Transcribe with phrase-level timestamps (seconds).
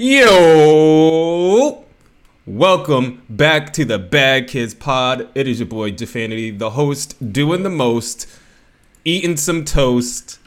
[0.00, 1.84] Yo!
[2.46, 5.28] Welcome back to the Bad Kids Pod.
[5.34, 8.28] It is your boy Defanity, the host, doing the most,
[9.04, 10.38] eating some toast.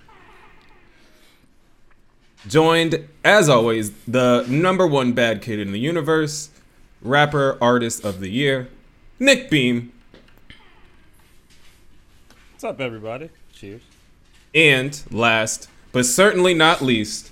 [2.47, 6.49] Joined, as always, the number one bad kid in the universe,
[7.01, 8.69] rapper, artist of the year,
[9.19, 9.91] Nick Beam,
[12.53, 13.29] What's up, everybody?
[13.53, 13.81] Cheers.
[14.55, 17.31] and last, but certainly not least,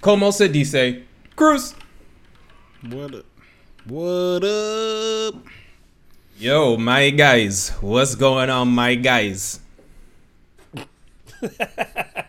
[0.00, 1.02] Como se dice,
[1.40, 1.74] Cruz.
[2.90, 3.24] What up?
[3.86, 5.34] What up?
[6.36, 9.58] Yo, my guys, what's going on, my guys?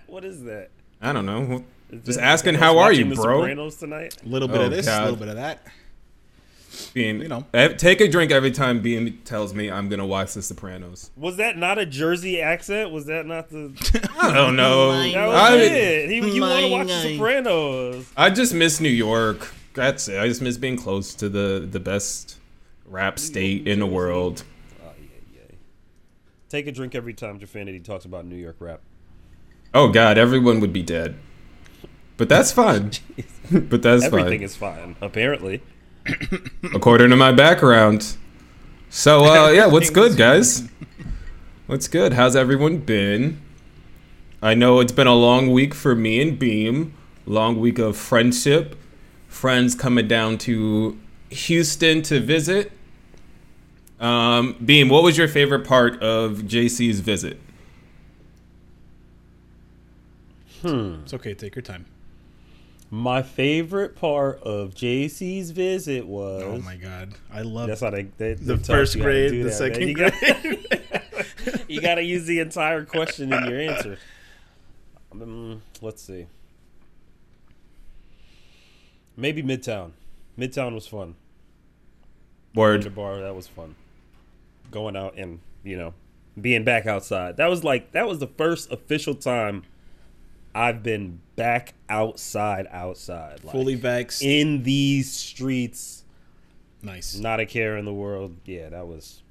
[0.07, 0.69] What is that?
[1.01, 1.65] I don't know.
[1.89, 3.41] Is Just that- asking, how are you, bro?
[3.41, 4.15] Sopranos tonight.
[4.25, 5.67] A little bit Oh, of this, a little bit of that.
[6.93, 7.45] Being, You know.
[7.77, 11.11] take a drink every time Beam tells me I'm gonna watch The Sopranos.
[11.15, 12.91] Was that not a Jersey accent?
[12.91, 13.73] Was that not the?
[14.21, 14.91] I don't know.
[15.11, 16.09] That was I, it.
[16.09, 18.11] He, you want to watch The Sopranos?
[18.15, 19.53] I just miss New York.
[19.73, 20.19] That's it.
[20.19, 22.37] I just miss being close to the the best
[22.85, 24.43] rap state in the world.
[24.83, 25.55] Oh yeah, yeah.
[26.49, 28.81] Take a drink every time Jafanity talks about New York rap.
[29.73, 31.15] Oh God, everyone would be dead.
[32.17, 32.91] But that's fine.
[33.51, 34.43] but that's Everything fine.
[34.43, 35.61] is fine, apparently.
[36.73, 38.15] according to my background.
[38.89, 40.67] So uh, yeah, what's good, guys?
[41.67, 42.13] What's good?
[42.13, 43.41] How's everyone been?
[44.41, 46.93] I know it's been a long week for me and Beam.
[47.25, 48.75] Long week of friendship.
[49.27, 52.71] Friends coming down to Houston to visit.
[53.99, 57.39] Um, Beam, what was your favorite part of JC's visit?
[60.61, 60.95] Hmm.
[61.03, 61.33] It's okay.
[61.33, 61.85] Take your time.
[62.93, 66.43] My favorite part of JC's visit was.
[66.43, 69.31] Oh my god, I love That's how they, they the they tell first you grade,
[69.31, 69.87] the that, second man.
[69.87, 73.97] You gotta- you got to use the entire question in your answer.
[75.13, 76.27] Um, let's see.
[79.17, 79.91] Maybe Midtown.
[80.37, 81.15] Midtown was fun.
[82.53, 82.95] The Word.
[82.95, 83.75] bar that was fun.
[84.69, 85.93] Going out and you know
[86.39, 87.37] being back outside.
[87.37, 89.63] That was like that was the first official time
[90.53, 92.67] I've been back outside.
[92.71, 94.21] Outside, like, fully vaxxed.
[94.21, 96.03] in these streets
[96.81, 97.15] nice.
[97.15, 98.35] not a care in the world.
[98.45, 99.21] Yeah, that was.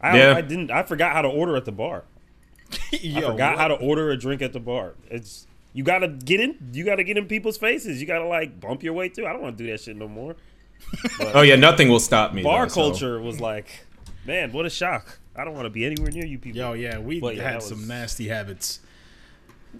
[0.00, 0.34] I, Yeah.
[0.34, 0.70] I didn't.
[0.70, 2.04] I forgot how to order at the bar.
[2.92, 3.58] I forgot what?
[3.58, 4.94] how to order a drink at the bar.
[5.10, 6.70] It's you gotta get in.
[6.72, 8.00] You gotta get in people's faces.
[8.00, 9.26] You gotta like bump your way through.
[9.26, 10.36] I don't want to do that shit no more.
[11.18, 12.42] But Oh yeah, nothing will stop me.
[12.42, 13.86] bar though, so- culture was like,
[14.26, 15.18] man, what a shock.
[15.36, 16.58] I don't want to be anywhere near you people.
[16.58, 18.80] Yo, yeah, we But yeah, had that some nasty habits.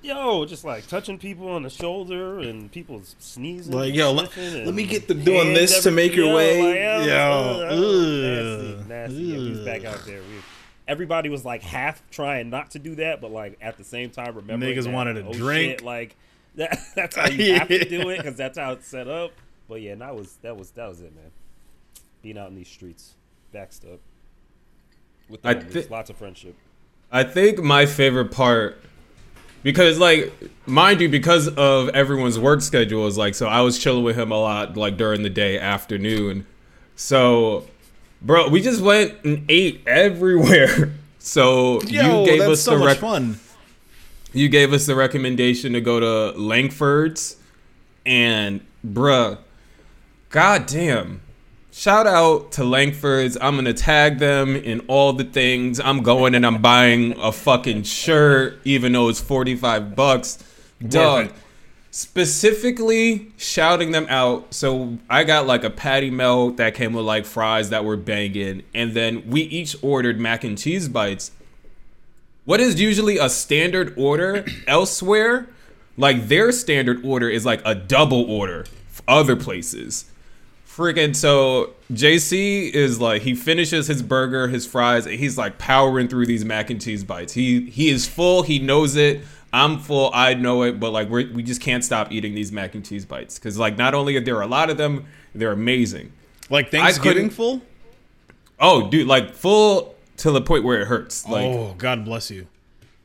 [0.03, 3.75] Yo, just like touching people on the shoulder and people sneezing.
[3.75, 6.75] Like, yo, let, let me get to doing this to make your everywhere.
[6.75, 6.99] way.
[6.99, 7.27] Like, Yo, uh,
[7.61, 9.23] uh, ugh, nasty, nasty.
[9.23, 10.21] Yeah, we was back out there.
[10.21, 10.37] We,
[10.87, 14.35] everybody was like half trying not to do that, but like at the same time,
[14.35, 15.79] remember Niggas wanted a oh, drink.
[15.79, 16.17] Shit, like
[16.55, 19.33] that, that's how you have to do it because that's how it's set up.
[19.69, 21.31] But yeah, that was that was that was it, man.
[22.23, 23.15] Being out in these streets,
[23.53, 24.01] backed up
[25.29, 25.73] with the I homies.
[25.73, 26.55] thi- lots of friendship.
[27.13, 28.83] I think my favorite part
[29.63, 30.33] because like
[30.67, 34.39] mind you because of everyone's work schedules like so I was chilling with him a
[34.41, 36.47] lot like during the day afternoon.
[36.97, 37.67] So
[38.23, 40.95] bro, we just went and ate everywhere.
[41.23, 43.39] So Yo, you gave us so the rec- fun.
[44.33, 47.37] you gave us the recommendation to go to Langford's
[48.07, 49.37] and bruh
[50.31, 51.21] god damn
[51.71, 53.37] shout out to Langford's.
[53.41, 55.81] I'm gonna tag them in all the things.
[55.81, 60.39] I'm going and I'm buying a fucking shirt even though it's 45 bucks.
[60.87, 61.33] Dog
[61.91, 64.55] specifically shouting them out.
[64.55, 68.63] So I got like a patty melt that came with like fries that were banging.
[68.75, 71.33] And then we each ordered mac and cheese bites.
[72.45, 75.49] What is usually a standard order elsewhere,
[75.97, 80.05] like their standard order is like a double order f- other places.
[80.81, 86.09] Freaking so JC is like he finishes his burger, his fries, and he's like powering
[86.09, 87.35] through these mac and cheese bites.
[87.35, 89.21] He he is full, he knows it.
[89.53, 92.75] I'm full, I know it, but like we we just can't stop eating these mac
[92.75, 95.05] and cheese bites because like not only are there a lot of them,
[95.35, 96.15] they're amazing.
[96.49, 97.61] Like Thanksgiving full.
[98.59, 101.29] Oh, dude, like full to the point where it hurts.
[101.29, 102.47] Like oh, God bless you.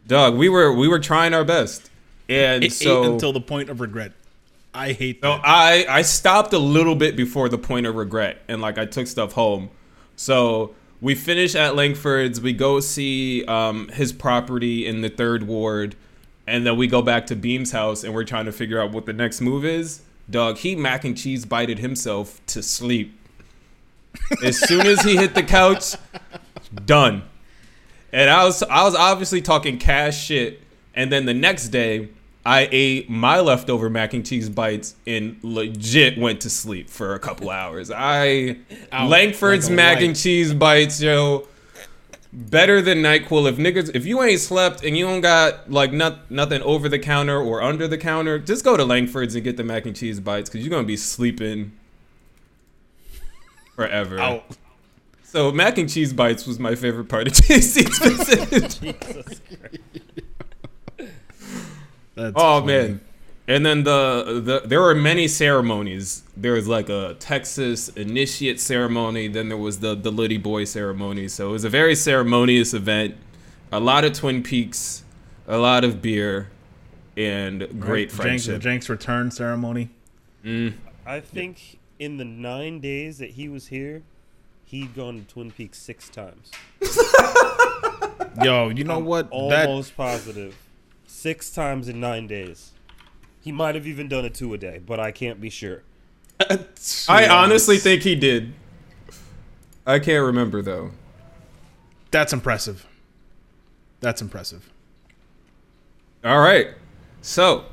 [0.08, 1.92] dog, we were we were trying our best,
[2.30, 4.14] and It so ate until the point of regret.
[4.76, 5.42] I hate So that.
[5.44, 9.08] I I stopped a little bit before the point of regret, and like I took
[9.08, 9.70] stuff home.
[10.16, 12.42] So we finish at Langford's.
[12.42, 15.96] We go see um, his property in the third ward,
[16.46, 19.06] and then we go back to Beam's house, and we're trying to figure out what
[19.06, 20.02] the next move is.
[20.30, 23.18] Dog, he mac and cheese bited himself to sleep.
[24.44, 25.96] As soon as he hit the couch,
[26.86, 27.24] done.
[28.12, 30.62] And I was I was obviously talking cash shit.
[30.94, 32.10] And then the next day,
[32.46, 37.20] I ate my leftover mac and cheese bites and legit went to sleep for a
[37.20, 37.90] couple hours.
[37.90, 38.58] I
[38.94, 40.04] Langford's like mac light.
[40.06, 41.48] and cheese bites, yo.
[42.32, 43.50] Better than Nyquil.
[43.50, 47.00] If niggas, if you ain't slept and you don't got like not, nothing over the
[47.00, 50.20] counter or under the counter, just go to Langford's and get the mac and cheese
[50.20, 51.72] bites because you're gonna be sleeping
[53.76, 54.20] forever.
[54.20, 54.44] Out.
[55.24, 58.80] So mac and cheese bites was my favorite part of JC's visit.
[58.82, 59.82] Jesus Christ.
[62.36, 62.74] That's oh, oh funny.
[62.74, 63.02] man.
[63.48, 66.24] And then the, the there were many ceremonies.
[66.36, 69.28] There was like a Texas initiate ceremony.
[69.28, 71.28] Then there was the the Liddy Boy ceremony.
[71.28, 73.16] So it was a very ceremonious event.
[73.72, 75.04] A lot of Twin Peaks,
[75.48, 76.50] a lot of beer,
[77.16, 78.00] and great Right?
[78.00, 78.54] Jenks, friendship.
[78.56, 79.90] the Jenks return ceremony.
[80.44, 80.74] Mm.
[81.06, 84.02] I think in the nine days that he was here,
[84.66, 86.52] he'd gone to Twin Peaks six times.
[88.44, 89.30] Yo, you know what?
[89.30, 90.56] That Almost positive.
[91.26, 92.74] Six times in nine days.
[93.42, 95.82] He might have even done it two a day, but I can't be sure.
[97.10, 98.54] I honestly think he did.
[99.88, 100.92] I can't remember though.
[102.12, 102.86] that's impressive.
[104.02, 104.70] That's impressive.
[106.24, 106.68] All right.
[107.24, 107.66] So,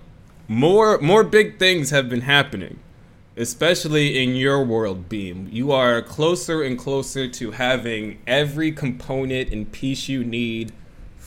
[0.49, 2.79] more more big things have been happening,
[3.37, 5.47] especially in your world, Beam.
[5.53, 10.73] You are closer and closer to having every component and piece you need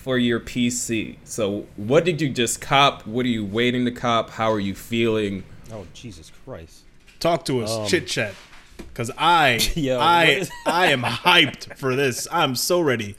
[0.05, 1.17] for your PC.
[1.23, 3.07] So, what did you just cop?
[3.07, 4.29] What are you waiting to cop?
[4.29, 5.43] How are you feeling?
[5.73, 6.83] Oh Jesus Christ!
[7.19, 8.35] Talk to us, Um, chit chat,
[8.77, 12.27] because I, Yo, I, I am hyped for this.
[12.31, 13.15] I'm so ready.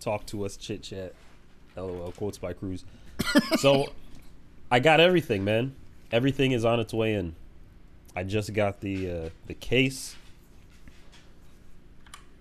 [0.00, 1.14] Talk to us, chit chat.
[1.76, 2.10] LOL.
[2.10, 2.84] Quotes by Cruz.
[3.58, 3.92] so,
[4.72, 5.76] I got everything, man.
[6.10, 7.36] Everything is on its way in.
[8.16, 10.16] I just got the uh, the case.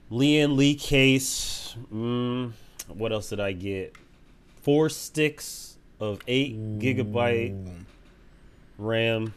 [0.10, 1.76] Lian Li case.
[1.94, 2.54] Mm,
[2.88, 3.96] what else did I get?
[4.62, 7.84] Four sticks of eight gigabyte
[8.78, 9.34] RAM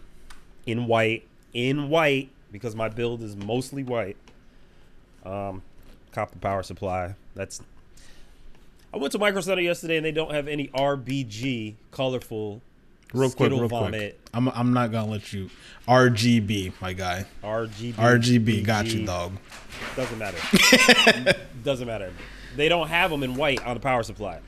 [0.67, 1.27] in white.
[1.53, 4.17] In white because my build is mostly white.
[5.25, 5.63] Um,
[6.13, 7.15] copper power supply.
[7.35, 7.61] That's.
[8.93, 12.61] I went to Micro Center yesterday and they don't have any RBG colorful
[13.13, 14.21] Real quick, Skittle real vomit quick.
[14.33, 15.51] I'm, I'm not gonna let you.
[15.89, 17.27] RGB, my guy.
[17.43, 17.95] RGB.
[17.95, 19.33] RGB, got you, dog.
[19.97, 20.39] Doesn't matter.
[21.65, 22.13] Doesn't matter.
[22.57, 24.41] They don't have them in white on the power supply.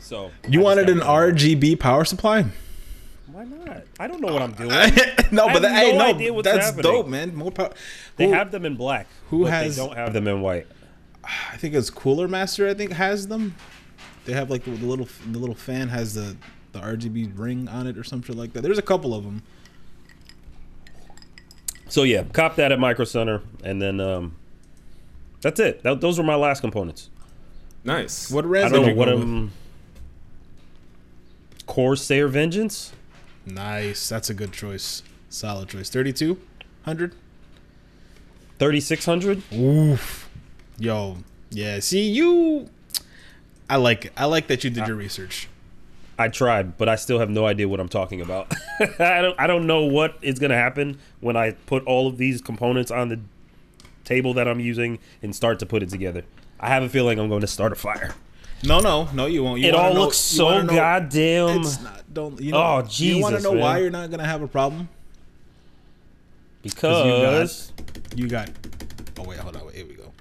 [0.00, 1.00] So You just wanted an.
[1.00, 2.44] RGB power supply?
[3.30, 3.84] Why not?
[3.98, 4.68] I don't know what I'm doing.
[5.32, 6.82] no, I but that, hey, no no, idea what's that's happening.
[6.82, 7.34] dope, man.
[7.34, 7.72] More power.
[8.16, 9.06] They Who- have them in black.
[9.30, 10.66] who but has- They don't have them in white.
[11.24, 12.68] I think it's Cooler Master.
[12.68, 13.54] I think has them.
[14.24, 16.36] They have like the, the little the little fan has the
[16.72, 18.62] the RGB ring on it or some shit like that.
[18.62, 19.42] There's a couple of them.
[21.88, 24.34] So yeah, cop that at Micro Center, and then um,
[25.42, 25.82] that's it.
[25.82, 27.10] That, those were my last components.
[27.84, 28.30] Nice.
[28.30, 29.52] What I res don't know what go um.
[31.66, 32.92] Corsair Vengeance.
[33.44, 34.08] Nice.
[34.08, 35.02] That's a good choice.
[35.28, 35.90] Solid choice.
[35.90, 36.38] Thirty-two
[36.84, 37.14] hundred.
[38.58, 40.30] 3600 Oof.
[40.78, 41.16] Yo.
[41.50, 41.80] Yeah.
[41.80, 42.68] See you.
[43.68, 44.12] I like it.
[44.16, 45.48] I like that you did your research.
[46.18, 48.52] I tried, but I still have no idea what I'm talking about.
[49.00, 52.18] I don't I don't know what is going to happen when I put all of
[52.18, 53.18] these components on the
[54.04, 56.24] table that I'm using and start to put it together.
[56.60, 58.14] I have a feeling I'm going to start a fire.
[58.64, 59.26] No, no, no.
[59.26, 59.60] You won't.
[59.60, 62.02] You it all know- looks so know- goddamn It's not.
[62.14, 62.40] Don't.
[62.40, 63.00] You know, Oh, Jesus!
[63.00, 64.88] You want to Jesus, know why you're not gonna have a problem?
[66.62, 67.72] because
[68.14, 68.50] You got.
[69.18, 69.66] Oh wait, hold on.
[69.66, 70.12] Wait, here we go.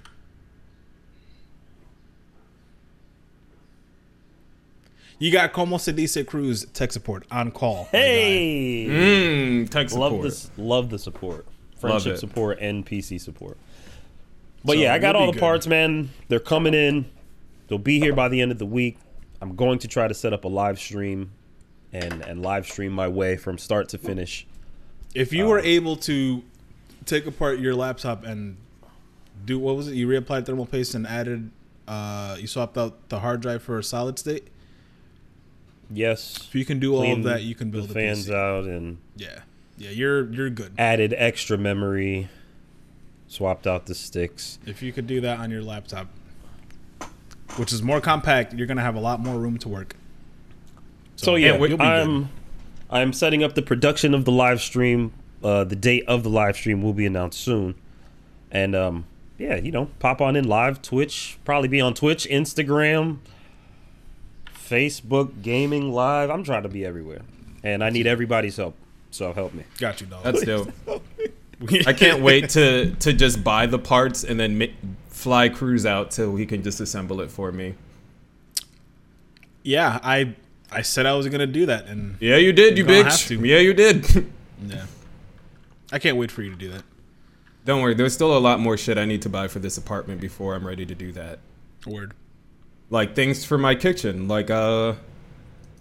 [5.19, 7.87] You got Como se dice Cruz tech support on call.
[7.91, 10.13] hey, Mmm, tech support.
[10.13, 11.45] love this love the support.
[11.79, 12.17] Friendship it.
[12.19, 13.57] support and PC support.
[14.63, 15.39] But So, yeah, I got all the good.
[15.39, 16.09] parts, man.
[16.27, 17.05] They're coming in.
[17.67, 18.97] They'll be here by the end of the week.
[19.41, 21.31] I'm going to try to set up a live stream
[21.93, 24.45] and and live stream my way from start to finish.
[25.15, 26.43] If you were able to
[27.05, 28.57] take apart your laptop and
[29.45, 29.95] do what was it?
[29.95, 31.49] You reapplied thermal paste and added.
[31.87, 34.47] Uh, you swapped out the hard drive for a solid state.
[35.89, 36.37] Yes.
[36.47, 38.33] If you can do all of that, you can build the a fans PC.
[38.33, 39.39] out and Yeah,
[39.77, 40.73] yeah, you're you're good.
[40.77, 42.29] added extra memory.
[43.31, 44.59] Swapped out the sticks.
[44.65, 46.07] If you could do that on your laptop,
[47.55, 49.95] which is more compact, you're gonna have a lot more room to work.
[51.15, 51.81] So yeah, you'll be good.
[51.81, 52.29] I'm
[52.89, 55.13] I'm setting up the production of the live stream.
[55.41, 57.75] Uh, the date of the live stream will be announced soon,
[58.51, 59.05] and um,
[59.37, 61.37] yeah, you know, pop on in live Twitch.
[61.45, 63.19] Probably be on Twitch, Instagram,
[64.53, 66.29] Facebook, gaming live.
[66.29, 67.21] I'm trying to be everywhere,
[67.63, 68.75] and I need everybody's help.
[69.09, 69.63] So help me.
[69.77, 70.25] Got you, dog.
[70.25, 70.73] That's dope.
[71.87, 74.65] I can't wait to to just buy the parts and then ma-
[75.09, 77.75] fly Cruz out till he can just assemble it for me.
[79.63, 80.35] yeah, I
[80.71, 83.27] I said I was gonna do that, and Yeah, you did, you bitch.
[83.27, 83.45] to.
[83.45, 84.05] Yeah, you did.
[84.67, 84.85] yeah,
[85.91, 86.83] I can't wait for you to do that.
[87.65, 90.19] Don't worry, there's still a lot more shit I need to buy for this apartment
[90.19, 91.39] before I'm ready to do that.
[91.85, 92.13] Word.
[92.89, 94.27] Like things for my kitchen.
[94.27, 94.93] Like uh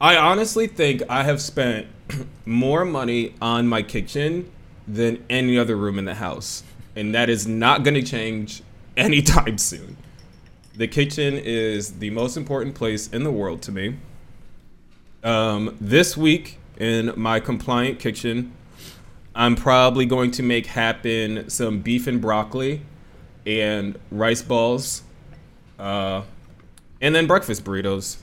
[0.01, 1.87] I honestly think I have spent
[2.45, 4.51] more money on my kitchen
[4.87, 6.63] than any other room in the house.
[6.97, 8.63] And that is not going to change
[8.97, 9.97] anytime soon.
[10.77, 13.97] The kitchen is the most important place in the world to me.
[15.23, 18.53] Um, this week in my compliant kitchen,
[19.35, 22.83] I'm probably going to make happen some beef and broccoli
[23.47, 25.03] and rice balls,
[25.79, 26.23] uh,
[27.01, 28.19] and then breakfast burritos.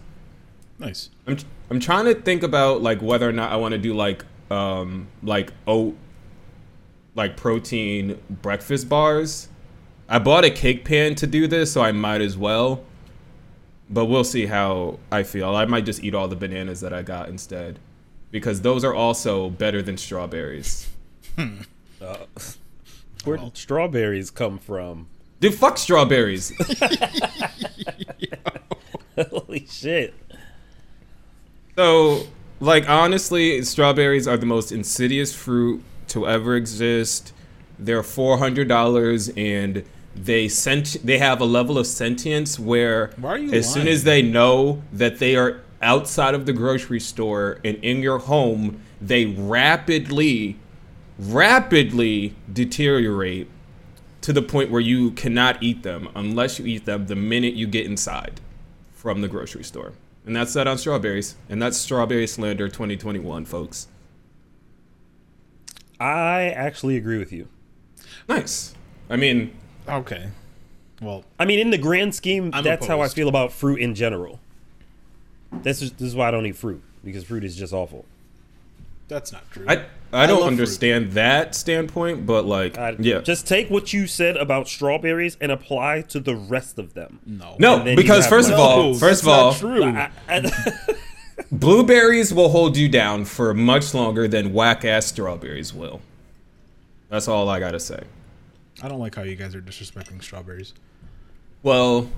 [0.79, 1.09] Nice.
[1.25, 1.37] I'm
[1.69, 5.07] I'm trying to think about like whether or not I want to do like um
[5.23, 5.95] like oat
[7.17, 9.49] like protein breakfast bars.
[10.07, 12.85] I bought a cake pan to do this, so I might as well.
[13.89, 15.55] But we'll see how I feel.
[15.55, 17.79] I might just eat all the bananas that I got instead.
[18.31, 20.87] Because those are also better than strawberries.
[21.99, 22.25] Uh,
[23.23, 25.07] where did strawberries come from?
[25.39, 26.51] Dude, fuck strawberries.
[29.31, 30.13] Holy shit!
[31.75, 32.27] So,
[32.59, 37.33] like honestly, strawberries are the most insidious fruit to ever exist.
[37.79, 39.83] They're four hundred dollars, and
[40.15, 44.03] they sent they have a level of sentience where Why are you as soon as
[44.03, 49.25] they know that they are outside of the grocery store and in your home, they
[49.25, 50.57] rapidly,
[51.19, 53.47] rapidly deteriorate
[54.21, 57.67] to the point where you cannot eat them unless you eat them the minute you
[57.67, 58.41] get inside
[58.91, 59.93] from the grocery store.
[60.25, 61.35] And that's that on strawberries.
[61.47, 63.87] And that's Strawberry Slander 2021, folks.
[65.99, 67.47] I actually agree with you.
[68.27, 68.73] Nice.
[69.09, 69.53] I mean,
[69.87, 70.29] Okay.
[71.01, 73.93] Well, I mean, in the grand scheme, I'm that's how I feel about fruit in
[73.95, 74.39] general.
[75.63, 78.03] This is this is why I don't eat fruit because fruit is just awful.
[79.07, 79.65] that's not true.
[79.67, 80.53] I I don't love fruit.
[80.53, 83.19] understand that standpoint, but like, I, yeah.
[83.21, 87.19] Just take what you said about strawberries and apply to the rest of them.
[87.25, 87.55] no.
[87.59, 89.83] no, and then because you have first of all, No, first of all, true.
[89.85, 90.51] I- I-
[91.51, 96.01] blueberries will hold you down for much longer than whack ass strawberries will.
[97.09, 98.03] That's all I gotta say.
[98.81, 100.73] I don't like how you guys are disrespecting strawberries.
[101.63, 102.09] Well,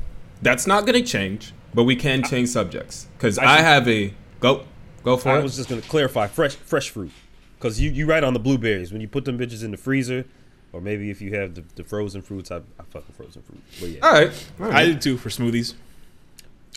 [0.41, 4.65] that's not gonna change, but we can change subjects because I, should- have a go
[5.03, 5.43] go for I it.
[5.43, 7.11] was just gonna clarify fresh fresh fruit
[7.57, 10.25] because you you right on the blueberries when you put them bitches in the freezer,
[10.73, 12.51] or maybe if you have the, the frozen fruits.
[12.51, 13.61] I, I fucking frozen fruit.
[13.79, 14.85] But yeah, all right, all I right.
[14.85, 15.75] did too for smoothies.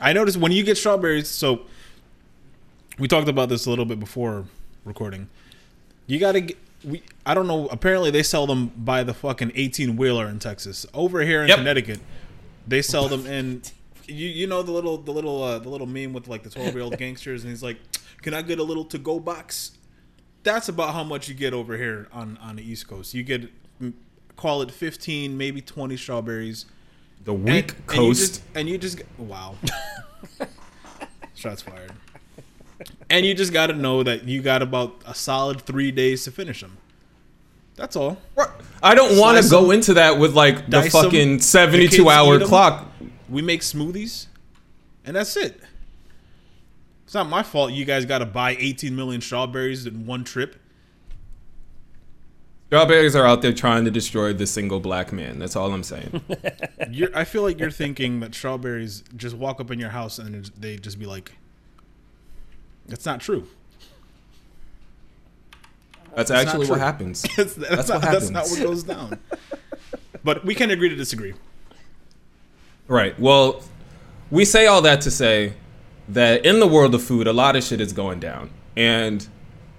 [0.00, 1.62] I noticed when you get strawberries, so
[3.02, 4.44] we talked about this a little bit before
[4.84, 5.28] recording.
[6.06, 6.56] You gotta get.
[6.84, 7.66] We I don't know.
[7.66, 10.86] Apparently, they sell them by the fucking eighteen wheeler in Texas.
[10.94, 11.58] Over here in Yep.
[11.58, 11.98] Connecticut,
[12.68, 13.62] they sell them in.
[14.06, 16.72] You you know the little the little uh, the little meme with like the twelve
[16.74, 17.78] year old gangsters, and he's like,
[18.22, 19.72] "Can I get a little to go box?"
[20.44, 23.14] That's about how much you get over here on on the East Coast.
[23.14, 23.48] You get
[23.82, 23.92] mm,
[24.36, 26.66] call it fifteen, maybe twenty strawberries.
[27.24, 28.42] the weak And- coast.
[28.54, 29.54] And you just, and you just wow.
[31.34, 31.92] Shots fired.
[33.12, 36.30] And you just got to know that you got about a solid three days to
[36.30, 36.78] finish them.
[37.76, 38.16] That's all.
[38.82, 41.42] I don't want to go them, into that with like the dice 'em, fucking the
[41.42, 42.48] 72 kids hour eat 'em.
[42.48, 42.90] clock.
[43.28, 44.28] We make smoothies,
[45.04, 45.60] and that's it.
[47.04, 47.72] It's not my fault.
[47.72, 50.56] You guys got to buy 18 million strawberries in one trip.
[52.68, 55.38] Strawberries are out there trying to destroy the single black man.
[55.38, 56.22] That's all I'm saying.
[56.90, 60.46] You're, I feel like you're thinking that strawberries just walk up in your house and
[60.58, 61.32] they just be like,
[62.86, 63.46] "That's not true."
[66.14, 67.22] That's not actually what happens.
[67.36, 69.18] That's, that's, That's not, what that's not what goes down.
[70.22, 71.34] but we can agree to disagree.
[72.86, 73.18] Right.
[73.18, 73.62] Well,
[74.30, 75.54] we say all that to say
[76.08, 78.50] that in the world of food, a lot of shit is going down.
[78.76, 79.26] And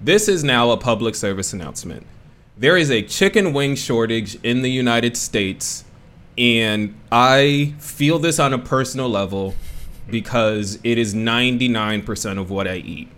[0.01, 2.07] this is now a public service announcement.
[2.57, 5.83] There is a chicken wing shortage in the United States.
[6.37, 9.55] And I feel this on a personal level
[10.09, 13.09] because it is 99% of what I eat.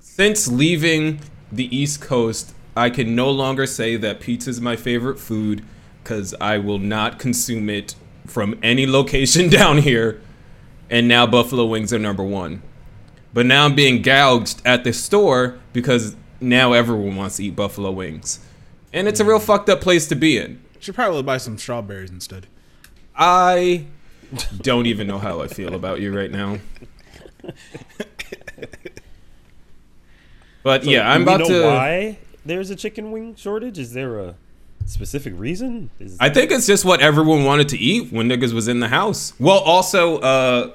[0.00, 1.20] Since leaving
[1.52, 5.64] the East Coast, I can no longer say that pizza is my favorite food
[6.02, 7.94] because I will not consume it
[8.26, 10.20] from any location down here.
[10.90, 12.62] And now buffalo wings are number one.
[13.34, 17.90] But now I'm being gouged at the store because now everyone wants to eat buffalo
[17.90, 18.40] wings.
[18.92, 20.62] And it's a real fucked up place to be in.
[20.80, 22.46] Should probably buy some strawberries instead.
[23.14, 23.86] I
[24.60, 26.58] don't even know how I feel about you right now.
[30.62, 31.62] But So yeah, I'm about know to.
[31.64, 33.78] Why there's a chicken wing shortage?
[33.78, 34.34] Is there a
[34.84, 35.90] specific reason?
[35.98, 38.88] Is I think it's just what everyone wanted to eat when niggas was in the
[38.88, 39.32] house.
[39.38, 40.72] Well, also, uh,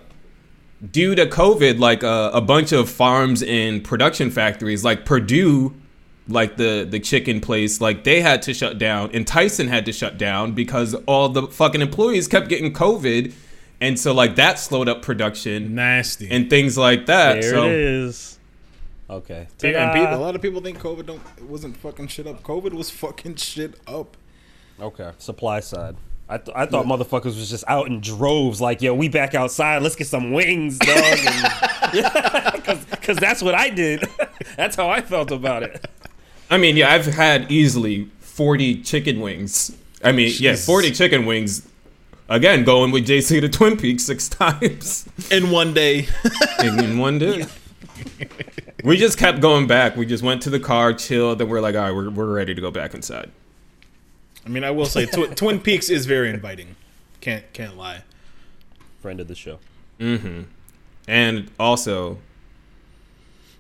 [0.92, 5.76] due to COVID, like uh, a bunch of farms and production factories, like Perdue,
[6.28, 9.92] like the the chicken place, like they had to shut down, and Tyson had to
[9.92, 13.34] shut down because all the fucking employees kept getting COVID,
[13.84, 16.30] and so like that slowed up production Nasty.
[16.32, 17.42] and things like that.
[17.42, 18.40] There so it is.
[19.10, 19.48] Okay.
[19.64, 19.94] And Ta-da.
[19.94, 22.42] people, a lot of people think COVID don't it wasn't fucking shit up.
[22.44, 24.18] COVID was fucking shit up.
[24.80, 25.12] Okay.
[25.18, 25.96] Supply side.
[26.30, 29.84] I, th- I thought motherfuckers was just out in droves, like, yo, we back outside.
[29.84, 31.18] Let's get some wings, dog.
[32.90, 34.04] Because that's what I did.
[34.56, 35.86] that's how I felt about it.
[36.50, 39.78] I mean, yeah, I've had easily forty chicken wings.
[40.04, 41.68] I mean, yeah, forty chicken wings.
[42.34, 45.08] Again, going with JC to Twin Peaks six times.
[45.30, 46.08] In one day.
[46.64, 47.46] in, in one day.
[48.84, 49.96] we just kept going back.
[49.96, 52.56] We just went to the car, chilled, then we're like, all right, we're, we're ready
[52.56, 53.30] to go back inside.
[54.44, 56.76] I mean, I will say Twi- Twin Peaks is very inviting.
[57.22, 58.02] Can't can't lie.
[59.00, 59.60] Friend of the show.
[60.00, 60.42] Mm-hmm.
[61.08, 62.18] And also,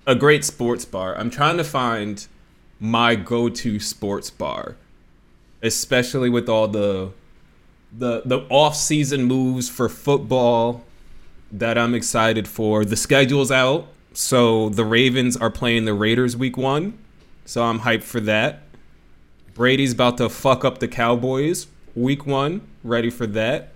[0.07, 1.15] a great sports bar.
[1.15, 2.25] I'm trying to find
[2.79, 4.77] my go-to sports bar,
[5.61, 7.11] especially with all the
[7.97, 10.83] the the off-season moves for football
[11.51, 12.83] that I'm excited for.
[12.83, 16.97] The schedule's out, so the Ravens are playing the Raiders week 1.
[17.45, 18.61] So I'm hyped for that.
[19.53, 22.61] Brady's about to fuck up the Cowboys week 1.
[22.83, 23.69] Ready for that.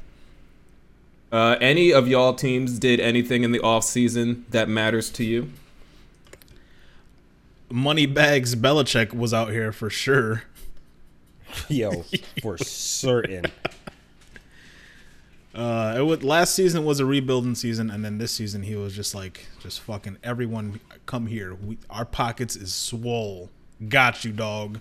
[1.32, 5.52] Uh, any of y'all teams did anything in the off season that matters to you?
[7.70, 10.44] Money Moneybags Belichick was out here for sure.
[11.68, 12.06] Yo,
[12.42, 13.46] for certain.
[15.58, 18.96] Uh, it was, last season was a rebuilding season, and then this season he was
[18.96, 21.56] just like, just fucking everyone come here.
[21.56, 23.50] We, our pockets is swole.
[23.90, 24.80] Got you, dog.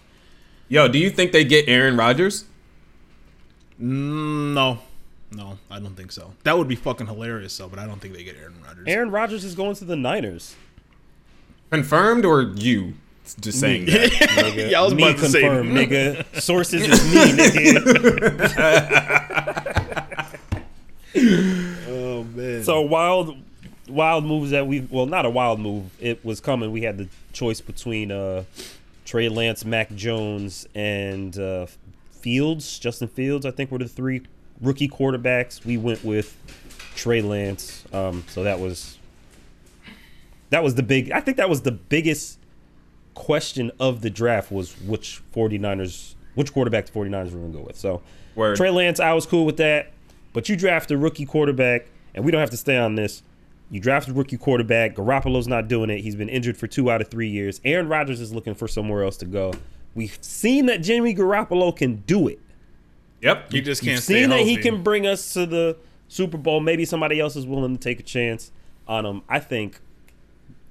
[0.69, 2.45] Yo, do you think they get Aaron Rodgers?
[3.81, 4.79] Mm, no,
[5.33, 6.35] no, I don't think so.
[6.43, 7.69] That would be fucking hilarious, though.
[7.69, 8.85] But I don't think they get Aaron Rodgers.
[8.87, 10.57] Aaron Rodgers is going to the Niners.
[11.71, 12.95] Confirmed or you
[13.41, 14.11] just saying that?
[14.13, 14.71] Nigga.
[14.71, 16.41] Yeah, I was me about to say- nigga.
[16.41, 19.63] Sources is me, nigga.
[21.17, 22.63] oh man.
[22.63, 23.37] So wild,
[23.89, 25.85] wild moves that we well, not a wild move.
[26.01, 26.73] It was coming.
[26.73, 28.45] We had the choice between uh,
[29.05, 31.67] Trey Lance, Mac Jones, and uh,
[32.13, 32.79] Fields.
[32.79, 34.23] Justin Fields, I think, were the three
[34.61, 35.65] rookie quarterbacks.
[35.65, 36.37] We went with
[36.95, 37.85] Trey Lance.
[37.93, 38.99] Um, so that was
[40.51, 41.11] that was the big.
[41.13, 42.39] I think that was the biggest
[43.15, 47.65] question of the draft was which 49ers, which quarterback the 49ers were going to go
[47.65, 47.77] with.
[47.77, 48.03] So
[48.35, 48.57] Word.
[48.57, 49.93] Trey Lance, I was cool with that.
[50.37, 53.23] But you draft a rookie quarterback, and we don't have to stay on this.
[53.71, 54.95] You draft a rookie quarterback.
[54.95, 56.01] Garoppolo's not doing it.
[56.01, 57.59] He's been injured for two out of three years.
[57.65, 59.55] Aaron Rodgers is looking for somewhere else to go.
[59.95, 62.39] We've seen that Jimmy Garoppolo can do it.
[63.23, 63.51] Yep.
[63.55, 66.61] you just can't stay seen that he can bring us to the Super Bowl.
[66.61, 68.53] Maybe somebody else is willing to take a chance
[68.87, 69.23] on him.
[69.31, 69.81] I think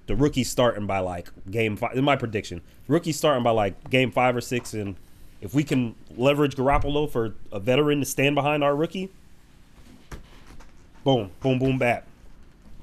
[0.05, 1.97] the rookie's starting by like game five.
[1.97, 4.95] In My prediction: rookie starting by like game five or six, and
[5.41, 9.09] if we can leverage Garoppolo for a veteran to stand behind our rookie,
[11.05, 12.03] boom, boom, boom, bat.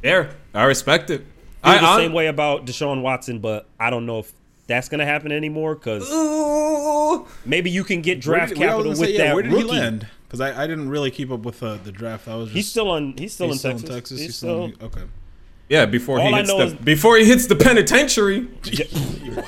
[0.01, 0.31] There.
[0.55, 1.27] I respect it.
[1.63, 4.33] I I, the same way about Deshaun Watson, but I don't know if
[4.67, 7.27] that's gonna happen anymore because Ooh.
[7.45, 9.43] maybe you can get draft did- where I was capital with say, yeah, that Where
[9.43, 9.65] did rookie.
[9.67, 10.07] he land?
[10.27, 12.27] Because I, I didn't really keep up with uh, the draft.
[12.27, 13.15] I was just He's still on.
[13.19, 14.19] He's still, he's in, Texas.
[14.19, 14.87] He's, He's still, still.
[14.87, 15.03] okay.
[15.69, 19.45] Yeah, before he All I hits the is- before he hits the penitentiary, wow.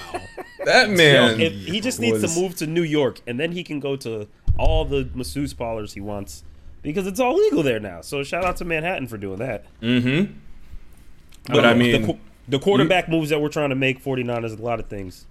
[0.67, 1.41] that Yo, man.
[1.41, 3.97] if he just needs was- to move to New York, and then he can go
[3.97, 6.45] to all the masseuse parlors he wants
[6.85, 8.01] because it's all legal there now.
[8.03, 9.65] So shout out to Manhattan for doing that.
[9.81, 10.33] Mm-hmm.
[11.53, 12.19] But I the, mean, qu-
[12.49, 15.27] the quarterback moves that we're trying to make 49ers, a lot of things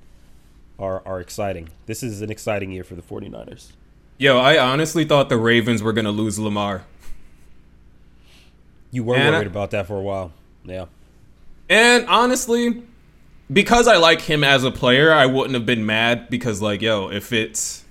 [0.77, 1.69] are are exciting.
[1.85, 3.71] This is an exciting year for the 49ers.
[4.17, 6.83] yo, I honestly thought the Ravens were gonna lose Lamar.
[8.91, 10.31] You were And I- worried about that for a while.
[10.63, 10.85] Yeah.
[11.69, 12.83] And honestly,
[13.51, 17.09] because I like him as a player, I wouldn't have been mad because like, yo,
[17.09, 17.83] if it's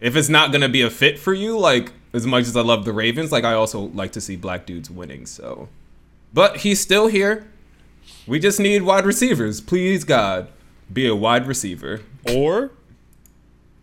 [0.00, 2.84] if it's not gonna be a fit for you, like as much as I love
[2.84, 5.26] the Ravens, like I also like to see black dudes winning.
[5.26, 5.68] So,
[6.32, 7.46] but he's still here.
[8.26, 9.60] We just need wide receivers.
[9.60, 10.48] Please God,
[10.92, 12.00] be a wide receiver.
[12.32, 12.70] Or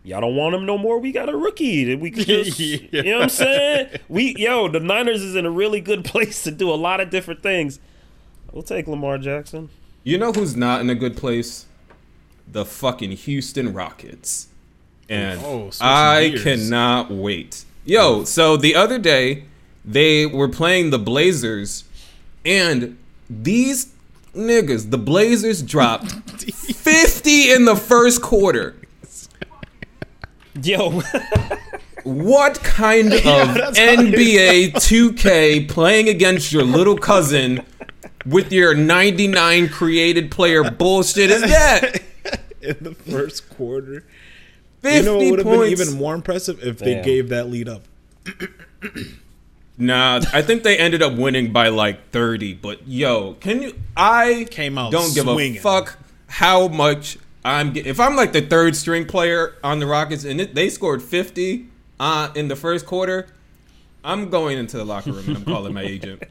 [0.04, 0.98] y'all don't want him no more.
[0.98, 3.88] We got a rookie that we could just, you know what I'm saying?
[4.08, 7.10] We yo, the Niners is in a really good place to do a lot of
[7.10, 7.80] different things.
[8.52, 9.68] We'll take Lamar Jackson.
[10.04, 11.66] You know who's not in a good place?
[12.50, 14.48] The fucking Houston Rockets.
[15.08, 17.64] And Oh, I cannot wait.
[17.88, 19.44] Yo, so the other day
[19.82, 21.84] they were playing the Blazers
[22.44, 22.98] and
[23.30, 23.94] these
[24.34, 26.12] niggas, the Blazers dropped
[26.52, 28.76] 50 in the first quarter.
[30.62, 31.00] Yo,
[32.04, 37.64] What kind of it NBA 2K playing against your little cousin
[38.26, 42.02] with your 99 created player bullshit is that?
[42.60, 44.04] in the first quarter.
[44.82, 45.80] 50 You know what would have been points.
[45.80, 47.04] even more impressive if they Damn.
[47.04, 47.82] gave that lead up.
[49.80, 52.54] Nah, I think they ended up winning by like 30.
[52.54, 53.78] But yo, can you?
[53.96, 55.58] I Came out don't give swinging.
[55.58, 57.72] a fuck how much I'm.
[57.74, 61.00] ge- If I'm like the third string player on the Rockets and it, they scored
[61.00, 61.66] 50
[62.00, 63.28] uh, in the first quarter,
[64.04, 66.22] I'm going into the locker room and I'm calling my agent.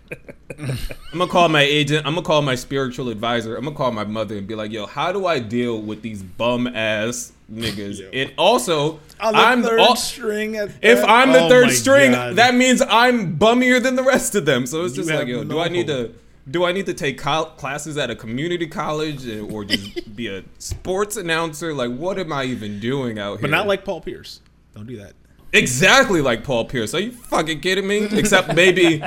[0.58, 0.78] I'm
[1.20, 2.06] gonna call my agent.
[2.08, 3.56] I'm gonna call my spiritual advisor.
[3.56, 6.24] I'm gonna call my mother and be like, "Yo, how do I deal with these
[6.24, 8.10] bum ass niggas?" Yo.
[8.14, 10.56] And also, the I'm third al- string.
[10.56, 12.38] At if that- I'm the Oh third string, God.
[12.38, 14.66] that means I'm bummier than the rest of them.
[14.66, 16.14] So it's You just like, have yo, do I need hope.
[16.14, 20.28] to do I need to take col- classes at a community college or just be
[20.28, 21.74] a sports announcer?
[21.74, 23.42] Like, what am I even doing out here?
[23.42, 24.40] but not like Paul Pierce.
[24.74, 25.12] Don't do that.
[25.54, 26.94] Exactly like Paul Pierce.
[26.94, 28.08] Are you fucking kidding me?
[28.12, 29.04] Except maybe.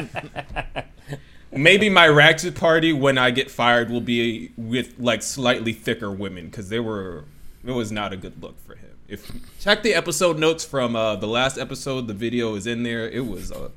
[1.53, 6.46] Maybe my ratchet party when I get fired will be with like slightly thicker women
[6.46, 7.24] because they were
[7.64, 8.90] it was not a good look for him.
[9.09, 13.09] If check the episode notes from uh, the last episode, the video is in there.
[13.09, 13.70] It was uh,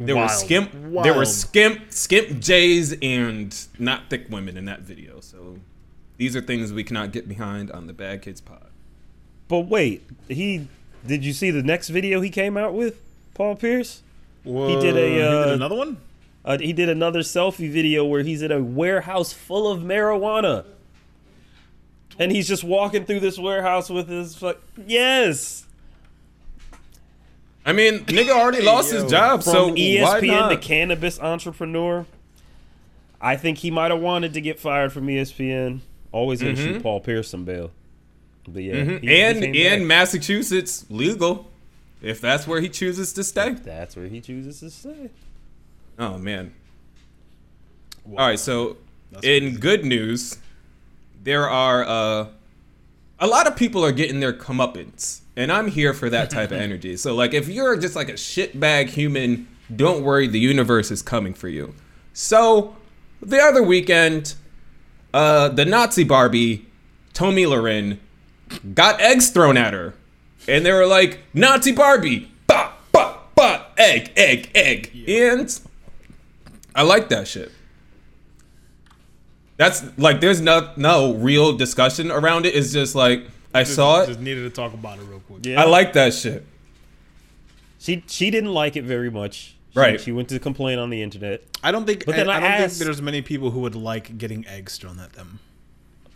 [0.00, 0.30] there were Wild.
[0.32, 0.72] skimp
[1.04, 5.20] there were skimp skimp jays and not thick women in that video.
[5.20, 5.58] So
[6.16, 8.66] these are things we cannot get behind on the Bad Kids Pod.
[9.46, 10.66] But wait, he
[11.06, 13.00] did you see the next video he came out with?
[13.34, 14.02] Paul Pierce?
[14.44, 14.68] Whoa.
[14.68, 15.98] He did a, uh, another one.
[16.44, 20.64] Uh, he did another selfie video where he's in a warehouse full of marijuana.
[22.18, 24.58] And he's just walking through this warehouse with his fuck.
[24.86, 25.66] Yes!
[27.64, 30.48] I mean, nigga already lost his job, From so why ESPN, not?
[30.48, 32.06] the cannabis entrepreneur.
[33.20, 35.80] I think he might have wanted to get fired from ESPN.
[36.10, 37.70] Always gonna shoot Paul Pierce some bail.
[38.52, 39.00] But yeah, Mhm.
[39.02, 39.86] he- he and came in back.
[39.88, 41.50] Massachusetts, legal.
[42.00, 43.50] If that's where he chooses to stay.
[43.64, 45.10] that's where he chooses to stay.
[45.98, 46.52] Oh man.
[48.10, 48.76] All right, so
[49.12, 49.58] That's in crazy.
[49.58, 50.38] good news,
[51.22, 52.26] there are uh,
[53.18, 56.58] a lot of people are getting their comeuppance, and I'm here for that type of
[56.60, 56.96] energy.
[56.96, 61.34] So like, if you're just like a shitbag human, don't worry, the universe is coming
[61.34, 61.74] for you.
[62.14, 62.76] So
[63.20, 64.34] the other weekend,
[65.12, 66.66] uh, the Nazi Barbie,
[67.12, 67.98] Tomi Lahren,
[68.74, 69.94] got eggs thrown at her,
[70.46, 75.60] and they were like, "Nazi Barbie, ba ba ba, egg, egg, egg," and
[76.74, 77.50] I like that shit.
[79.56, 82.54] That's like there's no no real discussion around it.
[82.54, 84.06] It's just like I saw it.
[84.06, 85.44] Just needed to talk about it real quick.
[85.44, 86.44] Yeah, I like that shit.
[87.80, 89.54] She she didn't like it very much.
[89.72, 90.00] She, Right.
[90.00, 91.42] She went to complain on the internet.
[91.62, 92.04] I don't think.
[92.06, 94.46] But I, then I I don't asked- think there's many people who would like getting
[94.46, 95.40] eggs thrown at them.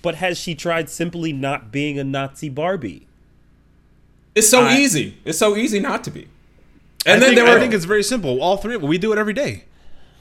[0.03, 3.07] But has she tried simply not being a Nazi Barbie?
[4.35, 5.17] It's so I- easy.
[5.25, 6.29] It's so easy not to be.
[7.07, 8.41] I And then think, they I were think it's very simple.
[8.43, 9.65] All three of them, we do it every day.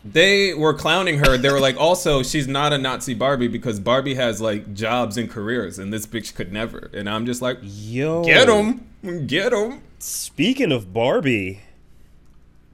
[0.04, 1.38] they were clowning her.
[1.38, 5.30] They were like, also she's not a Nazi Barbie because Barbie has like jobs and
[5.30, 6.89] careers, and this bitch could never.
[6.94, 9.82] And I'm just like, Yo, get him, get him.
[10.00, 11.62] Speaking of Barbie,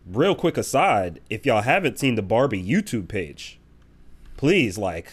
[0.09, 3.59] real quick aside, if y'all haven't seen the Barbie YouTube page,
[4.37, 5.11] please like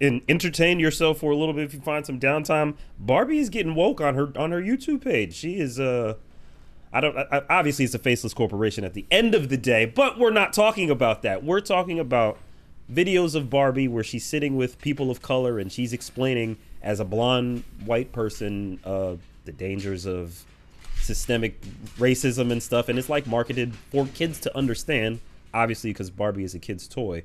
[0.00, 2.76] and entertain yourself for a little bit if you find some downtime.
[2.98, 5.34] Barbie is getting woke on her on her YouTube page.
[5.34, 6.14] She is uh
[6.92, 10.18] I don't I, obviously it's a faceless corporation at the end of the day, but
[10.18, 11.44] we're not talking about that.
[11.44, 12.38] We're talking about
[12.92, 17.04] videos of Barbie where she's sitting with people of color and she's explaining as a
[17.04, 20.44] blonde white person uh the dangers of
[20.96, 21.60] systemic
[21.98, 25.20] racism and stuff and it's like marketed for kids to understand
[25.54, 27.22] obviously because barbie is a kid's toy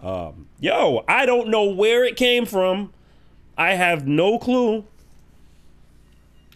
[0.00, 2.92] um, yo i don't know where it came from
[3.56, 4.84] i have no clue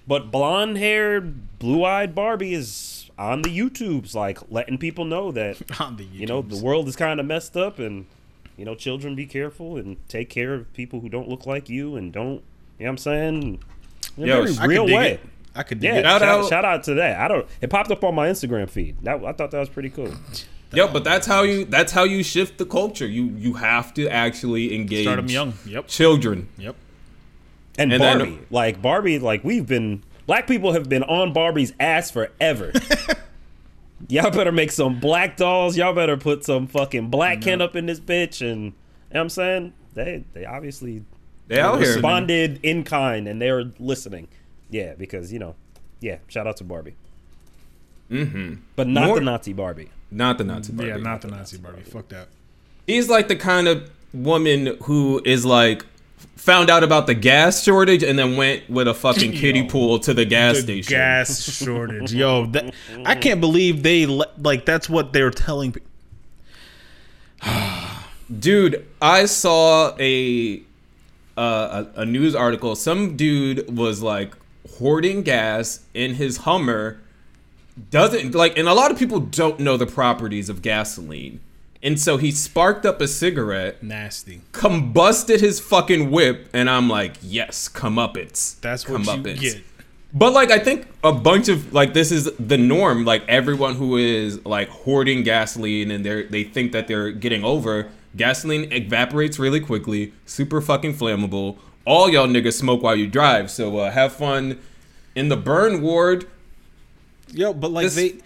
[0.06, 5.96] but blonde haired blue-eyed barbie is on the youtubes like letting people know that On
[5.96, 8.06] the you know the world is kind of messed up and
[8.56, 11.96] you know children be careful and take care of people who don't look like you
[11.96, 12.42] and don't
[12.78, 13.58] you know what i'm saying
[14.16, 15.20] in a Yo, very I I real could way it.
[15.54, 16.04] I could dig yeah, it.
[16.04, 17.18] Shout shout, out- shout out to that.
[17.20, 17.44] I don't.
[17.60, 18.96] It popped up on my Instagram feed.
[19.02, 20.12] That I thought that was pretty cool.
[20.72, 23.06] Yo, but that's how you that's how you shift the culture.
[23.06, 25.54] You you have to actually engage Start them young.
[25.66, 25.88] Yep.
[25.88, 26.48] children.
[26.58, 26.76] Yep.
[27.78, 31.72] And, And then- Barbie, like Barbie, like we've been black people have been on Barbie's
[31.80, 32.72] ass forever.
[34.08, 35.76] Y'all better make some black dolls.
[35.76, 38.40] Y'all better put some fucking black Ken up in this bitch.
[38.40, 38.74] And you know
[39.10, 41.04] what I'm saying they they obviously
[41.48, 41.94] They out here.
[41.94, 44.28] responded in kind and they're listening.
[44.70, 45.54] Yeah, because you know,
[46.00, 46.18] yeah.
[46.28, 46.94] Shout out to Barbie,
[48.10, 48.54] Mm-hmm.
[48.76, 49.90] but not More- the Nazi Barbie.
[50.10, 50.88] Not the Nazi Barbie.
[50.90, 51.82] Yeah, not the Nazi Barbie.
[51.82, 52.26] Fuck that.
[52.86, 55.86] He's like the kind of woman who is like
[56.34, 59.66] found out about the gas shortage and then went with a fucking kiddie Yo.
[59.68, 60.90] pool to the gas The station.
[60.90, 62.46] gas shortage, yo!
[62.46, 62.74] That,
[63.06, 65.72] I can't believe they le- like that's what they're telling.
[65.72, 65.80] pe-
[68.38, 70.62] Dude, I saw a
[71.36, 72.76] uh, a, a news article.
[72.76, 74.34] Some dude was like
[74.78, 77.00] hoarding gas in his Hummer.
[77.90, 81.40] Doesn't like, and a lot of people don't know the properties of gasoline.
[81.82, 84.42] And so he sparked up a cigarette, Nasty.
[84.52, 88.60] combusted his fucking whip, and I'm like, yes, comeuppance.
[88.60, 89.40] That's what you Comeuppance.
[89.40, 89.62] get.
[90.12, 93.04] But like I think a bunch of like this is the norm.
[93.04, 97.88] Like everyone who is like hoarding gasoline and they they think that they're getting over
[98.16, 101.56] gasoline evaporates really quickly, super fucking flammable.
[101.84, 104.58] All y'all niggas smoke while you drive, so uh, have fun
[105.14, 106.26] in the burn ward.
[107.32, 108.18] Yo, but like This- they,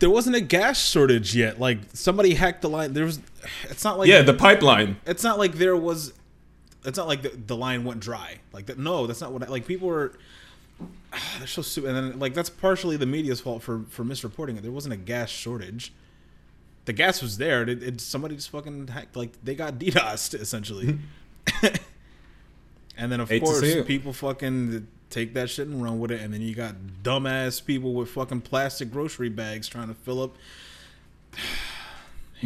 [0.00, 1.58] there wasn't a gas shortage yet.
[1.60, 2.92] Like somebody hacked the line.
[2.92, 3.20] There was.
[3.64, 4.96] It's not like Yeah, the pipeline.
[5.06, 6.12] it's not like there was.
[6.84, 8.38] It's not like the, the line went dry.
[8.52, 8.78] Like that.
[8.78, 9.42] No, that's not what.
[9.44, 10.12] I, like people were.
[11.38, 11.94] They're so stupid.
[11.94, 14.62] And then like that's partially the media's fault for for misreporting it.
[14.62, 15.92] There wasn't a gas shortage.
[16.86, 17.62] The gas was there.
[17.62, 19.16] It, it somebody just fucking hacked.
[19.16, 20.98] Like they got DDoSed essentially.
[22.96, 26.20] and then of Hate course people fucking take that shit and run with it.
[26.20, 30.36] And then you got dumbass people with fucking plastic grocery bags trying to fill up.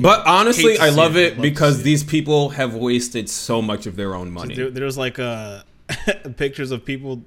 [0.00, 1.32] But honestly, I love it.
[1.32, 1.84] it Love because see it.
[1.84, 4.54] these people have wasted so much of their own money.
[4.54, 5.62] There, there's like uh,
[6.36, 7.24] pictures of people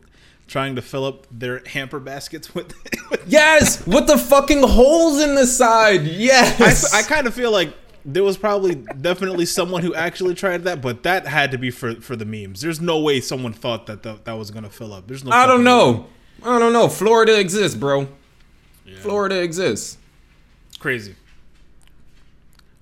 [0.47, 2.73] trying to fill up their hamper baskets with.
[3.11, 6.03] with Yes, with the fucking holes in the side.
[6.03, 7.73] Yes, I, I kind of feel like
[8.05, 11.95] there was probably definitely someone who actually tried that, but that had to be for
[11.95, 12.61] for the memes.
[12.61, 15.07] There's no way someone thought that that, that was gonna fill up.
[15.07, 15.31] There's no.
[15.31, 16.07] I don't fucking way.
[16.45, 16.55] know.
[16.55, 16.87] I don't know.
[16.89, 18.07] Florida exists, bro.
[19.01, 19.97] Florida exists.
[20.69, 21.15] It's crazy.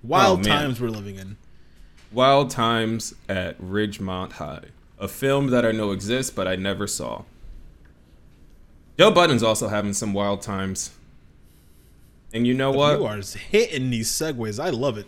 [0.02, 1.38] Wild Oh, times we're living in.
[2.12, 4.66] Wild Times at Ridgemont High,
[4.98, 7.24] a film that I know exists but I never saw.
[8.98, 10.92] Joe Budden's also having some wild times.
[12.34, 13.00] And you know what?
[13.00, 14.64] You are hitting these segues.
[14.64, 15.08] I love it.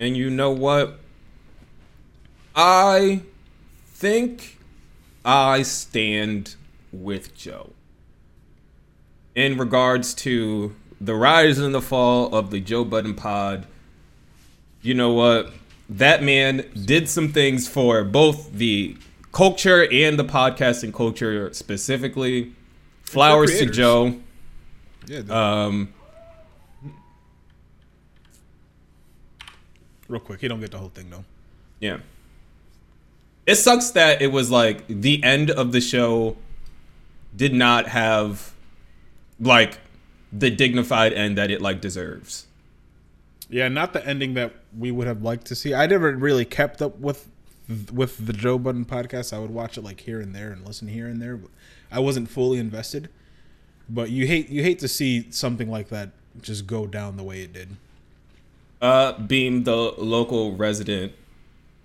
[0.00, 0.98] And you know what?
[2.54, 3.22] I
[3.86, 4.58] think
[5.24, 6.56] I stand
[6.92, 7.70] with Joe
[9.34, 13.66] in regards to the rise and the fall of the Joe Budden pod.
[14.80, 15.52] You know what?
[15.88, 18.96] That man did some things for both the
[19.32, 22.52] culture and the podcasting culture specifically.
[23.02, 23.66] Flowers to.
[23.66, 24.16] Joe.
[25.06, 25.20] Yeah.
[25.28, 25.92] Um,
[30.08, 31.24] Real quick, he don't get the whole thing though.
[31.80, 31.98] Yeah.
[33.46, 36.36] It sucks that it was like the end of the show
[37.34, 38.52] did not have
[39.38, 39.78] like
[40.32, 42.46] the dignified end that it like deserves.
[43.48, 45.74] Yeah, not the ending that we would have liked to see.
[45.74, 47.28] I never really kept up with
[47.92, 49.32] with the Joe Budden podcast.
[49.32, 51.50] I would watch it like here and there and listen here and there, but
[51.90, 53.08] I wasn't fully invested.
[53.88, 57.42] But you hate you hate to see something like that just go down the way
[57.42, 57.76] it did.
[58.80, 61.12] Uh being the local resident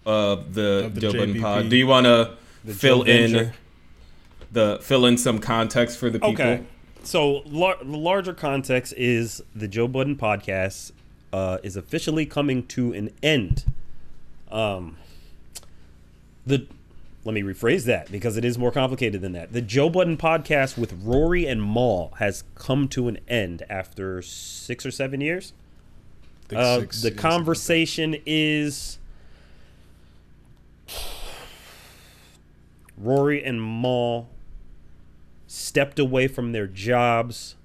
[0.06, 1.41] of the, Of the Joe Budden JBP.
[1.41, 2.36] pod, do you want to
[2.73, 3.54] fill in Venture.
[4.51, 6.32] the fill in some context for the people?
[6.34, 6.63] Okay.
[7.04, 10.91] So lar- the larger context is the Joe Budden podcast
[11.34, 13.65] uh, is officially coming to an end.
[14.51, 14.97] Um,
[16.45, 16.67] the
[17.23, 19.54] let me rephrase that because it is more complicated than that.
[19.54, 24.86] The Joe Budden podcast with Rory and Mal has come to an end after six
[24.86, 25.54] or seven years.
[26.53, 28.97] Uh, the conversation is
[32.97, 34.29] Rory and Mal
[35.47, 37.55] stepped away from their jobs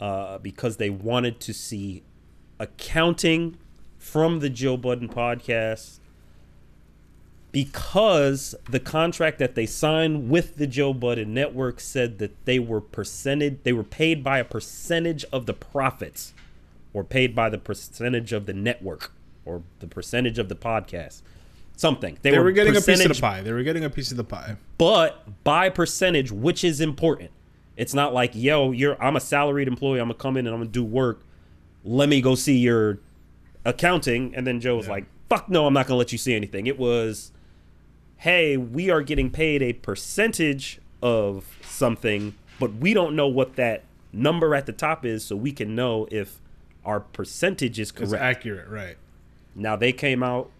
[0.00, 2.02] uh, because they wanted to see
[2.58, 3.56] accounting
[3.98, 5.98] from the Joe Budden podcast
[7.50, 12.80] because the contract that they signed with the Joe Budden network said that they were
[12.80, 16.34] percentage they were paid by a percentage of the profits
[16.98, 19.12] or paid by the percentage of the network
[19.44, 21.22] or the percentage of the podcast
[21.76, 23.40] something They were getting a piece of the pie.
[23.40, 24.56] They were getting a piece of the pie.
[24.78, 27.30] but by percentage, which is important.
[27.76, 30.00] It's not like, yo, you're I'm a salaried employee.
[30.00, 31.22] I'm gonna come in and I'm gonna do work.
[31.84, 32.98] Let me go see your
[33.64, 34.34] accounting.
[34.34, 34.92] And then Joe was Yeah.
[34.94, 36.66] like, fuck no, I'm not gonna let you see anything.
[36.66, 37.30] It was,
[38.16, 43.84] hey, we are getting paid a percentage of something, but we don't know what that
[44.12, 46.40] number at the top is, so we can know if
[46.84, 48.22] our percentage is It's correct.
[48.22, 48.96] accurate, right?
[49.54, 50.50] Now they came out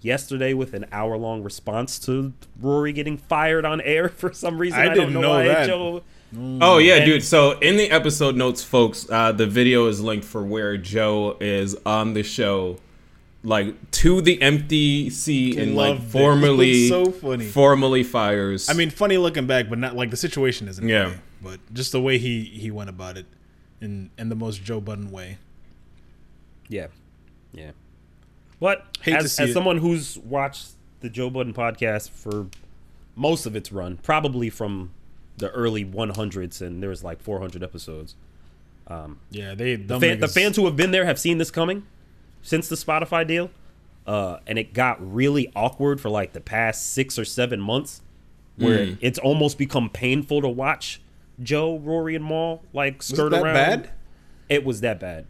[0.00, 4.78] yesterday with an hour long response to Rory getting fired on air for some reason.
[4.78, 5.44] I I, don't didn't know, know why.
[5.48, 5.66] that.
[5.66, 6.02] Joe,
[6.60, 7.22] Oh yeah, And- dude.
[7.24, 11.74] So in the episode notes, folks, uh, the video is linked for where Joe is
[11.86, 12.78] on the show,
[13.42, 17.46] like to the empty seat and like formally, so funny.
[17.46, 18.68] formally fires.
[18.68, 20.86] I mean, funny looking back, but not like the situation isn't.
[20.86, 21.04] Yeah.
[21.06, 23.24] funny, but just the way he he went about it,
[23.80, 25.38] in in the most Joe Budden way.
[26.68, 26.88] Yeah,
[27.52, 27.70] yeah.
[28.60, 32.46] But Hate as, as someone who's watched the Joe Budden podcast for
[33.14, 34.90] most of its run, probably from
[35.36, 38.16] the early 100s, and there was like 400 episodes.
[38.88, 41.86] Um, Yeah, they The, fan, the fans who have been there have seen this coming
[42.42, 43.50] since the Spotify deal,
[44.06, 48.00] uh, and it got really awkward for like the past six or seven months,
[48.56, 48.92] where Hmm.
[49.00, 51.00] it's almost become painful to watch
[51.40, 53.54] Joe, Rory, and Mal like was skirt that around.
[53.54, 53.90] bad.
[54.48, 55.26] It was that bad.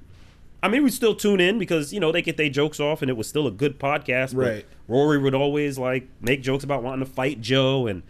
[0.63, 3.11] I mean, we still tune in because you know they get their jokes off, and
[3.11, 4.35] it was still a good podcast.
[4.35, 4.67] but Right.
[4.89, 8.03] Rory would always like make jokes about wanting to fight Joe, and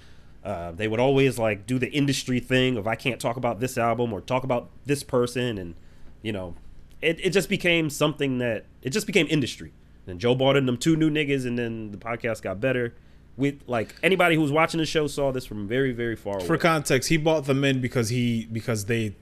[0.45, 3.77] uh, they would always like do the industry thing of I can't talk about this
[3.77, 5.75] album or talk about this person, and
[6.23, 6.55] you know,
[7.03, 9.73] it, it just became something that it just became industry.
[10.07, 12.95] And Joe bought in them two new niggas, and then the podcast got better.
[13.37, 16.47] With like anybody who was watching the show saw this from very very far away.
[16.47, 16.61] For away.
[16.61, 19.15] context, he bought them in because he because they.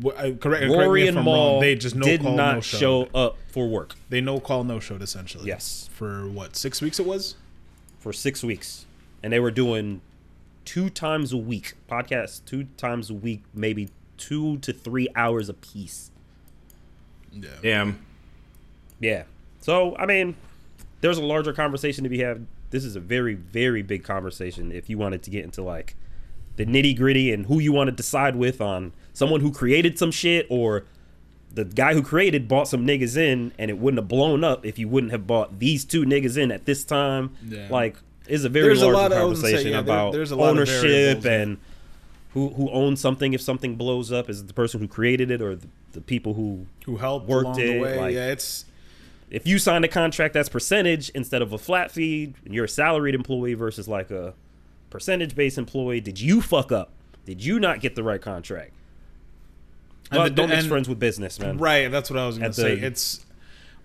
[0.00, 1.60] W- I- Correct, correct me Rory if and I'm Mal wrong.
[1.60, 4.80] They just no did call, not no show up for work They no call, no
[4.80, 5.46] showed essentially.
[5.46, 5.88] Yes.
[5.92, 7.36] For what six weeks it was.
[8.00, 8.86] for six weeks,
[9.22, 10.00] and they were doing
[10.64, 15.54] two times a week podcasts, two times a week, maybe two to three hours a
[15.54, 16.10] piece.
[17.32, 17.48] Yeah.
[17.62, 17.98] Damn.
[19.00, 19.24] Yeah.
[19.60, 20.36] So I mean,
[21.00, 22.46] there's a larger conversation to be had.
[22.70, 24.72] This is a very very big conversation.
[24.72, 25.94] If you wanted to get into like
[26.56, 30.10] the nitty gritty and who you want to decide with on someone who created some
[30.10, 30.84] shit or
[31.52, 34.78] the guy who created bought some niggas in and it wouldn't have blown up if
[34.78, 37.30] you wouldn't have bought these two niggas in at this time.
[37.48, 37.68] Yeah.
[37.70, 37.96] Like
[38.26, 40.36] is a very There's a large lot of- say, conversation yeah, there- about there's a
[40.36, 40.82] lot ownership
[41.20, 41.58] variables, and
[42.32, 45.40] who who owns something if something blows up is it the person who created it
[45.40, 47.98] or the, the people who Who helped Worked along it, the way?
[48.00, 48.64] like- yeah, it's
[49.30, 52.68] if you sign a contract that's percentage instead of a flat fee, and you're a
[52.68, 54.34] salaried employee versus like a
[54.90, 56.90] percentage based employee, did you fuck up?
[57.24, 58.72] Did you not get the right contract?
[60.10, 61.58] And Well, the- don't mix friends with business, man.
[61.58, 61.90] right.
[61.90, 62.74] That's what I was gonna say.
[62.74, 63.20] It's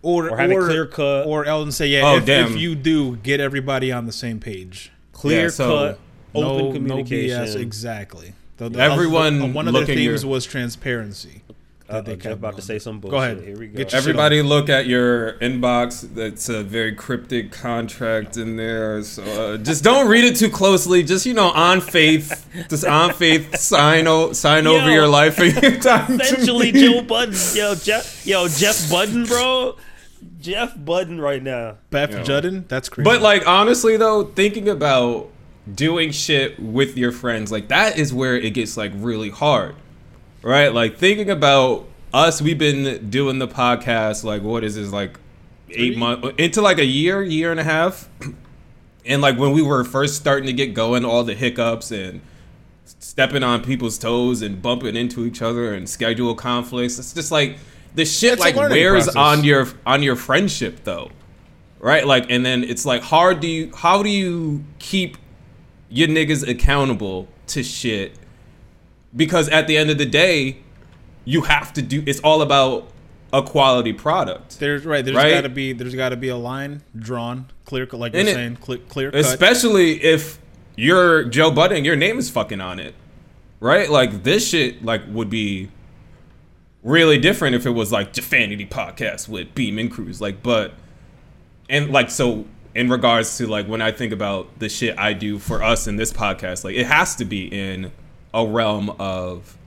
[0.02, 1.26] or Or have it clear cut.
[1.28, 2.02] or Eldon say yeah.
[2.06, 4.92] Oh, if, if you do, get everybody on the same page.
[5.14, 6.00] Clear Yeah, so cut,
[6.36, 7.38] open no, communication.
[7.38, 7.56] No BS.
[7.56, 8.34] Exactly.
[8.58, 11.42] The- the- Everyone the- one of the themes your- was transparency.
[11.90, 13.12] Uh, that they kept about to say some bullshit.
[13.12, 13.42] Go ahead.
[13.42, 13.78] Here we go.
[13.78, 16.02] Get your shit Everybody look at your inbox.
[16.14, 19.02] That's a very cryptic contract in there.
[19.02, 21.02] So uh, just don't read it too closely.
[21.02, 25.54] Just you know, on faith, just on faith, sign o- sign over your life and
[25.62, 26.20] your time.
[26.20, 26.80] to Essentially, me.
[26.82, 29.76] Joe Budden, yo, Jeff, yo, Jeff Budden, bro,
[30.40, 31.78] Jeff Budden right now.
[31.90, 32.24] Beth Yeah.
[32.24, 32.66] Judden.
[32.68, 33.06] That's crazy.
[33.06, 35.30] But like honestly though, thinking about
[35.74, 39.76] doing shit with your friends, like that is where it gets like really hard.
[40.42, 40.74] Right?
[40.74, 45.20] Like thinking about us, we've been doing the podcast like what is this like
[45.70, 48.10] eight months into like a year, year and a half.
[49.06, 52.22] And like when we were first starting to get going, all the hiccups and
[52.86, 57.00] stepping on people's toes and bumping into each other and schedule conflicts.
[57.00, 57.58] It's just like
[57.96, 59.16] the shit It's like wears process.
[59.16, 61.12] on your on your friendship though.
[61.80, 62.06] Right?
[62.06, 65.18] Like and then it's like hard do you how do you keep
[65.90, 68.14] your niggas accountable to shit?
[69.16, 70.58] Because at the end of the day,
[71.26, 72.90] you have to do it's all about
[73.32, 74.60] a quality product.
[74.60, 75.04] there's right.
[75.06, 75.32] There's Right?
[75.32, 75.74] got to be.
[75.74, 79.12] There's got to be a line drawn, clear, cut, like you're it- saying, clear, clear
[79.12, 79.20] cut.
[79.20, 80.40] Especially if
[80.76, 82.96] you're Joe Budden, your name is fucking on it.
[83.60, 83.90] Right?
[83.90, 85.70] Like this shit like would be
[86.84, 90.22] really different if it was like Jafanity podcast with Beam and Cruise.
[90.22, 90.74] Like but
[91.70, 95.38] and like so in regards to like when I think about the shit I do
[95.40, 97.92] for us in this podcast, like it has to be in
[98.34, 99.58] a realm of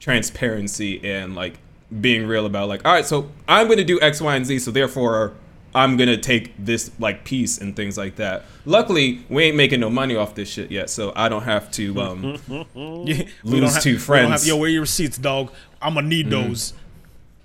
[0.00, 1.58] transparency and like
[2.00, 4.70] being real about like, all right, so I'm gonna do X, Y, and Z, so
[4.70, 5.32] therefore
[5.74, 8.44] I'm gonna take this like piece and things like that.
[8.64, 12.00] Luckily, we ain't making no money off this shit yet, so I don't have to
[12.00, 12.36] um
[12.74, 14.30] Yeah, lose have- two we don't friends.
[14.42, 15.52] have- Yo, where your receipts, dog?
[15.80, 16.74] I'm gonna need those.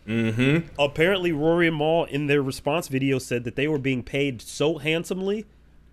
[0.08, 4.78] Apparently, Rory and Mal in their response video said that they were being paid so
[4.78, 5.46] handsomely.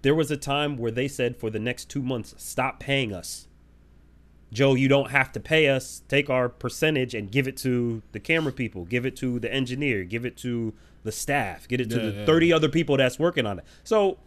[0.03, 3.47] There was a time where they said for the next two months, stop paying us.
[4.53, 6.03] Joe, you don't have to pay us.
[6.09, 10.05] Take our percentage and give it to the camera people, give it to the engineer,
[10.05, 12.27] give it to the staff, get it to Yeah, the yeah.
[12.27, 13.65] 30 other people that's working on it.
[13.85, 14.19] So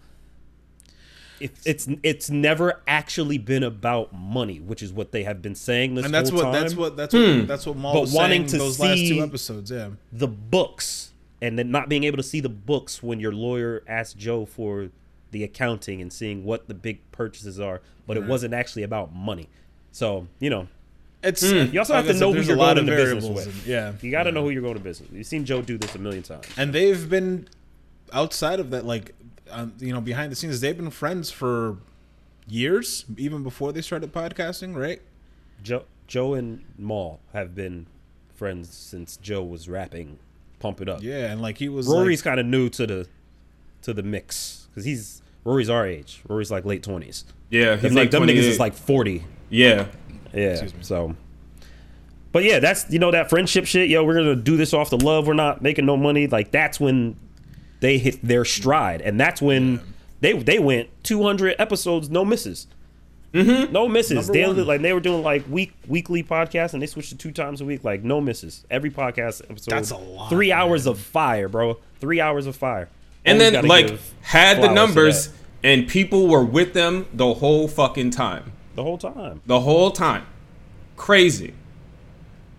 [1.39, 5.95] it, it's it's never actually been about money, which is what they have been saying
[5.95, 7.45] this And that's whole what time that's what that's what hmm.
[7.45, 9.71] that's what Mal But was wanting saying to those last two episodes.
[9.71, 11.11] Yeah, the books
[11.41, 14.89] and then not being able to see the books when your lawyer asked Joe for
[15.31, 19.49] the accounting and seeing what the big purchases are, but it wasn't actually about money.
[19.93, 20.67] So, you know,
[21.23, 23.45] it's you also have to know who you're a lot going of business with.
[23.45, 24.33] and- yeah, you got to yeah.
[24.33, 25.17] know who you're going to business with.
[25.17, 26.45] You've seen Joe do this a million times.
[26.57, 27.47] and they've been
[28.11, 29.13] outside of that, like
[29.49, 30.59] um, you know, behind the scenes.
[30.59, 31.77] They've been friends for
[32.47, 35.01] years, even before they started podcasting, right?
[35.61, 37.85] Joe, Joe and Mal have been
[38.35, 40.19] friends since Joe was rapping
[40.59, 41.01] Pump It Up.
[41.01, 43.07] Yeah, and like he was Rory's like, kind of new to the
[43.83, 46.21] to the mix because he's Rory's our age.
[46.27, 47.25] Rory's like late twenties.
[47.49, 49.23] Yeah, Them, he's like them niggas is like forty.
[49.53, 49.87] Yeah.
[50.33, 50.67] Yeah.
[50.81, 51.15] So.
[52.31, 53.89] But yeah, that's you know that friendship shit.
[53.89, 55.27] Yo, we're gonna do this off the love.
[55.27, 56.25] We're not making no money.
[56.25, 57.15] Like that's when
[57.79, 59.79] they hit their stride, and that's when
[60.21, 62.65] they they went 200 episodes, no misses.
[63.33, 63.71] Mm-hmm.
[63.71, 64.27] No misses.
[64.27, 64.67] Number Daily, one.
[64.67, 67.65] like they were doing like week weekly podcasts, and they switched to two times a
[67.65, 67.83] week.
[67.83, 68.65] Like no misses.
[68.71, 69.71] Every podcast episode.
[69.71, 70.59] That's a lot, Three man.
[70.59, 71.77] hours of fire, bro.
[71.99, 72.89] Three hours of fire.
[73.25, 75.29] And Always then like had the numbers
[75.63, 78.52] and people were with them the whole fucking time.
[78.75, 79.41] The whole time.
[79.45, 80.25] The whole time.
[80.95, 81.53] Crazy.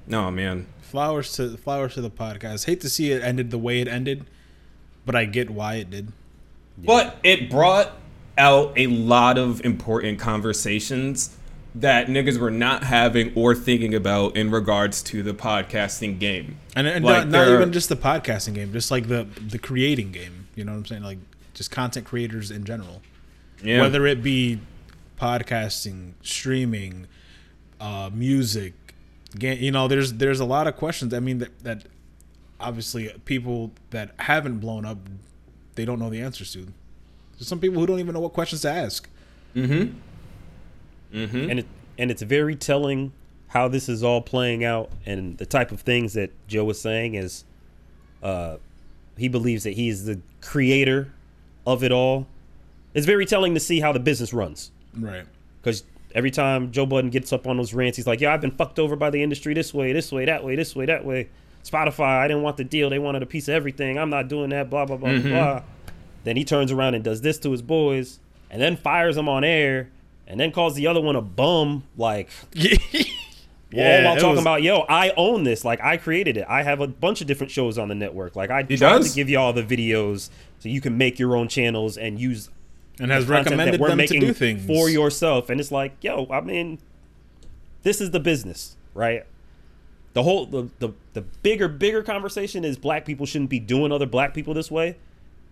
[0.06, 0.66] No, man.
[0.80, 2.66] Flowers to flowers to the podcast.
[2.66, 4.26] Hate to see it ended the way it ended,
[5.04, 6.12] but I get why it did.
[6.78, 7.92] But it brought
[8.36, 11.36] out a lot of important conversations
[11.74, 16.58] that niggas were not having or thinking about in regards to the podcasting game.
[16.76, 20.12] And, and Like, not, not even just the podcasting game, just like the the creating
[20.12, 20.48] game.
[20.54, 21.02] You know what I'm saying?
[21.02, 21.18] Like
[21.54, 23.02] just content creators in general.
[23.62, 23.80] Yeah.
[23.80, 24.60] Whether it be
[25.20, 27.06] podcasting, streaming,
[27.80, 28.74] uh, music,
[29.38, 29.58] game.
[29.60, 31.14] You know, there's there's a lot of questions.
[31.14, 31.84] I mean that that
[32.60, 34.98] obviously people that haven't blown up,
[35.74, 36.66] they don't know the answers to.
[37.32, 39.08] There's some people who don't even know what questions to ask.
[39.54, 41.50] Mm-hmm.
[41.50, 41.66] and it
[41.98, 43.12] and it's very telling
[43.48, 47.14] how this is all playing out and the type of things that Joe was saying
[47.14, 47.44] is
[48.20, 48.56] uh
[49.16, 51.12] he believes that he's the creator
[51.64, 52.26] of it all.
[52.94, 55.24] It's very telling to see how the business runs Right.
[55.62, 55.84] because
[56.14, 58.78] every time Joe Budden gets up on those rants, he's like, "Yeah, I've been fucked
[58.78, 61.28] over by the industry this way, this way, that way, this way, that way."
[61.64, 63.98] Spotify, I didn't want the deal; they wanted a piece of everything.
[63.98, 64.68] I'm not doing that.
[64.70, 65.18] Blah blah blah blah.
[65.18, 65.28] Mm-hmm.
[65.30, 65.62] blah.
[66.24, 68.18] Then he turns around and does this to his boys,
[68.50, 69.90] and then fires them on air,
[70.26, 71.84] and then calls the other one a bum.
[71.96, 72.28] Like,
[73.70, 73.98] Yeah.
[73.98, 75.64] all while talking was- about, yo, I own this.
[75.64, 76.46] Like, I created it.
[76.48, 78.36] I have a bunch of different shows on the network.
[78.36, 79.10] Like, I He tried does?
[79.10, 80.30] to give you all the videos
[80.60, 82.50] so you can make your own channels and use
[83.00, 85.50] and has content that recommended we're them to do things for yourself.
[85.50, 86.78] And it's like, yo, I mean,
[87.82, 89.24] this is the business, right?
[90.12, 94.06] The whole the, the the bigger bigger conversation is black people shouldn't be doing other
[94.06, 94.96] black people this way.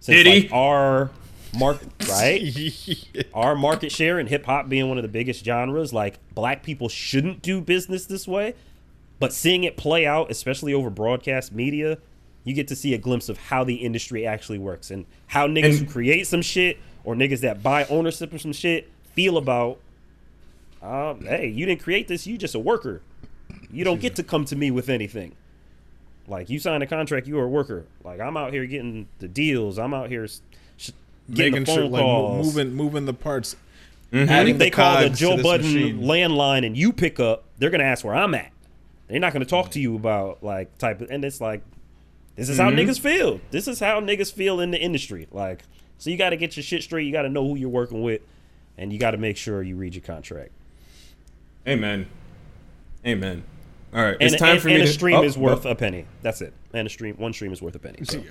[0.01, 0.40] Since Did he?
[0.43, 1.11] like our
[1.59, 6.18] market right, our market share in hip hop being one of the biggest genres, like
[6.34, 8.55] black people shouldn't do business this way.
[9.18, 11.99] But seeing it play out, especially over broadcast media,
[12.45, 15.64] you get to see a glimpse of how the industry actually works and how niggas
[15.64, 19.78] And- who create some shit or niggas that buy ownership of some shit feel about.
[20.82, 22.26] Um, hey, you didn't create this.
[22.26, 23.03] You just a worker.
[23.70, 25.34] You don't get to come to me with anything.
[26.28, 27.84] Like you signed a contract, you are a worker.
[28.05, 29.78] Like I'm out here getting the deals.
[29.78, 30.26] I'm out here
[30.76, 30.90] sh-
[31.32, 32.46] getting making the sure phone like calls.
[32.46, 33.57] moving moving the parts.
[34.12, 36.00] And Adding if they the call the Joe this Budden machine.
[36.03, 38.53] landline and you pick up, they're gonna ask where I'm at.
[39.09, 41.62] They're not gonna talk to you about like type of, and it's like,
[42.36, 43.40] this is how niggas feel.
[43.50, 45.28] This is how niggas feel in the industry.
[45.32, 45.62] Like,
[45.99, 47.07] so you got to get your shit straight.
[47.07, 48.22] You got to know who you're working with,
[48.76, 50.51] and you got to make sure you read your contract.
[51.66, 52.07] Amen.
[53.07, 53.45] Amen.
[53.95, 54.16] All right.
[54.20, 55.70] And, it's time and, for and me And a to stream oh, is worth oh.
[55.70, 56.07] a penny.
[56.22, 56.53] That's it.
[56.72, 58.05] And a stream, one stream is worth a penny.
[58.05, 58.22] So.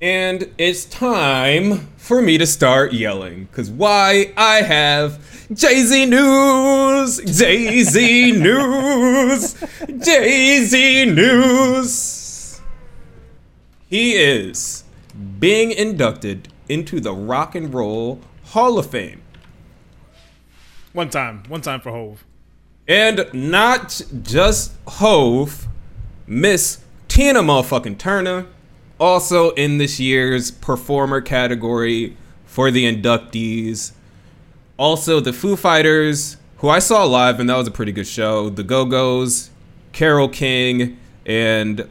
[0.00, 3.48] And it's time for me to start yelling.
[3.52, 5.18] Cause why I have
[5.54, 9.54] Jay Z news, Jay Z news,
[10.04, 12.60] Jay Z news.
[13.88, 14.84] He is
[15.38, 19.22] being inducted into the Rock and Roll Hall of Fame.
[20.92, 22.24] One time, one time for Hove.
[22.88, 25.66] And not just Hove,
[26.26, 28.46] Miss Tina motherfucking Turner,
[28.98, 33.92] also in this year's performer category for the inductees.
[34.78, 38.48] Also, the Foo Fighters, who I saw live, and that was a pretty good show.
[38.48, 39.50] The Go Go's,
[39.92, 41.88] Carole King, and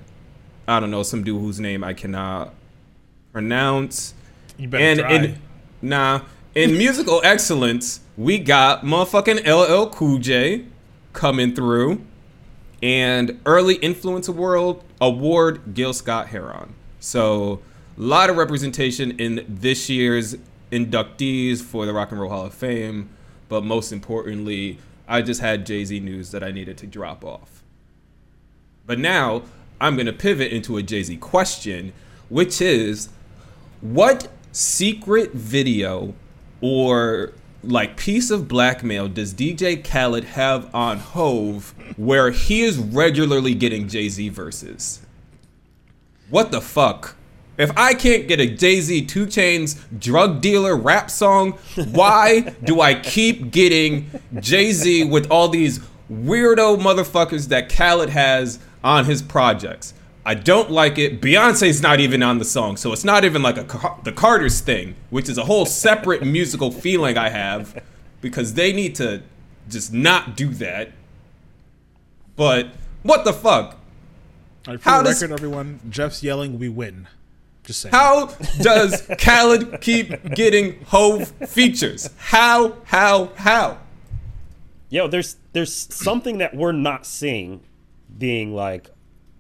[0.68, 2.54] I don't know, some dude whose name I cannot
[3.36, 4.14] pronounce.
[4.58, 5.14] You better And try.
[5.14, 5.42] in
[5.82, 6.22] nah,
[6.56, 10.64] in musical excellence, we got motherfucking LL Cool J
[11.12, 12.02] coming through,
[12.82, 16.76] and early influencer world award Gil Scott Heron.
[17.02, 17.60] So
[17.98, 20.38] a lot of representation in this year's
[20.72, 23.10] inductees for the Rock and Roll Hall of Fame,
[23.50, 24.80] but most importantly,
[25.10, 27.64] I just had Jay Z news that I needed to drop off.
[28.86, 29.42] But now
[29.82, 31.92] I'm going to pivot into a Jay Z question,
[32.30, 33.10] which is
[33.94, 36.16] what secret video
[36.62, 43.54] or like piece of blackmail does DJ Khaled have on Hove where he is regularly
[43.54, 45.02] getting Jay Z verses?
[46.30, 47.16] What the fuck?
[47.58, 51.54] If I can't get a Jay Z 2 Chainz drug dealer rap song,
[51.92, 54.10] why do I keep getting
[54.40, 55.80] Jay Z with all these
[56.12, 59.94] weirdo motherfuckers that Khaled has on his projects?
[60.26, 61.22] I don't like it.
[61.22, 64.96] Beyonce's not even on the song, so it's not even like a the Carters thing,
[65.12, 67.82] which is a whole separate musical feeling I have
[68.22, 69.22] because they need to
[69.70, 70.92] just not do that.
[72.36, 72.70] But
[73.04, 73.78] what the fuck?
[74.68, 77.08] All right, for How the does- record, everyone, Jeff's yelling, "We win."
[77.64, 77.94] Just saying.
[77.94, 78.28] How
[78.62, 82.10] does Khaled keep getting Hove features?
[82.18, 82.78] How?
[82.86, 83.32] How?
[83.38, 83.80] How?
[84.90, 87.62] Yo, there's there's something that we're not seeing
[88.18, 88.90] being like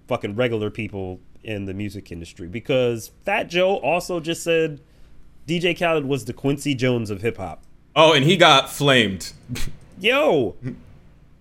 [0.07, 4.81] fucking regular people in the music industry because Fat Joe also just said
[5.47, 7.63] DJ Khaled was the Quincy Jones of hip hop.
[7.95, 9.31] Oh, and he got flamed.
[9.99, 10.55] Yo,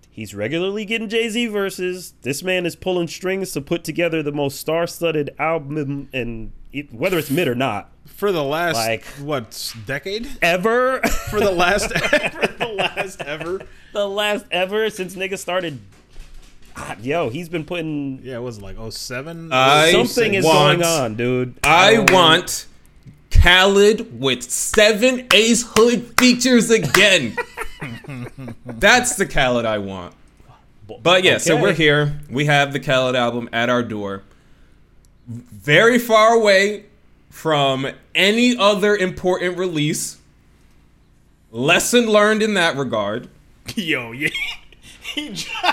[0.09, 2.13] he's regularly getting Jay Z verses.
[2.21, 6.93] This man is pulling strings to put together the most star studded album, and it,
[6.93, 10.29] whether it's mid or not, for the last Like- what decade?
[10.41, 13.61] ever For the last for the last ever.
[13.91, 15.79] the last ever since niggas started.
[17.01, 19.49] Yo, he's been putting Yeah, it was like 07?
[19.51, 21.55] I something is want- going on, dude.
[21.63, 22.65] I Um, want
[23.31, 27.35] Khaled with seven Ace Hood features again.
[28.65, 30.13] That's the Khaled I want.
[31.01, 32.19] But yeah, so we're here.
[32.29, 34.23] We have the Khaled album at our door.
[35.27, 36.85] Very far away
[37.29, 40.17] from any other important release.
[41.51, 43.29] Lesson learned in that regard.
[43.75, 44.29] Yo, yeah.
[45.15, 45.71] He dro-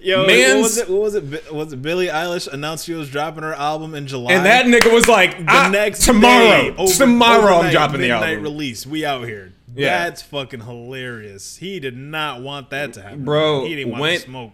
[0.00, 0.88] Yo, Man's- what was it?
[0.88, 1.52] What was it?
[1.52, 4.32] Was it Billie Eilish announced she was dropping her album in July?
[4.32, 8.10] And that nigga was like, the "Ah, next tomorrow, day, over- tomorrow I'm dropping the
[8.10, 8.42] album.
[8.42, 8.86] release.
[8.86, 9.52] We out here.
[9.74, 10.04] Yeah.
[10.04, 11.56] That's fucking hilarious.
[11.56, 14.52] He did not want that to happen, Bro, He didn't want went- to smoke.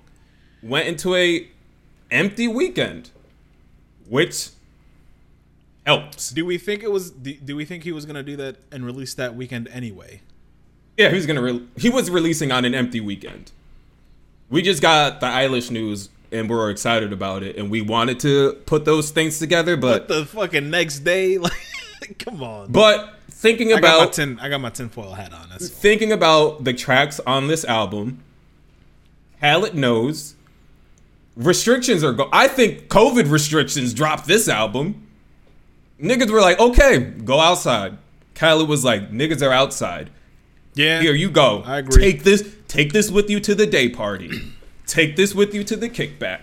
[0.63, 1.47] went into a
[2.11, 3.11] empty weekend,
[4.09, 4.49] which
[5.87, 6.31] helps.
[6.31, 7.11] Do we think it was?
[7.11, 10.23] Do, do we think he was gonna do that and release that weekend anyway?
[10.97, 11.43] Yeah, he was gonna.
[11.43, 13.53] Re- he was releasing on an empty weekend.
[14.51, 18.55] We just got the Eilish news, and we're excited about it, and we wanted to
[18.67, 21.53] put those things together, But but the fucking next day, like,
[22.19, 22.71] come on.
[22.71, 24.39] but thinking I got my about tin.
[24.41, 25.49] I got my tinfoil hat on.
[25.59, 28.23] Thinking about the tracks on this album,
[29.41, 30.35] Khaled knows
[31.37, 32.29] restrictions are go.
[32.33, 35.07] I think COVID restrictions dropped this album.
[36.01, 37.97] Niggas were like, okay, go outside.
[38.35, 40.11] Khaled was like, niggas are outside.
[40.75, 41.01] Yeah.
[41.01, 41.63] Here you go.
[41.65, 42.03] I agree.
[42.03, 42.55] Take this.
[42.69, 44.31] Take this with you to the day party.
[44.87, 46.41] take this with you to the kickback.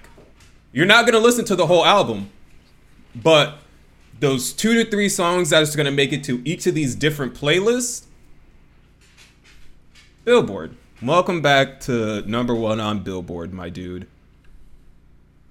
[0.71, 2.29] You're not gonna listen to the whole album,
[3.13, 3.59] but
[4.19, 8.05] those two to three songs that's gonna make it to each of these different playlists.
[10.23, 10.77] Billboard.
[11.01, 14.07] Welcome back to number one on Billboard, my dude.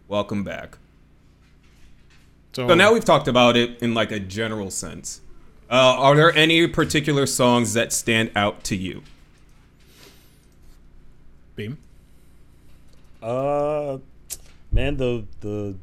[0.06, 0.78] Welcome back.
[2.52, 5.20] So now we've talked about it in like a general sense.
[5.70, 9.02] Uh, are there any particular songs that stand out to you?
[11.60, 11.78] beam.
[13.22, 13.98] Uh,
[14.72, 15.76] man, the the,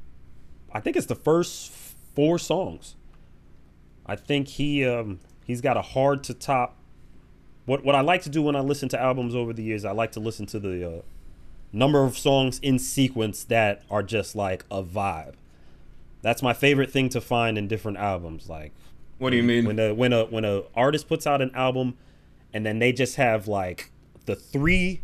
[0.74, 1.72] I think it's the first
[2.16, 2.96] four songs.
[4.06, 6.76] I think he um he's got a hard to top.
[7.66, 9.92] What what I like to do when I listen to albums over the years, I
[9.92, 11.02] like to listen to the uh,
[11.72, 15.34] number of songs in sequence that are just like a vibe.
[16.22, 18.50] That's my favorite thing to find in different albums.
[18.50, 18.72] Like
[19.20, 19.66] What do you mean?
[19.66, 21.98] when a when a when a artist puts out an album
[22.54, 23.92] and then they just have like
[24.26, 25.02] the three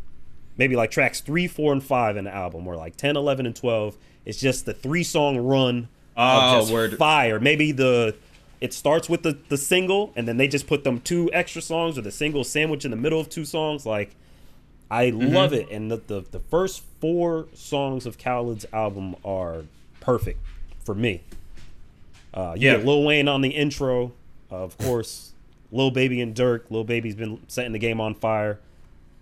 [0.57, 3.55] maybe like tracks 3 4 and 5 in the album or like 10 11 and
[3.55, 6.97] 12 it's just the three song run Oh, of just word.
[6.97, 8.15] fire maybe the
[8.61, 11.97] it starts with the the single and then they just put them two extra songs
[11.97, 14.15] or the single sandwich in the middle of two songs like
[14.91, 15.33] I Mm-hmm.
[15.33, 19.63] love it and the, the the first four songs of Khaled's album are
[20.01, 20.39] perfect
[20.85, 21.23] for me
[22.33, 22.77] uh, Yeah.
[22.77, 24.11] Lil Wayne on the intro,
[24.51, 25.33] uh, of course.
[25.71, 26.69] Lil Baby and Durk.
[26.69, 28.59] Lil Baby's been setting the game on fire.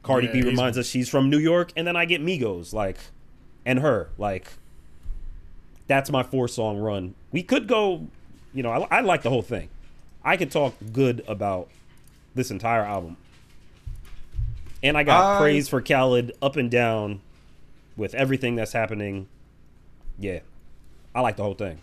[0.03, 2.97] Cardi Yeah, B reminds us she's from New York, and then I get Migos, like,
[3.65, 4.51] and her, like.
[5.87, 7.15] That's my four song run.
[7.31, 8.07] We could go,
[8.53, 9.69] you know, I, I like the whole thing.
[10.23, 11.67] I could talk good about
[12.33, 13.17] this entire album,
[14.83, 17.21] and I got I- praise for Khaled up and down
[17.97, 19.27] with everything that's happening.
[20.19, 20.39] Yeah,
[21.13, 21.79] I like the whole thing.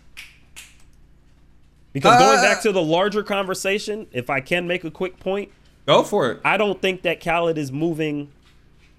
[1.93, 5.49] Because going Uh, back to the larger conversation, if I can make a quick point,
[5.85, 6.39] Go for it.
[6.45, 8.29] I don't think that Khaled is moving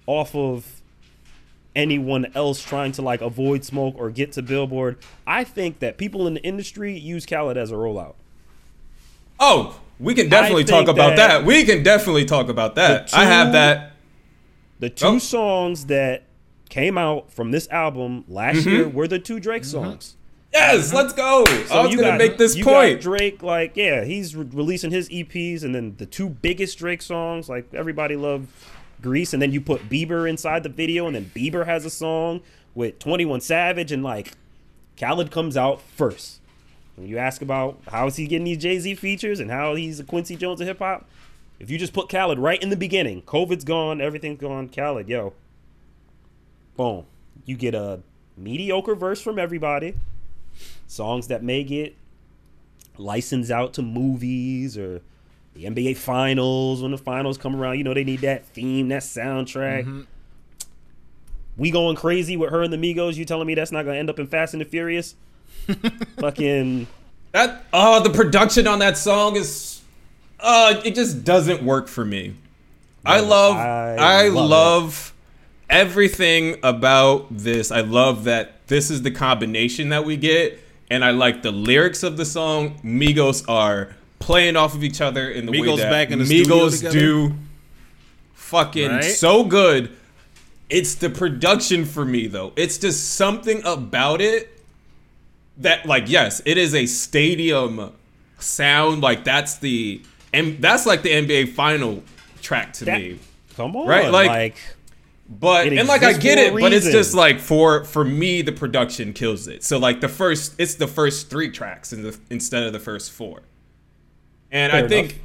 [0.07, 0.81] off of
[1.73, 4.97] anyone else trying to like avoid smoke or get to Billboard.
[5.25, 8.15] I think that people in the industry use Khaled as a rollout.
[9.39, 11.45] Oh, we can definitely talk about that that.
[11.45, 13.07] We can definitely talk about that.
[13.07, 13.93] the I have that.
[14.79, 15.17] The two Oh.
[15.19, 16.23] songs that
[16.69, 18.69] came out from this album last Mm-hmm.
[18.69, 20.17] year were the two Drake songs.
[20.53, 20.97] Yes, mm-hmm.
[20.97, 21.43] let's go.
[21.47, 22.95] Oh, I was gonna got- make this you point.
[22.95, 27.01] got Drake, like, yeah, he's re- releasing his EPs, and then the two biggest Drake
[27.01, 28.49] songs, like everybody loved
[29.01, 32.41] Greece, and then you put Bieber inside the video, and then Bieber has a song
[32.75, 34.33] with Twenty One Savage, and like
[34.99, 36.39] Khaled comes out first.
[36.97, 39.99] When you ask about how is he getting these Jay Z features and how he's
[39.99, 41.07] a Quincy Jones of hip hop,
[41.59, 45.33] if you just put Khaled right in the beginning, COVID's gone, everything's gone, Khaled, yo,
[46.75, 47.05] boom,
[47.45, 48.01] you get a
[48.37, 49.95] mediocre verse from everybody.
[50.91, 51.95] Songs that may get
[52.97, 55.01] licensed out to movies or
[55.53, 57.77] the NBA finals when the finals come around.
[57.77, 60.05] You know they need that theme, that soundtrack.
[61.55, 63.15] We going crazy with her and the Migos.
[63.15, 65.15] You telling me that's not gonna end up in Fast and the Furious?
[66.19, 66.87] Fucking
[67.31, 69.79] That oh, the production on that song is
[70.41, 72.35] uh it just doesn't work for me.
[73.05, 75.13] I love I I, love love,
[75.69, 77.71] everything about this.
[77.71, 80.59] I love that this is the combination that we get
[80.91, 82.77] and I like the lyrics of the song.
[82.83, 86.25] Migos are playing off of each other in the way Migos that back in the
[86.25, 87.33] Migos do
[88.33, 89.03] fucking Right?
[89.03, 89.89] so good.
[90.69, 92.53] It's the production for me though.
[92.55, 94.61] It's just something about it
[95.57, 97.91] that like yes, it is a stadium
[98.39, 99.01] sound.
[99.01, 100.01] Like that's the
[100.33, 102.03] and that's like the NBA final
[102.41, 103.19] track to that, me.
[103.55, 104.57] come on, Right, like- like
[105.31, 108.51] But It and like I get it, but it's just like for for me the
[108.51, 109.63] production kills it.
[109.63, 113.11] So like the first it's the first three tracks in the, instead of the first
[113.11, 113.43] four.
[114.51, 115.21] And Fair I think enough.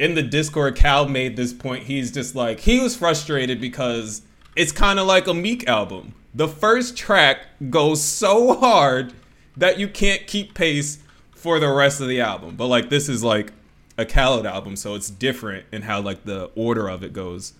[0.00, 1.84] in the Discord Cal made this point.
[1.84, 4.22] He's just like he was frustrated because
[4.56, 6.14] it's kind of like a Meek album.
[6.34, 9.12] The first track goes so hard
[9.56, 10.98] that you can't keep pace
[11.30, 12.56] for the rest of the album.
[12.56, 13.52] But like this is like
[13.96, 17.52] a Khaled album, so it's different in how like the order of it goes.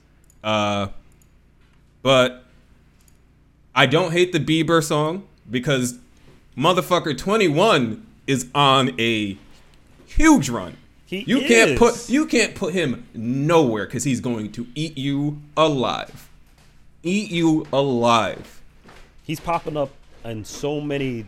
[0.42, 0.88] Uh
[2.04, 2.44] but
[3.74, 5.98] I don't hate the Bieber song because
[6.56, 9.36] motherfucker 21 is on a
[10.06, 10.76] huge run.
[11.06, 15.40] He you can't put you can't put him nowhere cuz he's going to eat you
[15.56, 16.28] alive.
[17.02, 18.60] Eat you alive.
[19.22, 19.90] he's popping up
[20.24, 21.24] in so many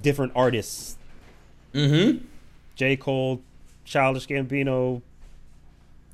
[0.00, 0.96] different artists.
[1.74, 2.20] Mhm.
[2.76, 2.96] J.
[2.96, 3.40] Cole,
[3.84, 5.02] Childish Gambino.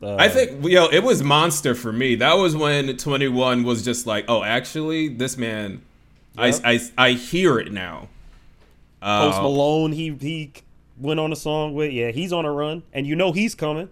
[0.02, 2.14] Uh, I think yo, it was monster for me.
[2.14, 5.82] That was when 21 was just like, "Oh, actually, this man
[6.38, 6.60] Yep.
[6.64, 8.08] I, I I hear it now."
[9.02, 10.52] Post Uh, Malone, he he
[10.98, 11.92] went on a song with.
[11.92, 13.88] Yeah, he's on a run, and you know he's coming.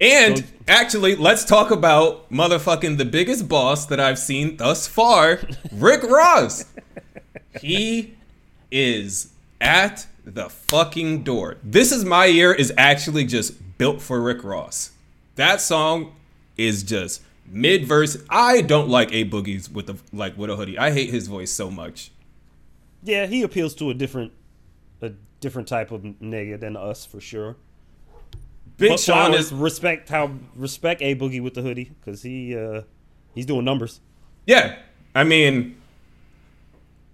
[0.00, 5.40] And So- actually, let's talk about motherfucking the biggest boss that I've seen thus far,
[5.72, 6.64] Rick Ross.
[7.60, 8.14] he
[8.70, 9.28] is
[9.60, 11.56] at the fucking door.
[11.62, 14.90] This is my year is actually just built for Rick Ross.
[15.36, 16.14] That song
[16.56, 18.16] is just mid verse.
[18.30, 20.78] I don't like a boogies with the like with a hoodie.
[20.78, 22.10] I hate his voice so much.
[23.02, 24.32] Yeah, he appeals to a different
[25.02, 27.56] a different type of nigga than us for sure.
[28.76, 32.82] Big But Sean is respect how respect a boogie with the hoodie because he uh
[33.34, 34.00] he's doing numbers.
[34.46, 34.76] Yeah,
[35.14, 35.80] I mean,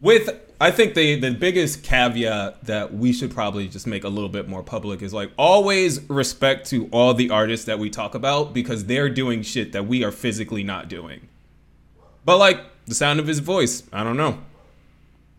[0.00, 0.30] with
[0.62, 4.46] I think the the biggest caveat that we should probably just make a little bit
[4.46, 8.84] more public is like always respect to all the artists that we talk about because
[8.84, 11.28] they're doing shit that we are physically not doing.
[12.26, 14.38] But like the sound of his voice, I don't know.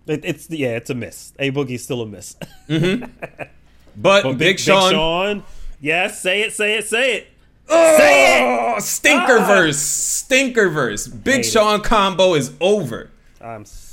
[0.08, 1.34] It, it's yeah, it's a miss.
[1.38, 2.36] A boogie's still a miss.
[2.68, 3.06] Mm-hmm.
[3.94, 5.44] But, But Big, Sean, Sean,
[5.82, 7.28] yes, say it, say it, say it.
[7.68, 9.46] oh, stinker ah!
[9.46, 11.08] verse, stinker verse.
[11.08, 11.50] Big Hate it.
[11.50, 13.10] Sean combo is over.
[13.42, 13.64] I'm.
[13.64, 13.91] s- ugh.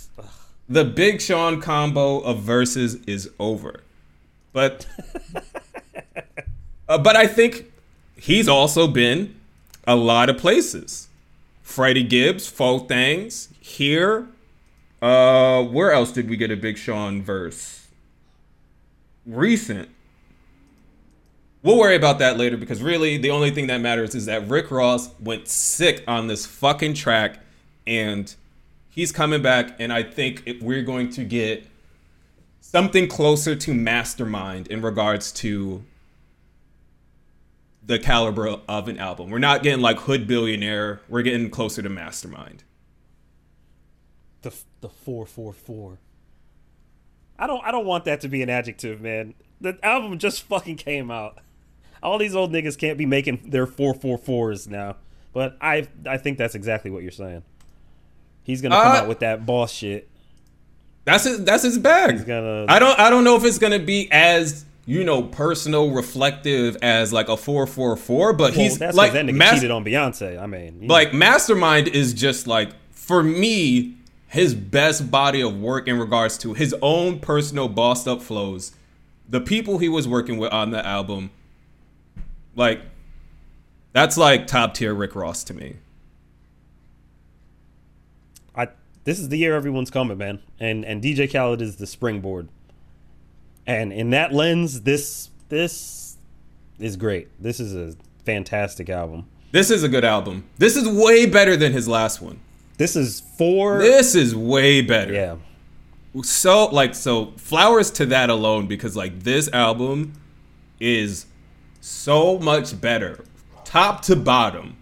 [0.68, 3.82] The Big Sean combo of verses is over.
[4.52, 4.86] But
[6.88, 7.72] uh, but I think
[8.16, 9.34] he's also been
[9.86, 11.08] a lot of places.
[11.62, 14.28] Freddie Gibbs, Faux Things, here.
[15.00, 17.86] Uh where else did we get a Big Sean verse?
[19.24, 19.88] Recent.
[21.62, 24.70] We'll worry about that later because really the only thing that matters is that Rick
[24.70, 27.40] Ross went sick on this fucking track
[27.86, 28.34] and
[28.90, 31.66] he's coming back and I think it, we're going to get
[32.60, 35.82] something closer to Mastermind in regards to
[37.84, 39.30] the caliber of an album.
[39.30, 42.64] We're not getting like Hood Billionaire, we're getting closer to Mastermind.
[44.42, 45.98] The the four four four.
[47.38, 49.34] I don't I don't want that to be an adjective, man.
[49.60, 51.38] The album just fucking came out.
[52.02, 54.96] All these old niggas can't be making their four four fours now.
[55.32, 57.42] But I I think that's exactly what you're saying.
[58.48, 60.08] He's gonna come Uh, out with that boss shit.
[61.04, 62.26] That's his that's his bag.
[62.26, 66.76] Gonna I don't I don't know if it's gonna be as you know personal reflective
[66.82, 70.40] as like a 444 but well, he's that's like that nigga mas- cheated on Beyonce.
[70.42, 73.94] I mean, like mastermind is just like for me
[74.28, 78.72] his best body of work in regards to his own personal bossed up flows
[79.28, 81.30] the people he was working with on the album
[82.56, 82.80] like
[83.92, 85.76] that's like top tier rick ross to me
[88.54, 88.68] I
[89.08, 90.38] this is the year everyone's coming, man.
[90.60, 92.48] And and DJ Khaled is the springboard.
[93.66, 96.18] And in that lens, this this
[96.78, 97.28] is great.
[97.42, 97.96] This is a
[98.26, 99.24] fantastic album.
[99.50, 100.44] This is a good album.
[100.58, 102.38] This is way better than his last one.
[102.76, 103.78] This is four.
[103.78, 105.14] This is way better.
[105.14, 105.36] yeah.
[106.22, 110.20] So like so flowers to that alone because like this album
[110.80, 111.24] is
[111.80, 113.24] so much better
[113.64, 114.76] top to bottom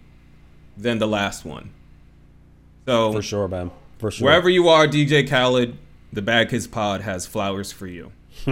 [0.75, 1.69] than the last one.
[2.85, 3.71] So For sure, man.
[3.97, 4.25] For sure.
[4.25, 5.77] wherever you are, DJ Khaled,
[6.13, 8.11] the Bad Kids Pod has flowers for you.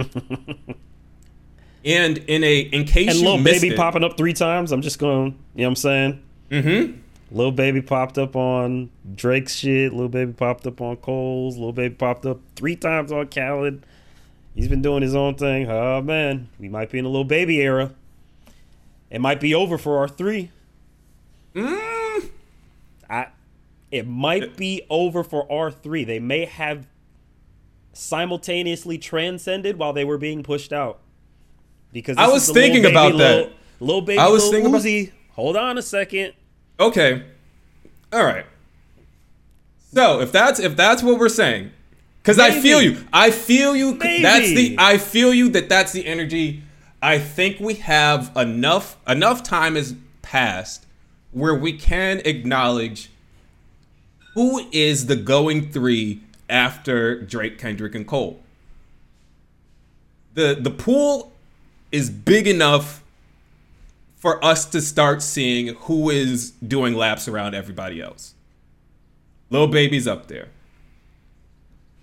[1.84, 4.72] and in a in case and you Lil Baby it, popping up three times.
[4.72, 5.38] I'm just going.
[5.54, 6.22] You know what I'm saying?
[6.50, 7.00] Mm-hmm.
[7.30, 9.92] Lil Baby popped up on Drake's shit.
[9.92, 11.56] Lil Baby popped up on Cole's.
[11.56, 13.84] Lil Baby popped up three times on Khaled.
[14.54, 15.70] He's been doing his own thing.
[15.70, 17.92] Oh man, we might be in a Lil Baby era.
[19.10, 20.50] It might be over for our three.
[21.54, 22.30] Mm,
[23.08, 23.28] I.
[23.96, 26.04] It might be over for R three.
[26.04, 26.86] They may have
[27.92, 31.00] simultaneously transcended while they were being pushed out.
[31.92, 33.52] Because I was is the Lil thinking Baby, about that.
[33.80, 34.74] Lil Baby, I was Lil thinking
[35.06, 36.32] about- Hold on a second.
[36.80, 37.24] okay.
[38.12, 38.46] All right.
[39.92, 41.70] So if that's if that's what we're saying,
[42.22, 43.96] because I feel you, I feel you.
[43.98, 46.62] That's the I feel you that that's the energy.
[47.02, 50.86] I think we have enough enough time has passed
[51.32, 53.10] where we can acknowledge
[54.36, 58.40] who is the going three after Drake, Kendrick, and Cole.
[60.34, 61.32] The the pool
[61.90, 63.02] is big enough
[64.14, 68.34] for us to start seeing who is doing laps around everybody else.
[69.48, 70.48] Lil Baby's up there.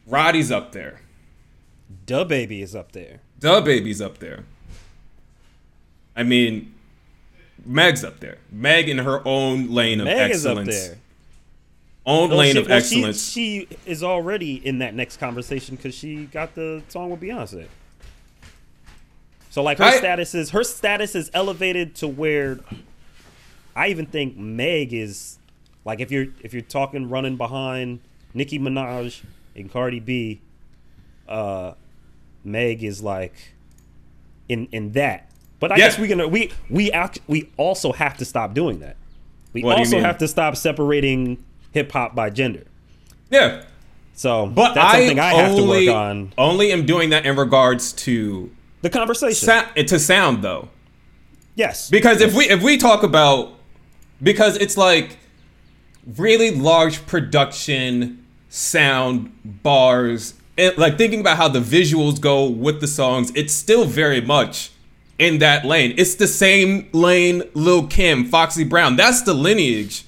[0.07, 1.01] Roddy's up there.
[2.05, 3.21] Da baby is up there.
[3.39, 4.43] Da Baby's up there.
[6.15, 6.73] I mean,
[7.63, 8.39] Meg's up there.
[8.51, 10.87] Meg in her own lane of Meg is up excellence.
[10.87, 10.97] there.
[12.05, 13.31] Own Well, lane she- of well, she- excellence.
[13.31, 17.67] She, is already in that next conversation because she got the song with Beyonce.
[19.49, 22.59] So like her I- status is her status is elevated to where
[23.75, 25.37] I even think Meg is
[25.85, 27.99] like if you're if you're talking running behind
[28.33, 29.21] Nicki Minaj
[29.55, 30.41] and Cardi B,
[31.29, 31.73] uh,
[32.43, 33.53] Meg is like
[34.49, 35.29] in in that.
[35.59, 35.87] But I Yeah.
[35.89, 38.97] guess we gonna we we act, we also have to stop doing that.
[39.53, 40.03] We What also mean?
[40.05, 41.37] have to stop separating
[41.73, 42.63] hip hop by gender.
[43.29, 43.63] yeah.
[44.15, 46.33] So But that's I, something I have only, to work on.
[46.37, 48.51] only am doing that in regards to
[48.83, 49.33] The conversation.
[49.45, 50.69] sa- to sound though.
[51.55, 51.89] yes.
[51.89, 53.53] Because if we if we talk about
[54.21, 55.17] because it's like
[56.15, 62.87] really large production sound bars and like thinking about how the visuals go with the
[62.87, 64.69] songs it's still very much
[65.17, 70.05] in that lane it's the same lane Lil Kim Foxy Brown that's the lineage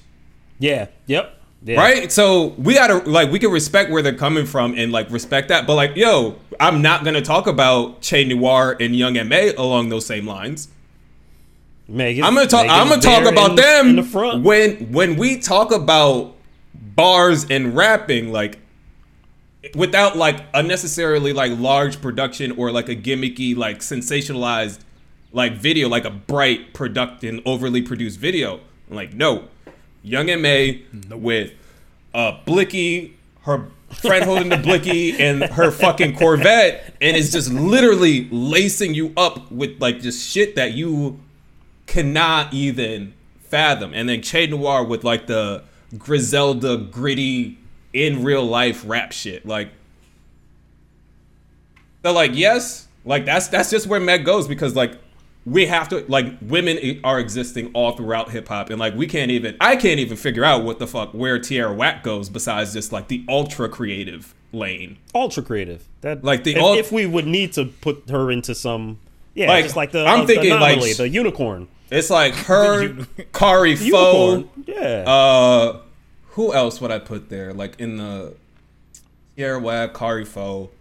[0.60, 0.86] yeah.
[1.06, 1.35] Yep.
[1.66, 1.80] Yeah.
[1.80, 5.48] right so we gotta like we can respect where they're coming from and like respect
[5.48, 9.52] that but like yo I'm not gonna talk about Che Noir and Young M.A.
[9.54, 10.68] along those same lines
[11.88, 12.66] Meg is- I'm gonna talk.
[12.66, 14.44] Meg is I'm gonna talk about in- them in the front.
[14.44, 16.34] when when we talk about
[16.74, 18.58] bars and rapping, like
[19.74, 24.80] without like unnecessarily like large production or like a gimmicky like sensationalized
[25.32, 28.60] like video, like a bright production, overly produced video.
[28.88, 29.44] Like no,
[30.06, 31.52] Young M A with
[32.14, 38.28] uh Blicky, her friend holding the Blicky and her fucking Corvette, and is just literally
[38.30, 41.18] lacing you up with like just shit that you
[41.86, 43.92] cannot even fathom.
[43.94, 45.64] And then Che Noir with like the
[45.98, 47.58] Griselda gritty
[47.92, 49.44] in real life rap shit.
[49.44, 49.70] Like
[52.02, 54.92] they're like, yes, like that's that's just where Meg goes because like
[55.46, 59.30] we have to like women are existing all throughout hip hop and like we can't
[59.30, 62.92] even I can't even figure out what the fuck where Tierra Whack goes besides just
[62.92, 64.98] like the ultra creative lane.
[65.14, 65.86] ultra creative.
[66.00, 68.98] That Like the if, ul- if we would need to put her into some
[69.34, 71.68] yeah, Like, just like the I'm uh, the thinking, like, the unicorn.
[71.90, 75.04] It's like her, uni- Kari Faux, Yeah.
[75.06, 75.80] Uh,
[76.30, 77.52] who else would I put there?
[77.52, 78.34] Like in the
[79.36, 80.72] Tierra Whack, Kari Faux.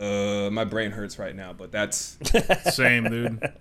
[0.00, 2.18] Uh, my brain hurts right now, but that's.
[2.74, 3.52] Same, dude.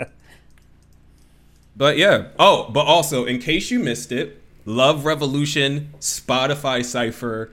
[1.75, 2.27] But yeah.
[2.39, 7.51] Oh, but also in case you missed it, Love Revolution Spotify Cipher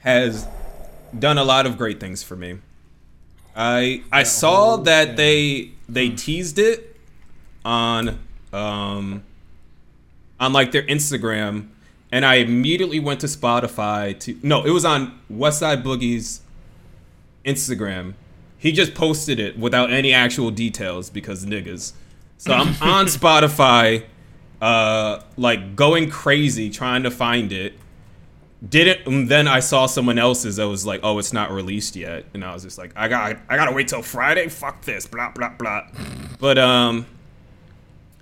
[0.00, 0.46] has
[1.18, 2.58] done a lot of great things for me.
[3.54, 6.96] I I saw that they they teased it
[7.64, 8.18] on
[8.52, 9.22] um
[10.40, 11.68] on like their Instagram
[12.10, 16.41] and I immediately went to Spotify to no, it was on Westside Boogie's
[17.44, 18.14] Instagram.
[18.58, 21.92] He just posted it without any actual details because niggas.
[22.38, 24.04] So I'm on Spotify
[24.60, 27.74] uh like going crazy trying to find it
[28.68, 29.06] didn't.
[29.06, 32.44] and Then I saw someone else's that was like, "Oh, it's not released yet," and
[32.44, 34.48] I was just like, "I got, I gotta wait till Friday.
[34.48, 35.82] Fuck this, blah blah blah."
[36.38, 37.06] But um,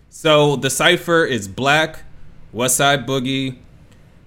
[0.08, 1.98] so the cipher is 6LACK,
[2.52, 3.58] West Side Boogie,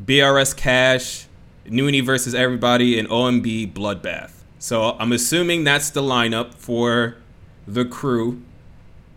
[0.03, 1.25] BRS Kash,
[1.65, 4.32] Noonie versus Everybody, and OMB Bloodbath.
[4.63, 7.17] So I'm assuming that's the lineup for
[7.67, 8.41] the crew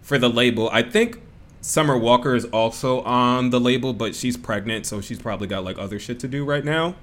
[0.03, 0.69] for the label.
[0.73, 1.21] I think
[1.61, 5.79] Summer Walker is also on the label, but she's pregnant, so she's probably got like
[5.79, 6.97] other shit to do right now.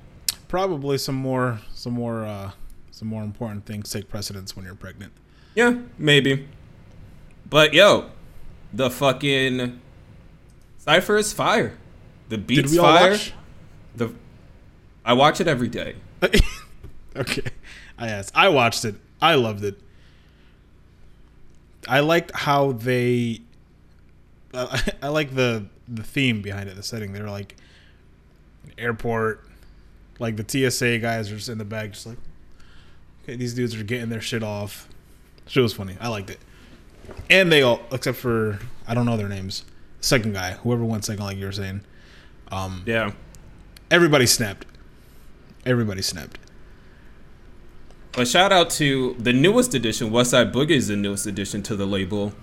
[0.49, 2.51] Probably some more, some more, uh,
[2.91, 5.13] some more important things take precedence when you're pregnant.
[5.55, 6.45] Yeah, maybe.
[7.49, 8.09] But yo,
[8.73, 9.79] the fucking
[10.79, 11.77] cipher is fire.
[12.27, 13.11] The Did beats fire.
[13.11, 13.33] watch?
[13.95, 14.13] The
[15.05, 15.95] I watch it every day.
[17.15, 17.43] Okay,
[17.97, 18.31] I asked.
[18.35, 18.95] I watched it.
[19.21, 19.79] I loved it.
[21.87, 23.41] I liked how they.
[24.53, 27.13] Uh, I like the the theme behind it, the setting.
[27.13, 27.55] They're like
[28.77, 29.45] airport,
[30.19, 32.17] like the TSA guys are just in the back, just like,
[33.23, 34.87] okay, these dudes are getting their shit off.
[35.47, 35.97] Shit was funny.
[35.99, 36.39] I liked it,
[37.29, 39.65] and they all, except for I don't know their names.
[39.99, 41.81] Second guy, whoever went second, like you were saying,
[42.51, 43.11] um, Yeah.
[43.89, 44.65] everybody snapped.
[45.65, 46.37] Everybody snapped.
[48.15, 50.11] But shout out to the newest edition.
[50.11, 52.33] Westside Boogie is the newest addition to the label,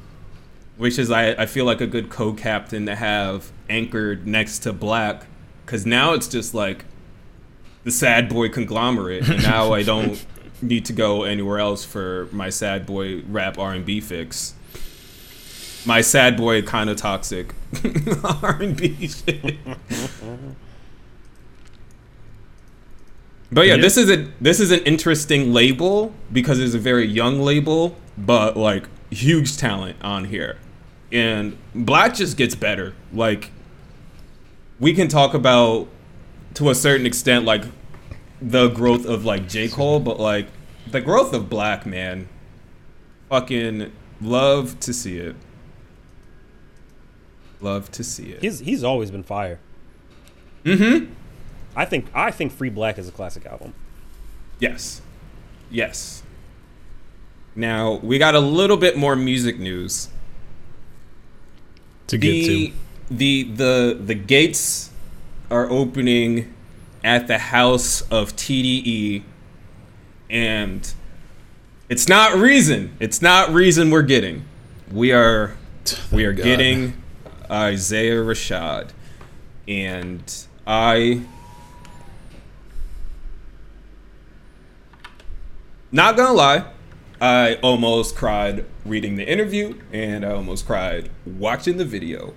[0.76, 5.22] which is I, I feel like a good co-captain to have anchored next to 6LACK,
[5.64, 6.86] because now it's just like
[7.84, 10.24] the sad boy conglomerate, and now I don't
[10.62, 14.54] need to go anywhere else for my sad boy rap R and B fix.
[15.86, 17.54] My sad boy kind of toxic
[18.42, 19.56] R and B shit.
[23.52, 27.40] But yeah, this is a this is an interesting label because it's a very young
[27.40, 30.58] label, but like huge talent on here.
[31.12, 32.94] And 6LACK just gets better.
[33.12, 33.50] Like
[34.78, 35.88] we can talk about
[36.54, 37.64] to a certain extent like
[38.40, 39.68] the growth of like J.
[39.68, 40.46] Cole, but like
[40.86, 42.28] the growth of 6LACK man.
[43.28, 45.36] Fucking love to see it.
[47.60, 48.40] Love to see it.
[48.40, 49.58] He's he's always been fire.
[50.64, 51.12] Mm-hmm.
[51.76, 53.74] I think I think Free 6LACK is a classic album.
[54.58, 55.00] Yes.
[55.70, 56.22] Yes.
[57.54, 60.08] Now, we got a little bit more music news.
[62.08, 62.72] To get The to.
[63.10, 64.90] the the the gates
[65.50, 66.52] are opening
[67.04, 69.22] at the house of TDE
[70.28, 70.92] and
[71.88, 72.94] it's not reason.
[73.00, 74.44] It's not reason we're getting.
[74.92, 75.56] We are
[76.12, 76.44] we are God.
[76.44, 77.00] getting
[77.50, 78.90] Isaiah Rashad
[79.66, 81.22] and I
[85.92, 86.66] Not gonna lie,
[87.20, 92.34] I almost cried reading the interview, and I almost cried watching the video.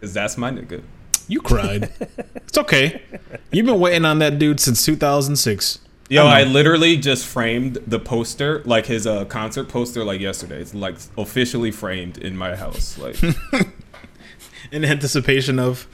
[0.00, 0.82] Cause that's my nigga.
[1.28, 1.90] You cried.
[2.36, 3.02] it's okay.
[3.50, 5.80] You've been waiting on that dude since 2006.
[6.08, 10.60] Yo, I I, literally just framed the poster, like his uh, concert poster, like yesterday.
[10.60, 12.96] It's like officially framed in my house.
[12.98, 13.16] Like,
[14.72, 15.86] In anticipation of.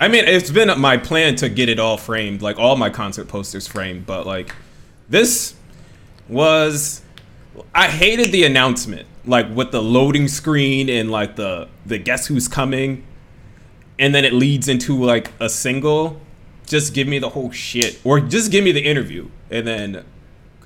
[0.00, 3.28] I mean, it's been my plan to get it all framed, like all my concert
[3.28, 4.54] posters framed, but like
[5.08, 5.54] this
[6.28, 7.02] was
[7.74, 12.48] I hated the announcement, like with the loading screen and like the the guess who's
[12.48, 13.04] coming,
[13.98, 16.20] and then it leads into like a single.
[16.66, 20.04] Just give me the whole shit, or just give me the interview, and then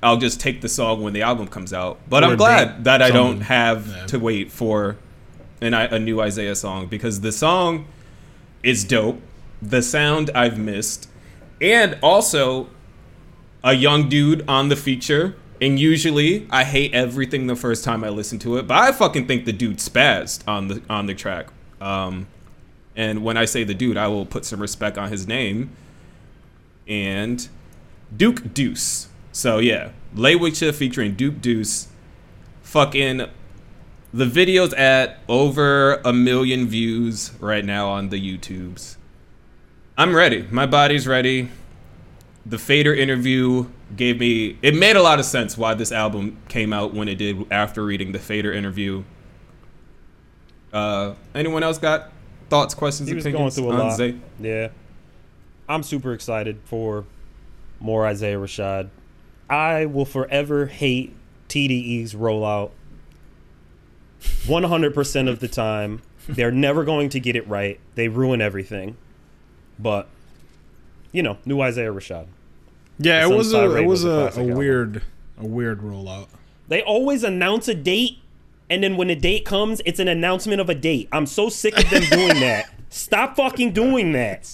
[0.01, 1.99] I'll just take the song when the album comes out.
[2.07, 4.05] But Or I'm glad that I don't have Yeah.
[4.05, 4.95] to wait for
[5.59, 7.85] an, a new Isaiah song because the song
[8.63, 9.21] is dope.
[9.61, 11.09] The sound I've missed,
[11.59, 12.69] and also
[13.63, 15.35] a young dude on the feature.
[15.61, 19.27] And usually, I hate everything the first time I listen to it, but I fucking
[19.27, 21.47] think the dude spazzed on the on the track.
[21.81, 22.27] Um,
[22.95, 25.71] and when I say the dude, I will put some respect on his name.
[26.87, 27.47] And
[28.15, 29.09] Duke Deuce.
[29.31, 31.89] So yeah, Lay With featuring Duke Deuce.
[32.61, 33.27] Fucking
[34.13, 38.95] the video's at over a million views right now on the YouTubes.
[39.97, 40.47] I'm ready.
[40.49, 41.49] My body's ready.
[42.45, 46.73] The Fader interview gave me it made a lot of sense why this album came
[46.73, 49.03] out when it did after reading the Fader interview.
[50.71, 52.11] Uh anyone else got
[52.49, 53.97] thoughts, questions, He was opinions going through a on lot.
[53.97, 54.15] Zay?
[54.39, 54.69] Yeah.
[55.67, 57.05] I'm super excited for
[57.79, 58.89] more Isaiah Rashad.
[59.49, 61.15] I will forever hate
[61.47, 62.71] TDE's rollout
[64.21, 66.01] 100% of the time.
[66.27, 67.79] They're never going to get it right.
[67.95, 68.97] They ruin everything.
[69.77, 70.07] But,
[71.11, 72.27] you know, new Isaiah Rashad.
[72.97, 74.57] Yeah, it was a it was a a, classic a album.
[74.57, 75.01] weird
[75.39, 76.27] a weird rollout.
[76.67, 78.19] They always announce a date,
[78.69, 81.07] and then when the date comes, it's an announcement of a date.
[81.11, 82.69] I'm so sick of them doing that.
[82.89, 84.53] Stop fucking doing that.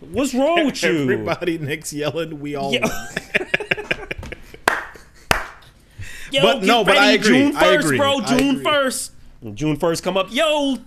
[0.00, 1.02] What's wrong with you?
[1.02, 2.40] Everybody, Nick's yelling.
[2.40, 2.72] We all.
[2.72, 2.82] Win.
[6.32, 7.28] Yo, But no, but I agree.
[7.50, 7.98] June I first, agree.
[7.98, 8.20] bro.
[8.22, 9.12] June first.
[9.54, 10.28] June first come up.
[10.32, 10.78] Yo,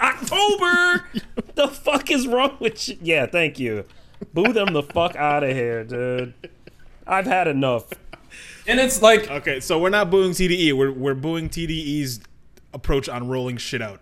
[0.00, 1.08] October.
[1.54, 2.98] the fuck is wrong with you?
[3.00, 3.84] Yeah, thank you.
[4.34, 6.34] Boo them the fuck out of here, dude.
[7.06, 7.90] I've had enough.
[8.66, 10.72] And it's like Okay, so we're not booing TDE.
[10.74, 12.20] We're we're booing TDE's
[12.74, 14.00] approach on rolling shit out.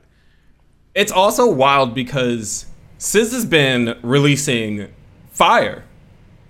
[0.94, 2.66] it's also wild because
[2.98, 4.88] SZA has been releasing
[5.30, 5.84] fire.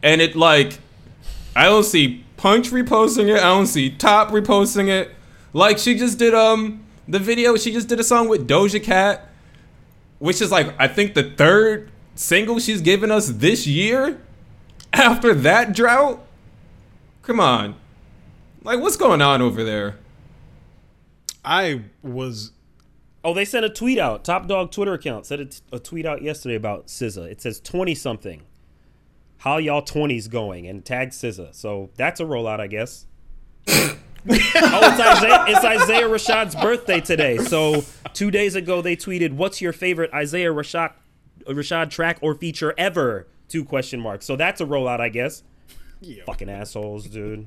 [0.03, 0.79] And it like
[1.55, 5.11] I don't see Punch reposting it, I don't see Top reposting it.
[5.53, 9.29] Like she just did um the video, she just did a song with Doja Cat,
[10.19, 14.21] which is like I think the third single she's given us this year
[14.93, 16.25] after that drought.
[17.23, 17.77] Come on.
[18.63, 19.99] Like what's going on over there?
[21.45, 22.53] I was
[23.27, 24.25] Oh, they sent a tweet out.
[24.25, 27.29] Top Dawg Twitter account sent a, a tweet out yesterday about SZA.
[27.29, 28.43] It says 20 something.
[29.39, 30.69] How y'all 20s going?
[30.69, 31.53] And tag SZA.
[31.53, 33.07] So that's a rollout, I guess.
[34.29, 37.39] oh, it's Isaiah, it's Isaiah Rashad's birthday today.
[37.39, 40.93] So two days ago, they tweeted, "What's your favorite Isaiah Rashad
[41.47, 44.27] Rashad track or feature ever?" Two question marks.
[44.27, 45.43] So that's a rollout, I guess.
[46.27, 47.47] Fucking assholes, dude.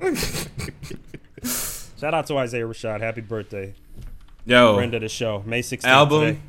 [1.43, 3.01] Shout out to Isaiah Rashad.
[3.01, 3.73] Happy birthday.
[4.45, 4.75] Yo.
[4.75, 5.43] Friend of the show.
[5.45, 5.83] May 16th.
[5.85, 6.39] album, today.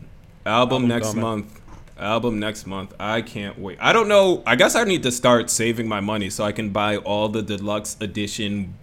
[0.46, 1.22] album next coming.
[1.22, 1.60] month.
[1.98, 2.94] Album next month.
[2.98, 3.76] I can't wait.
[3.80, 4.42] I don't know.
[4.46, 7.42] I guess I need to start saving my money so I can buy all the
[7.42, 8.74] deluxe edition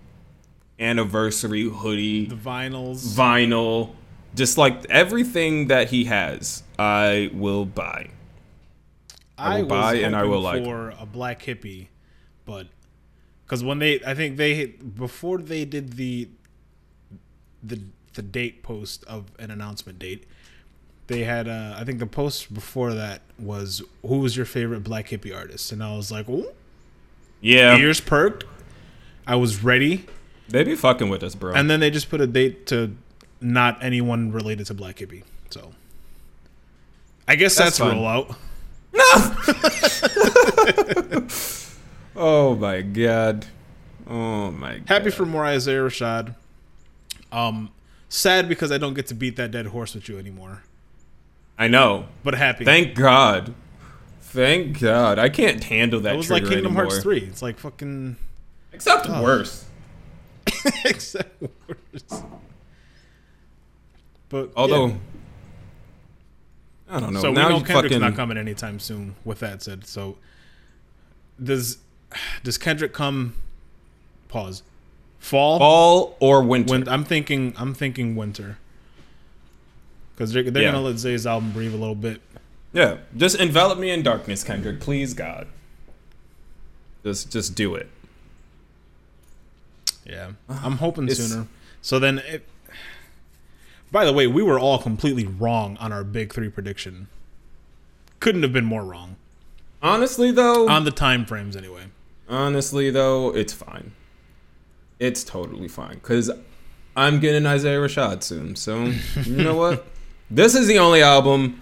[0.80, 3.16] anniversary hoodie, the vinyls.
[3.16, 3.96] vinyl,
[4.36, 6.64] just like everything that he has.
[6.78, 8.12] I will buy.
[9.38, 10.64] I I, will buy and I will like.
[10.64, 11.88] for a black hippie,
[12.46, 12.68] but
[13.46, 16.30] because when they, I think they before they did the
[17.64, 17.80] the
[18.14, 20.26] the date post of an announcement date,
[21.08, 25.08] they had uh, I think the post before that was who was your favorite black
[25.10, 26.52] hippie artist, and I was like, oh,
[27.42, 28.44] Yeah, ears perked.
[29.26, 30.06] I was ready,
[30.50, 31.54] they be fucking with us, bro.
[31.54, 32.96] and then they just put a date to
[33.42, 35.24] not anyone related to black hippie.
[35.50, 35.72] So
[37.28, 38.02] I guess That's that's, fun.
[38.02, 38.36] No.
[42.16, 43.46] oh my god.
[44.08, 44.82] Oh my.
[44.88, 46.36] Happy for more Isaiah Rashad.
[47.32, 47.72] Um,
[48.10, 50.64] sad because I don't get to beat that dead horse with you anymore.
[51.60, 52.08] I know.
[52.24, 52.64] But happy.
[52.64, 53.54] Thank God.
[54.22, 55.20] Thank God.
[55.20, 56.84] I can't handle that it was like Kingdom anymore.
[56.86, 57.20] Hearts three.
[57.20, 58.16] It's like fucking
[58.72, 59.66] Except worse.
[60.86, 62.24] except worse.
[64.30, 64.94] But Although, yeah.
[66.90, 67.22] I don't know.
[67.22, 69.16] so now we know you Kendrick's fucking not coming anytime soon.
[69.26, 70.18] With that said, so
[71.42, 71.78] does
[72.44, 73.36] does Kendrick come?
[74.30, 74.64] Pause.
[75.20, 75.60] Fall.
[75.60, 76.72] fall or winter.
[76.72, 78.58] When I'm thinking, I'm thinking winter.
[80.14, 80.72] Because they're, they're Yeah.
[80.72, 82.22] gonna let Zay's album breathe a little bit.
[82.74, 84.80] yeah, just envelop me in darkness, Kendrick.
[84.80, 85.48] Please, God.
[87.04, 87.90] Just, just do it.
[90.08, 91.48] Yeah, I'm hoping It's- sooner.
[91.82, 92.46] So then, it,
[93.92, 97.08] by the way, we were all completely wrong on our big three prediction.
[98.20, 99.16] Couldn't have been more wrong
[99.82, 101.84] Honestly, though, on the time frames, anyway.
[102.28, 103.92] honestly though, it's fine.
[105.00, 106.32] It's totally fine because
[106.96, 108.56] I'm getting Isaiah Rashad soon.
[108.56, 108.86] So
[109.24, 109.86] you know what?
[110.32, 111.62] This is the only album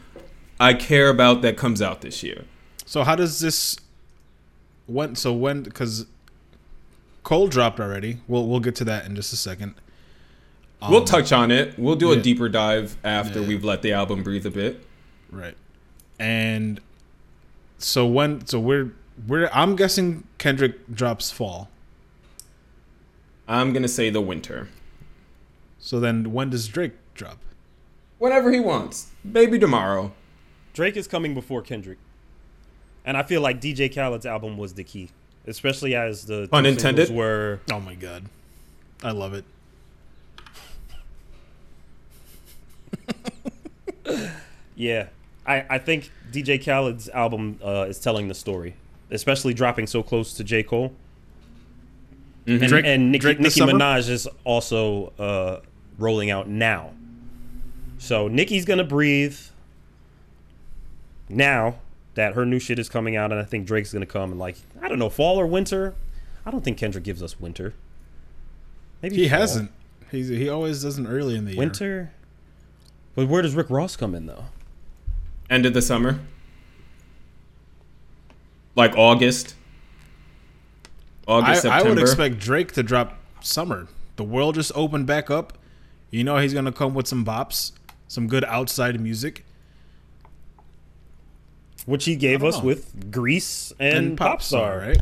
[0.60, 2.46] I care about that comes out this year.
[2.86, 3.76] So how does this?
[4.88, 5.16] When?
[5.16, 5.62] So when?
[5.64, 6.06] Because
[7.26, 8.20] Cole dropped already.
[8.28, 9.74] We'll we'll get to that in just a second.
[10.82, 11.78] we'll um, touch on it.
[11.78, 13.48] We'll do a deeper dive after Yeah.
[13.48, 14.86] we've let the album breathe a bit.
[15.32, 15.58] Right.
[16.20, 16.80] And
[17.80, 18.46] so when?
[18.46, 18.94] So we're
[19.28, 19.50] we're.
[19.52, 21.70] I'm guessing Kendrick drops fall.
[23.48, 24.70] I'm gonna say the winter.
[25.80, 27.40] So then when does Drake drop?
[28.20, 29.10] Whenever he wants.
[29.24, 30.14] Maybe tomorrow.
[30.74, 31.98] Drake is coming before Kendrick.
[33.04, 35.10] And I feel like DJ Khaled's album was the key,
[35.48, 37.10] especially as the two Pun intended.
[37.10, 38.26] were Oh my god,
[39.04, 39.46] I love it.
[44.76, 45.08] yeah.
[45.48, 48.76] I, I think DJ Khaled's album uh, is telling the story,
[49.12, 50.94] especially dropping so close to J Cole.
[52.48, 53.60] And, Drake- and Nicki, Drake Nicki?
[53.62, 55.62] Minaj is also uh,
[55.98, 56.92] rolling out now.
[57.98, 59.38] So Nicki's gonna breathe
[61.30, 61.76] now
[62.16, 64.58] that her new shit is coming out, and I think Drake's gonna come and like
[64.82, 65.94] I don't know fall or winter.
[66.46, 67.74] I don't think Kendrick gives us winter.
[69.02, 69.40] Maybe He fall.
[69.40, 69.72] hasn't.
[70.12, 71.60] He's he always doesn't early in the year.
[71.60, 72.12] winter.
[73.16, 74.46] But where does Rick Ross come in though?
[75.50, 76.20] End of the summer.
[78.76, 79.56] Like August.
[81.28, 83.88] August, I, I would expect Drake to drop summer.
[84.16, 85.58] The world just opened back up.
[86.12, 87.72] You know he's gonna come with some bops,
[88.08, 89.45] some good outside music.
[91.86, 92.66] Which he gave us know.
[92.66, 94.88] with Greece and, Popstar.
[94.88, 95.02] right?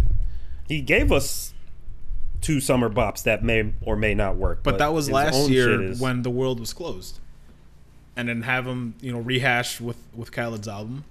[0.67, 1.53] He gave us
[2.41, 4.63] two summer bops that may or may not work.
[4.63, 7.19] But that was last year is- when the world was closed,
[8.15, 11.05] and then have him, you know, rehash with with Khaled's album.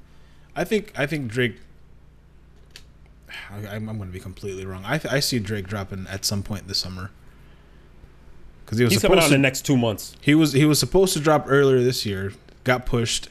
[0.54, 1.56] I think I think Drake.
[3.50, 4.84] I, I'm, I'm going to be completely wrong.
[4.84, 7.10] I I see Drake dropping at some point this summer.
[8.64, 10.16] Because he was he's coming out supposed in the next two months.
[10.20, 12.32] he was he was supposed to drop earlier this year,
[12.64, 13.28] got pushed.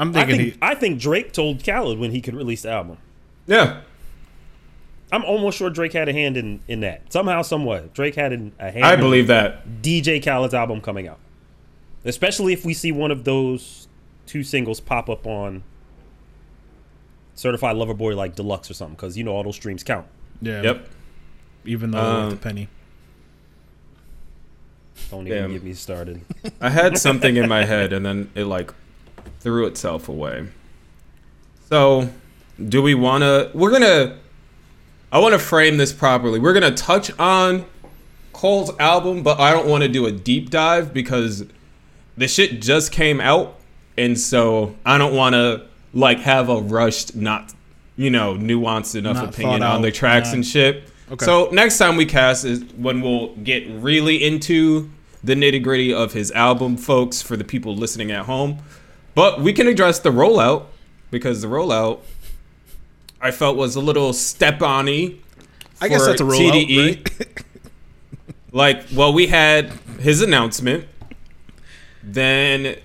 [0.00, 0.58] I'm I thinking think he.
[0.62, 2.96] I think Drake told Khaled when he could release the album.
[3.46, 3.82] Yeah.
[5.12, 7.90] I'm almost sure Drake had a hand in, in that somehow, some way.
[7.92, 8.84] Drake had an, a hand.
[8.84, 9.82] I in believe that.
[9.82, 11.18] DJ Khaled's album coming out,
[12.04, 13.88] especially if we see one of those
[14.26, 15.64] two singles pop up on
[17.34, 20.06] Certified Lover Boy like Deluxe or something, because you know all those streams count.
[20.40, 20.62] Yeah.
[20.62, 20.88] Yep.
[21.64, 22.68] Even though Um, with the penny.
[25.10, 25.52] Don't even Damn.
[25.52, 26.20] get me started.
[26.60, 28.72] I had something in my head and then it like
[29.40, 30.48] threw itself away.
[31.68, 32.10] So,
[32.68, 34.16] do we want to we're going to
[35.12, 36.38] I want to frame this properly.
[36.38, 37.64] We're going to touch on
[38.32, 41.44] Cole's album, but I don't want to do a deep dive because
[42.16, 43.56] the shit just came out
[43.98, 47.52] and so I don't want to like have a rushed not
[48.00, 50.84] you know, nuanced enough Not opinion on the tracks not- and shit.
[51.12, 51.24] Okay.
[51.24, 54.88] So next time we cast is when we'll get really into
[55.22, 58.58] the nitty gritty of his album, folks, for the people listening at home.
[59.14, 60.66] But we can address the rollout
[61.10, 62.00] because the rollout
[63.20, 65.14] I felt was a little step on y.
[65.80, 67.18] I guess that's a rollout, TDE.
[67.18, 67.44] right?
[68.52, 70.88] Like, well, we had his announcement.
[72.02, 72.76] Then,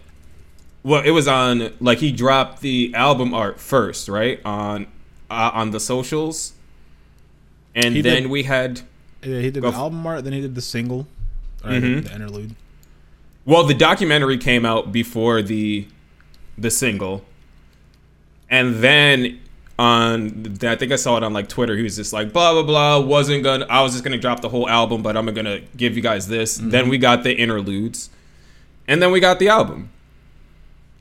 [0.83, 4.85] well, it was on like he dropped the album art first, right on
[5.31, 6.53] uh, on the socials,
[7.73, 8.81] and He then did- we had
[9.23, 11.07] Yeah, he did the album art, then he did the single,
[11.63, 12.03] or Mhm.
[12.03, 12.55] the interlude.
[13.45, 15.87] Well, the documentary came out before the
[16.57, 17.25] the single,
[18.49, 19.39] and then
[19.77, 21.75] on I think I saw it on like Twitter.
[21.75, 22.99] He was just like blah blah blah.
[22.99, 23.65] Wasn't gonna.
[23.65, 26.57] I was just gonna drop the whole album, but I'm gonna give you guys this.
[26.57, 26.69] Mm-hmm.
[26.69, 28.09] Then we got the interludes,
[28.87, 29.89] and then we got the album,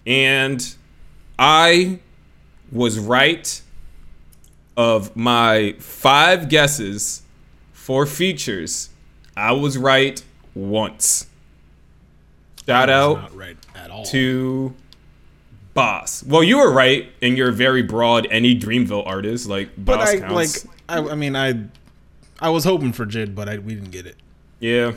[0.07, 0.74] and
[1.38, 2.00] I
[2.72, 3.61] was right
[4.76, 7.22] of my five guesses
[7.72, 8.90] for features.
[9.36, 10.22] I was right
[10.55, 11.26] once.
[12.66, 14.05] Shout out right at all.
[14.07, 14.74] to
[15.75, 16.22] Boss.
[16.22, 18.27] Well, you were right, and you're very broad.
[18.31, 20.64] Any Dreamville artist like but Boss I counts.
[20.64, 20.75] like.
[20.89, 21.64] I, I mean, I,
[22.41, 24.16] I was hoping for Jid, but I, we didn't get it.
[24.61, 24.93] yeah,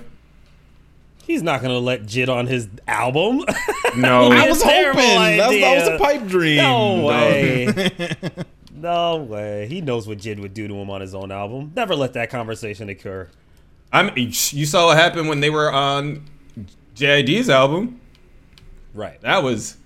[1.27, 3.43] He's not gonna let Jid on his album.
[3.97, 6.57] no, I was terrible That's, that was a pipe dream.
[6.57, 7.89] no way.
[8.73, 9.67] no way.
[9.67, 11.73] He knows what Jid would do to him on his own album.
[11.75, 13.27] Never let that conversation occur.
[13.91, 14.11] I'm.
[14.15, 16.25] You saw what happened when they were on
[16.95, 17.99] JID's album.
[18.93, 19.19] Right.
[19.21, 19.76] That was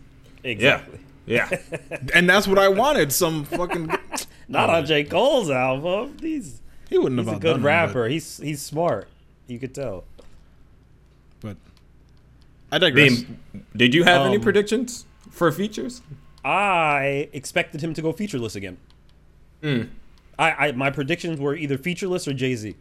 [0.44, 1.00] Exactly.
[1.26, 1.50] yeah.
[2.14, 3.12] And that's what I wanted.
[3.12, 3.90] Some fucking.
[4.48, 5.04] Not on J.
[5.04, 6.18] Cole's album.
[6.20, 8.08] He's He wouldn't he's have a outdone good him, rapper.
[8.08, 9.08] He's he's smart.
[9.48, 10.04] You could tell.
[11.42, 11.58] But,
[12.70, 13.22] but I digress.
[13.24, 13.40] Beam,
[13.76, 16.02] did you have any Um, predictions for features?
[16.44, 18.78] I expected him to go featureless again.
[19.62, 19.84] Hmm.
[20.40, 22.76] I, I my predictions were either featureless or Jay Z,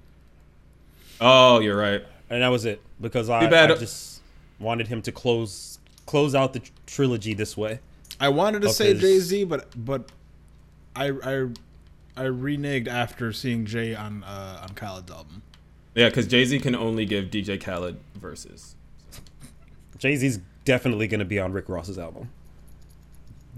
[1.21, 2.03] Oh, you're right.
[2.31, 4.23] and that was it because I, bad- I just
[4.59, 7.81] wanted him to close close out the tr- trilogy this way.
[8.19, 10.11] I wanted to of say his- Jay Z, but but
[10.97, 11.47] I I
[12.17, 15.43] I reneged after seeing Jay on uh, on Khaled's album.
[15.95, 18.77] Yeah, because Jay Z can only give DJ Khaled verses.
[19.99, 22.31] Jay Z's definitely going to be on Rick Ross's album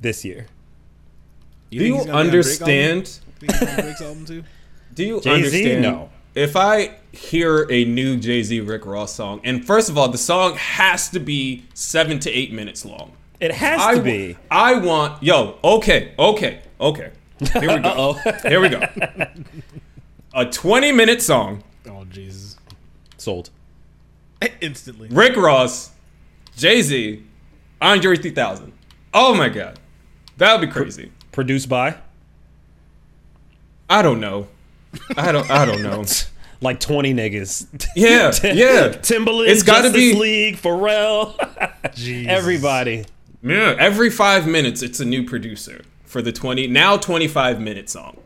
[0.00, 0.46] this year.
[1.70, 2.74] Do you he's gonna be on Drake's album?
[2.74, 3.20] understand?
[3.40, 4.24] On Drake's album?
[4.94, 5.30] Do you Jay-Z?
[5.30, 5.82] understand?
[5.82, 6.10] No.
[6.34, 10.18] If I hear a new Jay Z Rick Ross song, and first of all, the
[10.18, 13.12] song has to be seven to eight minutes long.
[13.38, 14.36] It has I, to be.
[14.50, 17.10] I want, yo, okay, okay, okay.
[17.38, 17.92] Here we go.
[17.96, 18.80] Oh, Here we go.
[20.34, 22.56] A 20 minute song, Oh Jesus!
[23.18, 23.50] sold.
[24.62, 25.08] Instantly.
[25.10, 25.90] Rick Ross,
[26.56, 27.22] Jay Z,
[27.82, 28.72] Andre 3000.
[29.12, 29.78] Oh my God.
[30.38, 31.12] That would be crazy.
[31.32, 31.96] Produced by
[33.90, 34.48] I don't know.
[35.16, 36.04] I don't, I don't know.
[36.60, 37.66] like twenty niggas.
[37.96, 38.88] Yeah, yeah.
[38.98, 41.36] Timbaland, It's gotta Justice be- League, Pharrell,
[41.94, 42.30] Jesus.
[42.30, 43.04] everybody.
[43.42, 48.18] Yeah, every five minutes, it's a new producer for the 20, now 25 minute song.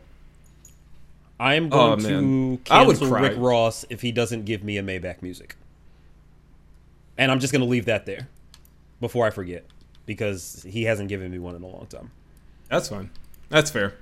[1.39, 2.59] I am Oh, going man.
[2.65, 3.21] to I would cancel cry.
[3.21, 5.55] Rick Ross if he doesn't give me a Maybach music.
[7.17, 8.27] And I'm just going to leave that there
[8.99, 9.65] before I forget
[10.05, 12.11] because he hasn't given me one in a long time.
[12.69, 13.09] That's fine.
[13.49, 13.95] That's fair.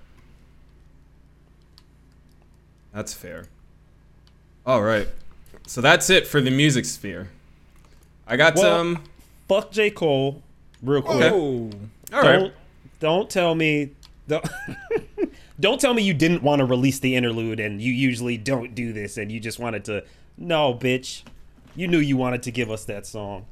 [2.96, 3.46] That's fair.
[4.66, 5.10] All right.
[5.68, 7.30] So that's it for the music sphere.
[8.26, 9.04] I got Well- some.
[9.48, 9.92] Fuck J.
[9.92, 10.42] Cole,
[10.82, 11.32] real quick.
[11.32, 11.70] Oh,
[12.12, 12.40] All right.
[12.40, 12.54] Don't
[13.00, 13.92] don't tell me
[14.28, 14.44] don't,
[15.60, 18.94] don't tell me you didn't want to release the interlude and you usually don't do
[18.94, 20.04] this and you just wanted to
[20.38, 21.24] no bitch
[21.76, 23.46] you knew you wanted to give us that song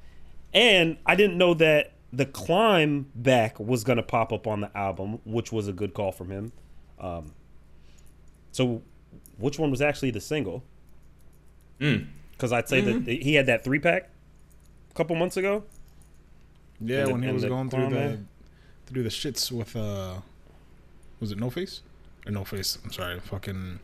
[0.53, 4.75] and i didn't know that the climb back was going to pop up on the
[4.75, 6.51] album which was a good call from him
[6.99, 7.33] um,
[8.53, 8.81] so
[9.43, 10.63] which one was actually the single
[11.79, 14.09] because i'd say that he had that three pack
[14.89, 15.63] a couple months ago
[16.79, 18.27] Yeah, the- when he was going through the clown
[18.85, 20.15] through the shits with uh,
[21.19, 21.81] was it No Face
[22.25, 22.77] or No Face?
[22.83, 23.79] I'm sorry, fucking.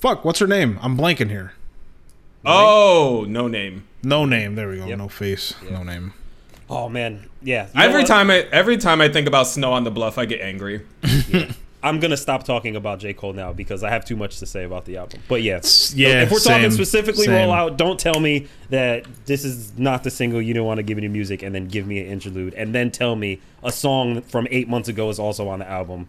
[0.00, 0.78] Fuck, what's her name?
[0.82, 1.54] I'm blanking here.
[2.44, 3.84] Oh, no name.
[4.02, 4.54] No name.
[4.54, 4.86] There we go.
[4.86, 4.98] Yep.
[4.98, 5.54] No face.
[5.70, 6.12] No name.
[6.68, 8.06] oh man yeah You know Every what?
[8.08, 10.82] time I every time I think about Snow on the Bluff, I get angry.
[11.86, 13.14] I'm gonna stop talking about J.
[13.14, 15.20] Cole now because I have too much to say about the album.
[15.28, 15.60] But yeah,
[15.94, 17.34] yeah, if we're same, talking specifically same.
[17.34, 20.82] roll out, don't tell me that this is not the single you don't want to
[20.82, 24.20] give me music and then give me an interlude and then tell me a song
[24.22, 26.08] from eight months ago is also on the album.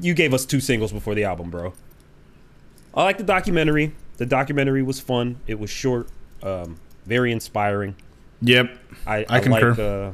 [0.00, 1.72] You gave us two singles before the album, bro.
[2.92, 3.94] I like the documentary.
[4.16, 5.36] The documentary was fun.
[5.46, 6.08] It was short,
[6.42, 7.94] um, very inspiring.
[8.40, 8.76] Yep.
[9.06, 9.70] I, I concur.
[9.70, 10.10] like uh,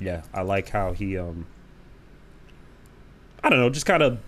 [0.00, 1.46] yeah, I like how he um
[3.44, 4.18] I don't know, just kind of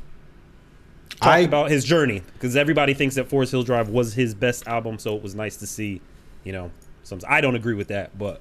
[1.20, 4.66] talked I about his journey because everybody thinks that Forest Hill Drive was his best
[4.66, 6.00] album, so it was nice to see,
[6.44, 6.70] you know,
[7.04, 7.20] some.
[7.28, 8.40] I don't agree with that, but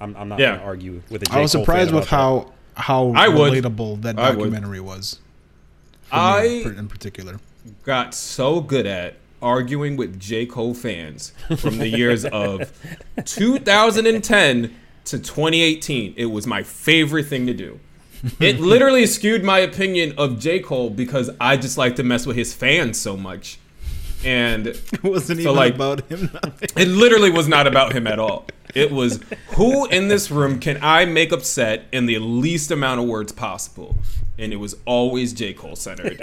[0.00, 0.48] I'm, I'm not Yeah.
[0.50, 1.32] going to argue with a J.
[1.32, 3.52] I was Cole surprised with about how how I would.
[3.52, 5.18] relatable that I documentary was.
[6.04, 6.44] for me I
[6.78, 7.40] in particular.
[7.84, 10.46] got so good at arguing with J.
[10.46, 12.72] Cole fans from the years of
[13.24, 16.14] 2010 to 2018.
[16.16, 17.80] It was my favorite thing to do.
[18.40, 20.60] It literally skewed my opinion of J.
[20.60, 23.58] Cole because I just like to mess with his fans so much.
[24.24, 26.30] And It wasn't So, like- about him.
[26.76, 28.46] it literally was not about him at all.
[28.74, 29.20] It was
[29.50, 33.96] who in this room can I make upset in the least amount of words possible?
[34.38, 35.52] And it was always J.
[35.54, 36.20] Cole centered.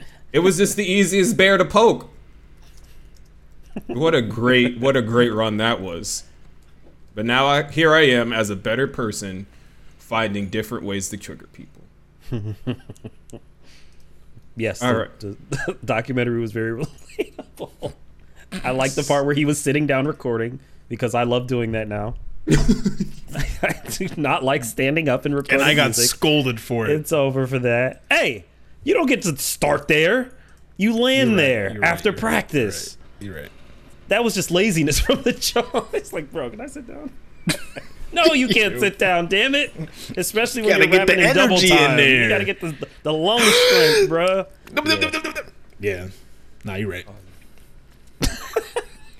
[0.32, 2.10] it was just the easiest bear to poke.
[3.86, 6.24] What a great what a great run that was.
[7.14, 9.46] But now I here I am as a better person
[10.08, 11.82] finding different ways to trigger people.
[14.56, 15.20] Yes, All the, right.
[15.20, 16.84] the documentary was very
[17.18, 17.92] relatable.
[18.64, 20.58] I like the part where he was sitting down recording
[20.88, 22.16] because I love doing that now.
[22.50, 26.06] I do not like standing up and recording and I got music.
[26.06, 26.90] scolded for it.
[26.90, 28.02] It's over for that.
[28.10, 28.46] Hey,
[28.82, 30.32] you don't get to start there.
[30.76, 32.98] You land You're right, there you're right, after you're right, practice.
[33.20, 33.50] You're right.
[34.08, 35.90] That was just laziness from the jump.
[35.92, 37.12] It's like, bro, can I sit down?
[38.12, 39.26] No, you can't sit down.
[39.26, 39.72] Damn it!
[40.16, 41.98] Especially when Gotta you're get the rapping in double energy in time.
[41.98, 44.46] You gotta get the the lung strength, bro.
[45.80, 46.08] Yeah.
[46.64, 47.06] Nah, you're right.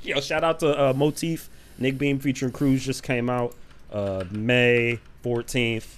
[0.02, 1.48] Yo, shout out to uh, Motif.
[1.78, 3.54] Nick Beam featuring Cruz just came out
[3.92, 5.94] uh, May 14th.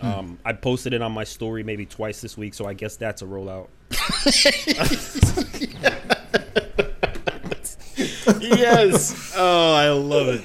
[0.00, 3.22] Um, I posted it on my story maybe twice this week, so I guess that's
[3.22, 3.68] a rollout.
[8.40, 9.32] yes.
[9.36, 10.44] Oh, I love it.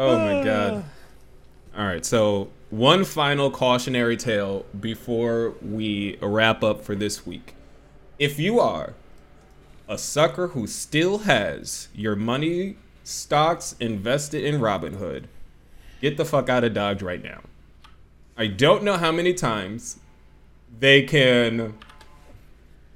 [0.00, 0.84] Oh my god.
[1.76, 7.54] All right, so one final cautionary tale before we wrap up for this week.
[8.18, 8.94] If you are
[9.86, 15.24] a sucker who still has your money stocks invested in Robinhood,
[16.00, 17.42] get the fuck out of Dodge right now.
[18.38, 19.98] I don't know how many times
[20.78, 21.76] they can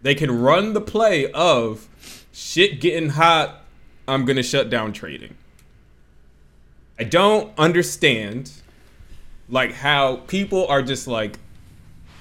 [0.01, 1.87] they can run the play of
[2.33, 3.63] shit getting hot,
[4.09, 5.37] I'm going to shut down trading.
[6.99, 8.53] I don't understand
[9.49, 11.39] like how people are just like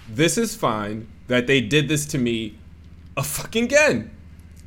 [0.10, 2.58] this is fine that they did this to me
[3.16, 4.12] a fucking again.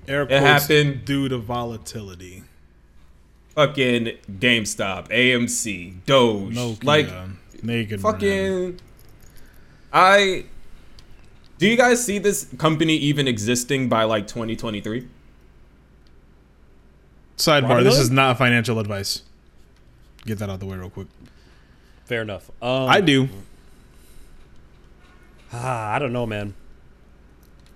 [0.09, 1.05] Air It happened.
[1.05, 2.45] due to volatility.
[3.57, 7.09] Fucking GameStop, AMC, Doge, No, like
[7.62, 8.03] naked.
[8.03, 8.12] man.
[8.12, 8.81] fucking
[9.93, 10.45] I
[11.59, 15.09] Do you guys see this company even existing by like 2023?
[17.37, 19.23] Sidebar: This is not financial advice.
[20.27, 21.07] Get that out of the way real quick.
[22.05, 22.51] Fair enough.
[22.61, 23.28] Um, I do.
[25.53, 26.55] Ah, I don't know, man.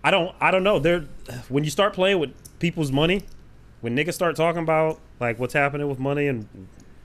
[0.02, 0.34] I don't.
[0.40, 0.78] I don't know.
[0.78, 1.04] There,
[1.48, 3.22] when you start playing with people's money,
[3.80, 6.48] when niggas start talking about like what's happening with money and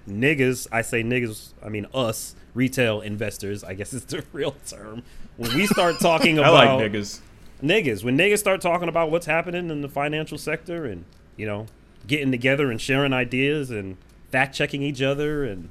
[0.09, 1.53] niggas, I say niggas.
[1.63, 3.63] I mean us, retail investors.
[3.63, 5.03] I guess is the real term.
[5.37, 7.19] When we start talking I about like niggas.
[7.61, 11.05] niggas, when niggas start talking about what's happening in the financial sector and
[11.37, 11.67] you know
[12.07, 13.97] getting together and sharing ideas and
[14.31, 15.69] fact checking each other and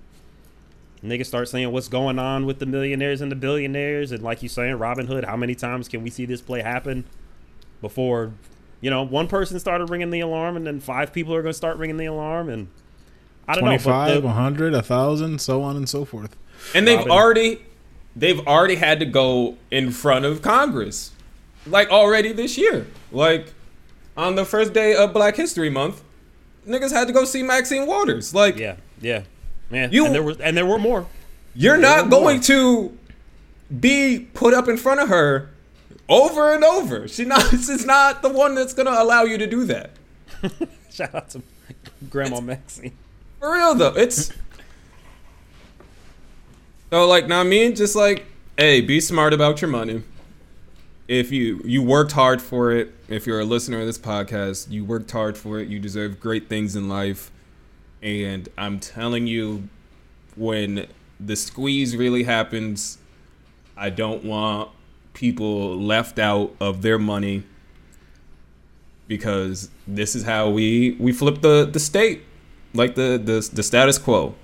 [1.03, 4.49] niggas start saying what's going on with the millionaires and the billionaires and like you
[4.49, 7.05] saying Robinhood, how many times can we see this play happen
[7.83, 8.33] before
[8.81, 11.57] you know one person started ringing the alarm and then five people are going to
[11.57, 12.69] start ringing the alarm and
[13.47, 16.35] I don't know, but Twenty-five, the- one hundred, a thousand, so on and so forth.
[16.75, 17.13] and they've Robin.
[17.13, 17.59] already
[18.17, 21.11] they've already had to go in front of Congress,
[21.67, 22.87] like already this year.
[23.13, 23.53] Like
[24.17, 26.03] on the first day of Black History Month,
[26.67, 28.35] niggas had to go see Maxine Waters.
[28.35, 29.23] Like Yeah, yeah,
[29.71, 29.93] man.
[29.93, 31.07] You- and there was and there were more.
[31.55, 32.43] you're not going more.
[32.45, 32.99] to
[33.81, 35.51] be put up in front of her
[36.09, 37.09] over and over.
[37.09, 39.91] She not she's not the one that's gonna allow you to do that.
[40.93, 41.43] Shout out to
[42.11, 42.93] Grandma Maxine.
[43.41, 44.31] For real though, it's
[46.91, 48.27] so like now I mean just like
[48.57, 50.03] hey, be smart about your money.
[51.07, 54.85] If you you worked hard for it, if you're a listener of this podcast, you
[54.85, 55.69] worked hard for it.
[55.69, 57.31] You deserve great things in life,
[58.03, 59.69] and I'm telling you,
[60.35, 60.87] when
[61.21, 62.99] the squeeze really happens,
[63.77, 64.71] I don't want
[65.13, 67.45] people left out of their money
[69.07, 72.23] because this is how we we flip the the state
[72.73, 74.35] like the the, the status quo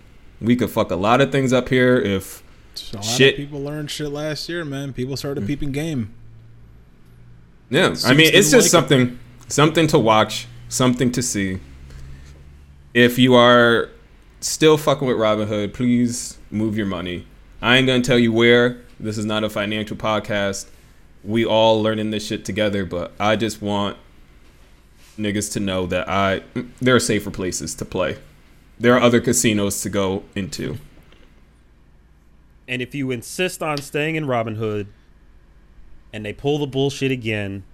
[0.40, 2.42] we could fuck a lot of things up here if
[2.74, 3.34] So a lot Shit.
[3.34, 4.92] of people learned shit last year, man.
[4.92, 5.46] People started mm.
[5.46, 6.14] peeping game.
[7.70, 8.70] Yeah i mean it's just like it.
[8.70, 9.18] something
[9.48, 11.58] something to watch something to see.
[12.94, 13.90] If you are
[14.40, 17.26] still fucking with robinhood please move your money.
[17.60, 18.80] I ain't gonna tell you where.
[18.98, 20.68] This is not a financial podcast.
[21.22, 23.96] We all learning this shit together but i just want
[25.18, 26.42] niggas to know that i
[26.80, 28.16] there are safer places to play.
[28.78, 30.78] There are other casinos to go into.
[32.66, 34.86] And if you insist on staying in Robinhood
[36.12, 37.64] and they pull the bullshit again,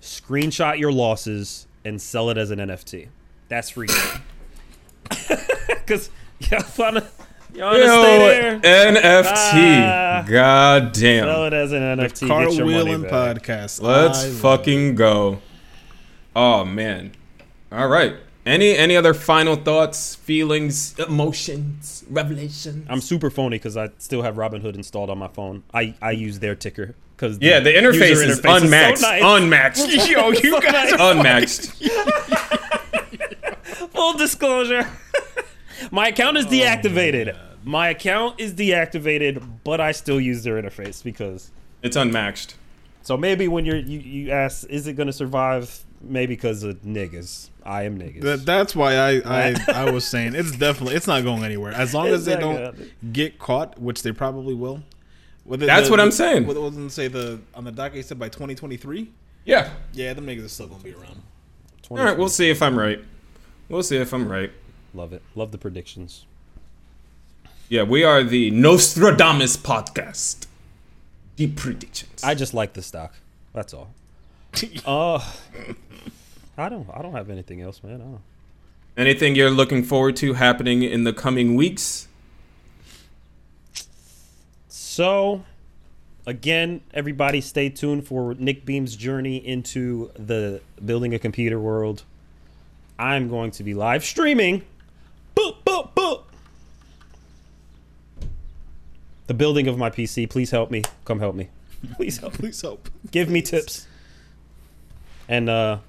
[0.00, 3.08] screenshot your losses and sell it as an NFT.
[3.48, 3.88] That's free.
[5.68, 6.10] Because
[6.50, 7.08] y'all wanna,
[7.54, 8.60] y'all wanna stay Yo, there.
[8.60, 9.86] NFT.
[9.86, 10.24] Ah.
[10.28, 11.52] God Sell damn.
[11.52, 12.20] it as an NFT.
[12.20, 13.42] The get your money Cartwheeling back.
[13.42, 13.82] podcast.
[13.82, 15.40] Let's I love fucking go.
[16.34, 17.12] Oh man.
[17.72, 18.16] All right.
[18.44, 22.86] Any any other final thoughts, feelings, emotions, revelations?
[22.88, 25.64] I'm super phony because I still have Robinhood installed on my phone.
[25.74, 29.02] I, I use their ticker because yeah, the interface is unmatched.
[29.02, 29.88] Unmatched.
[30.08, 31.82] Yo, you guys unmatched.
[33.94, 34.88] Full disclosure.
[35.90, 37.36] My account is oh, deactivated.
[37.64, 41.50] My account is deactivated, but I still use their interface because.
[41.82, 42.56] It's unmatched.
[43.02, 45.84] So maybe when you're you, you ask, is it gonna survive?
[46.02, 47.48] Maybe because of niggas.
[47.64, 48.20] I am niggas.
[48.22, 51.94] That, that's why I, I I was saying it's definitely it's not going anywhere as
[51.94, 52.74] long It's as they don't gonna-
[53.12, 54.82] get caught, which they probably will.
[55.46, 56.46] What the- That's the- what I'm saying.
[56.46, 59.08] What wasn't say the on the docket said by 2023?
[59.44, 59.70] Yeah.
[59.92, 61.22] Yeah, them niggas are still gonna be around.
[61.90, 62.98] All right, we'll see if I'm right.
[63.68, 64.50] We'll see if I'm right.
[64.92, 65.22] Love it.
[65.36, 66.24] Love the predictions.
[67.68, 70.46] Yeah, we are the Nostradamus podcast.
[71.36, 72.22] Deep predictions.
[72.24, 73.14] I just like the stock.
[73.52, 73.94] That's all.
[74.86, 75.18] Uh,
[76.56, 76.88] I don't.
[76.94, 77.96] I don't have anything else, man.
[77.96, 78.20] I don't.
[78.96, 82.08] Anything you're looking forward to happening in the coming weeks?
[84.96, 85.44] So,
[86.24, 92.02] again, everybody stay tuned for Nick Beam's journey into the building a computer world.
[92.98, 94.62] I'm going to be live streaming.
[95.36, 96.22] Boop, boop, boop.
[99.26, 100.30] The building of my PC.
[100.30, 100.80] Please help me.
[101.04, 101.50] Come help me.
[101.96, 102.32] Please help.
[102.32, 102.88] Please help.
[103.10, 103.86] Give me tips.
[105.28, 105.80] And, uh,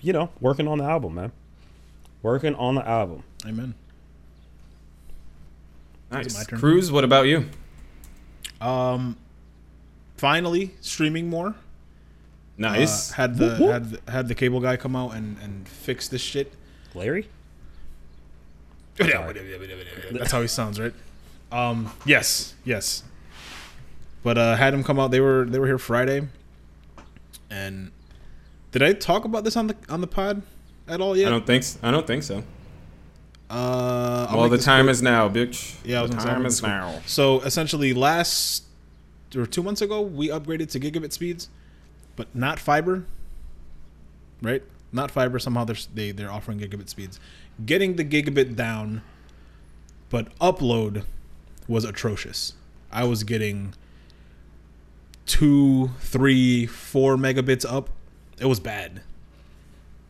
[0.00, 1.32] you know, working on the album, man.
[2.22, 3.22] Working on the album.
[3.44, 3.74] Amen.
[6.10, 6.34] Nice.
[6.34, 6.58] my turn?
[6.58, 7.50] Cruz, what about you?
[8.60, 9.16] Um,
[10.16, 11.54] finally streaming more.
[12.58, 13.12] Nice.
[13.12, 16.22] Uh, had the had the, had the cable guy come out and and fix this
[16.22, 16.52] shit.
[16.94, 17.28] Larry?
[18.98, 19.30] Yeah.
[20.12, 20.94] That's how he sounds, right?
[21.52, 23.02] Um, yes, yes.
[24.22, 25.10] But uh, had him come out.
[25.10, 26.26] They were they were here Friday.
[27.50, 27.92] And
[28.72, 30.42] did I talk about this on the on the pod
[30.88, 31.28] at all yet?
[31.28, 31.62] I don't think.
[31.62, 32.42] s- I don't think so.
[33.48, 34.92] Uh, well, the time quick.
[34.92, 35.76] is now, bitch.
[35.84, 36.70] Yeah, the gonna say, I'll time is quick.
[36.70, 37.00] now.
[37.06, 38.64] So essentially, last
[39.36, 41.48] or two months ago, we upgraded to gigabit speeds,
[42.16, 43.04] but not fiber.
[44.42, 44.62] Right?
[44.92, 45.38] Not fiber.
[45.38, 47.20] Somehow they're they, they're offering gigabit speeds.
[47.64, 49.02] Getting the gigabit down,
[50.10, 51.04] but upload
[51.68, 52.54] was atrocious.
[52.90, 53.74] I was getting
[55.26, 57.90] two, three, four megabits up.
[58.38, 59.02] It was bad.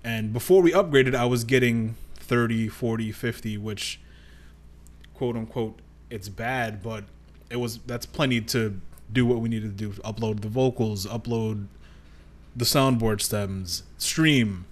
[0.04, 1.96] And before we upgraded, I was getting
[2.26, 4.00] 30, 40, 50, which
[5.14, 5.80] quote unquote
[6.10, 7.04] it's bad, but
[7.50, 8.80] it was that's plenty to
[9.12, 10.00] do what we needed to do.
[10.02, 11.66] Upload the vocals, upload
[12.54, 14.66] the soundboard stems, stream.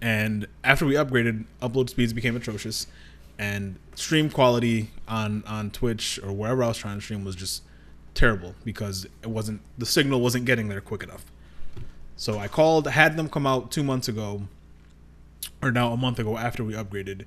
[0.00, 2.86] And after we upgraded, upload speeds became atrocious
[3.38, 7.62] and stream quality on on Twitch or wherever I was trying to stream was just
[8.12, 11.24] terrible because it wasn't the signal wasn't getting there quick enough.
[12.16, 14.42] So I called, had them come out 2 months ago
[15.62, 17.24] or now a month ago after we upgraded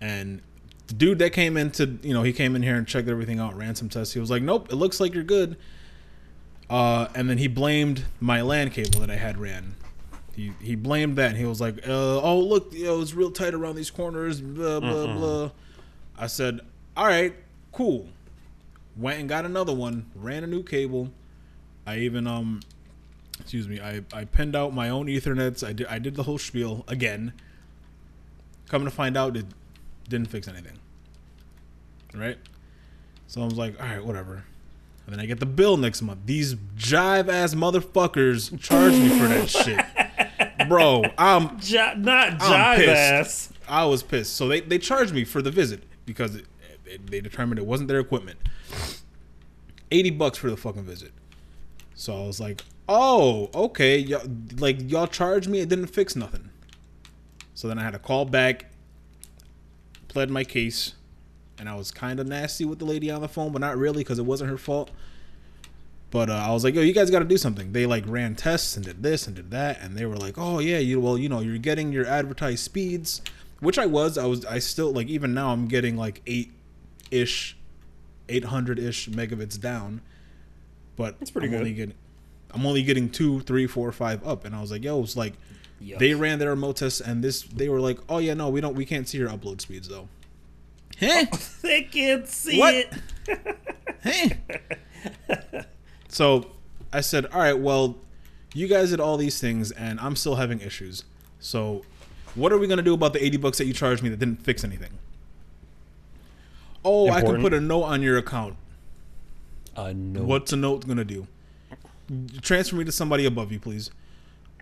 [0.00, 0.42] and
[0.88, 3.38] the dude that came in to you know he came in here and checked everything
[3.38, 4.14] out, ran some tests.
[4.14, 5.56] He was like, "Nope, it looks like you're good."
[6.68, 9.74] Uh, and then he blamed my LAN cable that I had ran.
[10.34, 11.30] He he blamed that.
[11.30, 14.40] And he was like, uh, "Oh look, you know, it's real tight around these corners."
[14.40, 15.50] Blah blah blah.
[16.18, 16.60] I said,
[16.96, 17.34] "All right,
[17.72, 18.08] cool."
[18.96, 20.06] Went and got another one.
[20.14, 21.12] Ran a new cable.
[21.86, 22.60] I even um,
[23.40, 23.80] excuse me.
[23.80, 25.66] I I pinned out my own Ethernets.
[25.66, 27.32] I did I did the whole spiel again.
[28.68, 29.46] Come to find out, it
[30.08, 30.78] didn't fix anything.
[32.14, 32.38] Right.
[33.26, 34.44] So I was like, all right, whatever.
[35.06, 36.20] And then I get the bill next month.
[36.26, 39.48] These jive ass motherfuckers charge me for that
[40.58, 40.68] shit.
[40.68, 42.90] Bro, I'm J- not I'm jive pissed.
[42.90, 43.52] ass.
[43.66, 44.34] I was pissed.
[44.36, 46.44] So they, they charged me for the visit because it,
[46.84, 48.38] it, they determined it wasn't their equipment.
[49.90, 51.12] 80 bucks for the fucking visit.
[51.94, 53.98] So I was like, "Oh, okay.
[53.98, 54.22] Y'all,
[54.58, 55.60] like y'all charged me.
[55.60, 56.50] It didn't fix nothing."
[57.54, 58.66] So then I had to call back,
[60.08, 60.94] pled my case,
[61.58, 64.04] and I was kind of nasty with the lady on the phone, but not really
[64.04, 64.90] because it wasn't her fault.
[66.10, 68.34] But uh, I was like, "Yo, you guys got to do something." They like ran
[68.34, 71.18] tests and did this and did that, and they were like, "Oh yeah, you well,
[71.18, 73.20] you know, you're getting your advertised speeds,"
[73.60, 74.16] which I was.
[74.16, 74.44] I was.
[74.46, 76.52] I still like even now I'm getting like eight
[77.10, 77.56] ish,
[78.28, 80.00] eight hundred ish megabits down.
[80.96, 81.60] But it's pretty I'm good.
[81.60, 81.94] Only getting,
[82.52, 85.34] I'm only getting two, three, four, five up, and I was like, "Yo, it's like."
[85.80, 88.74] They ran their remote tests, and this they were like, "Oh yeah, no, we don't,
[88.74, 90.08] we can't see your upload speeds though."
[90.98, 91.26] Huh?
[91.62, 92.74] They can't see What?
[92.74, 92.92] it.
[94.02, 94.38] Hey.
[96.08, 96.50] so
[96.92, 97.96] I said, all right, well,
[98.54, 101.04] you guys did all these things, and I'm still having issues.
[101.40, 101.84] So,
[102.34, 104.42] what are we gonna do about the 80 bucks that you charged me that didn't
[104.42, 104.98] fix anything?
[106.84, 108.56] Oh, I can put a note on your account.
[109.76, 110.22] Uh, no.
[110.22, 111.26] What's a note gonna do?
[112.40, 113.90] Transfer me to somebody above you, please.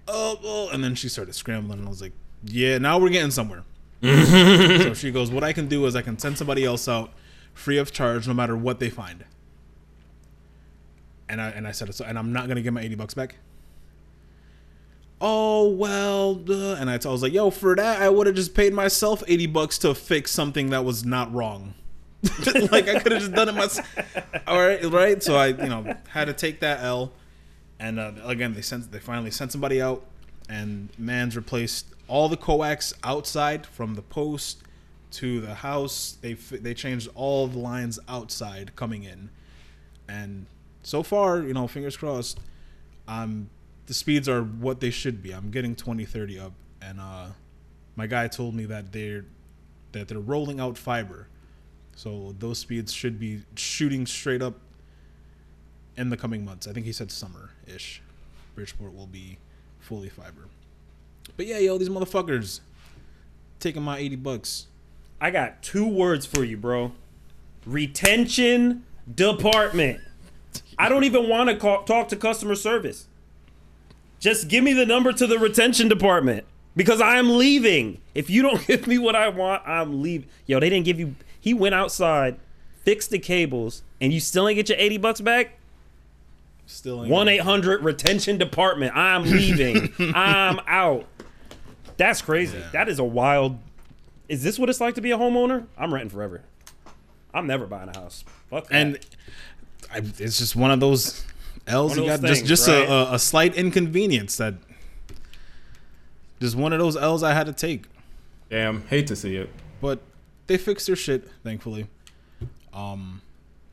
[0.08, 2.12] Oh, oh, and then she started scrambling, and I was like,
[2.44, 3.64] "Yeah, now we're getting somewhere."
[4.02, 7.12] so she goes, "What I can do is I can send somebody else out,
[7.54, 9.24] free of charge, no matter what they find."
[11.28, 13.36] And I and I said, "So, and I'm not gonna get my eighty bucks back."
[15.20, 16.76] Oh well, duh.
[16.78, 19.22] and I, t- I was like, "Yo, for that, I would have just paid myself
[19.26, 21.74] eighty bucks to fix something that was not wrong."
[22.70, 23.88] like I could have just done it myself.
[24.46, 25.22] All right, right.
[25.22, 27.12] So I, you know, had to take that L,
[27.78, 30.04] and uh, again, they sent they finally sent somebody out,
[30.48, 34.62] and man's replaced all the coax outside from the post
[35.12, 36.16] to the house.
[36.20, 39.30] They they changed all the lines outside coming in,
[40.08, 40.46] and
[40.82, 42.38] so far, you know, fingers crossed.
[43.08, 43.50] Um,
[43.86, 45.32] the speeds are what they should be.
[45.32, 47.26] I'm getting 20, 30 up, and uh,
[47.94, 49.24] my guy told me that they're
[49.92, 51.28] that they're rolling out fiber.
[51.94, 54.54] So those speeds should be shooting straight up
[55.96, 56.66] in the coming months.
[56.66, 58.02] I think he said summer ish.
[58.54, 59.38] Bridgeport will be
[59.80, 60.48] fully fiber.
[61.36, 62.60] But yeah, yo, these motherfuckers
[63.60, 64.66] taking my eighty bucks.
[65.20, 66.92] I got two words for you, bro.
[67.64, 70.00] Retention department.
[70.78, 73.06] I don't even want to talk to customer service.
[74.20, 76.44] Just give me the number to the retention department
[76.74, 78.00] because I am leaving.
[78.14, 80.28] If you don't give me what I want, I'm leaving.
[80.46, 81.16] Yo, they didn't give you.
[81.40, 82.38] He went outside,
[82.82, 85.58] fixed the cables, and you still ain't get your 80 bucks back?
[86.66, 88.94] Still ain't 1 800 retention department.
[88.96, 89.92] I'm leaving.
[90.14, 91.06] I'm out.
[91.96, 92.62] That's crazy.
[92.72, 93.58] That is a wild.
[94.28, 95.66] Is this what it's like to be a homeowner?
[95.78, 96.42] I'm renting forever.
[97.32, 98.24] I'm never buying a house.
[98.50, 98.74] Fuck that.
[98.74, 98.98] and
[99.92, 101.24] I, it's just one of those
[101.66, 102.88] L's of you got those just things, just right?
[102.88, 104.54] a, a, a slight inconvenience that
[106.40, 107.84] just one of those L's I had to take.
[108.50, 109.50] Damn, hate to see it.
[109.80, 110.00] But
[110.46, 111.86] they fixed their shit, thankfully.
[112.72, 113.22] Um,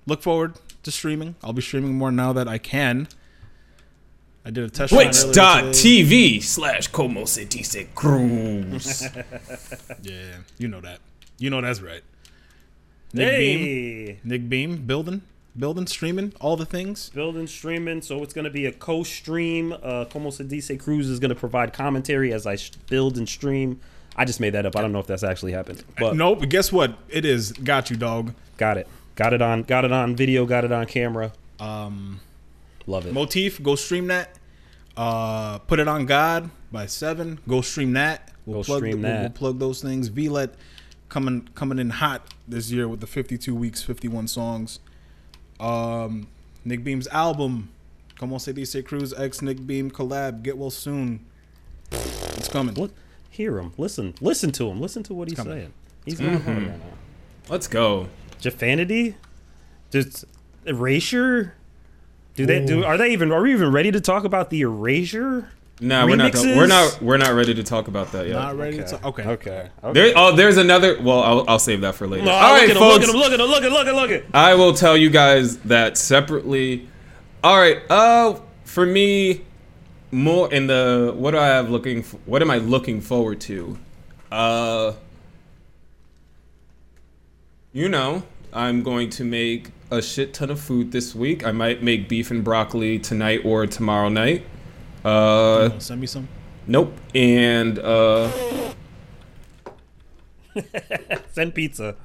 [0.05, 0.53] look forward
[0.83, 1.35] to streaming.
[1.43, 3.07] I'll be streaming more now that I can.
[4.45, 5.31] I did a test run earlier today.
[5.33, 9.07] Twitch.tv slash Como se dice Cruz.
[10.01, 10.99] Yeah, you know that.
[11.37, 12.01] You know that's right.
[13.13, 15.21] Nick Beam, hey, Nick Beam, building,
[15.57, 17.09] building, streaming, all the things.
[17.11, 18.01] building streaming.
[18.01, 19.71] So it's going to be a co-stream.
[19.83, 23.29] Uh, Como se dice Cruz is going to provide commentary as I sh- build and
[23.29, 23.79] stream.
[24.15, 24.75] I just made that up.
[24.75, 26.47] I don't know if that's actually happened, but nope.
[26.49, 26.97] Guess what?
[27.07, 27.51] It is.
[27.51, 28.33] Got you, dog.
[28.57, 28.87] got it.
[29.15, 29.63] Got it on.
[29.63, 30.45] Got it on video.
[30.45, 31.31] Got it on camera.
[31.59, 32.19] Um,
[32.87, 33.13] Love it.
[33.13, 34.37] Motif, go stream that.
[34.97, 37.39] Uh, put it on God by seven.
[37.47, 38.31] Go stream that.
[38.45, 39.21] We'll Go plug stream we'll- that.
[39.21, 40.09] We'll, plug those things.
[40.09, 40.51] VLET
[41.09, 44.79] coming coming in hot this year with the 52 weeks, 51 songs.
[45.59, 46.27] Um,
[46.65, 47.69] Nick Beam's album,
[48.15, 50.43] come Como se dice Cruz X Nick Beam collab.
[50.43, 51.25] Get well soon.
[51.91, 52.75] It's coming.
[52.75, 52.93] Look,
[53.29, 53.73] hear him.
[53.77, 54.13] Listen.
[54.19, 54.81] Listen to him.
[54.81, 55.53] Listen to what he's coming.
[55.53, 55.73] saying.
[56.05, 56.85] He's going hard right now.
[57.49, 58.07] Let's go.
[58.43, 59.15] Jafanity?
[59.91, 60.25] Just
[60.65, 61.55] erasure?
[62.35, 62.83] Do they do?
[62.83, 63.31] Are they even?
[63.31, 65.49] Are we even ready to talk about the erasure?
[65.79, 66.33] Nah, we're not.
[66.35, 66.99] We're not.
[67.01, 68.33] We're not ready to talk about that yet.
[68.33, 68.91] Not ready to Okay.
[68.91, 69.05] talk.
[69.05, 69.23] Okay.
[69.29, 69.69] Okay.
[69.83, 69.93] okay.
[69.93, 70.99] There, oh, there's another.
[71.01, 72.25] Well, I'll, I'll save that for later.
[72.25, 73.03] No, All look at him, look folks.
[73.03, 74.35] at him, look at him, look at him, look at him, look at.
[74.35, 76.87] I will tell you guys that separately.
[77.43, 77.79] All right.
[77.89, 79.41] Uh, for me,
[80.11, 81.99] more in the what do I have looking?
[81.99, 83.77] f what am I looking forward to?
[84.31, 84.93] Uh,
[87.71, 88.23] you know,
[88.53, 91.45] I'm going to make a shit ton of food this week.
[91.45, 94.45] I might make beef and broccoli tonight or tomorrow night.
[95.03, 96.27] Uh, Send me some.
[96.67, 96.93] nope.
[97.13, 98.31] And uh.
[101.31, 101.95] Send pizza.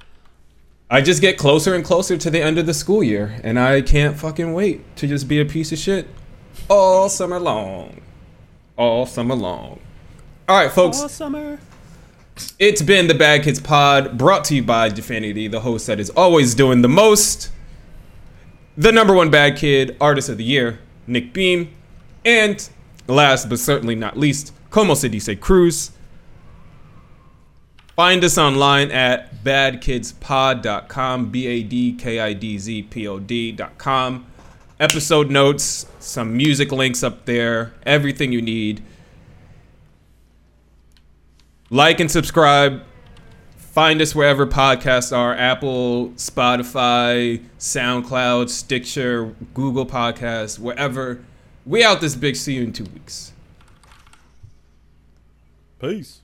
[0.91, 3.83] I just get closer and closer to the end of the school year, and I
[3.83, 6.09] can't fucking wait to just be a piece of shit
[6.71, 8.01] all summer long.
[8.77, 9.81] All summer long.
[10.49, 11.59] All right, folks, All summer.
[12.59, 16.11] It's been the Bad Kids Pod, brought to you by Definity, the host that is
[16.11, 17.51] always doing the most.
[18.77, 21.75] The number one bad kid, artist of the year, Nick Beam,
[22.25, 22.69] and
[23.07, 25.91] last but certainly not least, Como se dice Cruz.
[27.97, 34.27] Find us online at badkidspod.com, B A D K I D Z P O D.com.
[34.79, 38.85] Episode notes, some music links up there, everything you need.
[41.71, 42.83] Like and subscribe.
[43.57, 51.23] Find us wherever podcasts are Apple, Spotify, SoundCloud, Stitcher, Google Podcasts, wherever.
[51.67, 52.37] We out this big.
[52.37, 53.33] See you in two weeks.
[55.79, 56.21] Peace.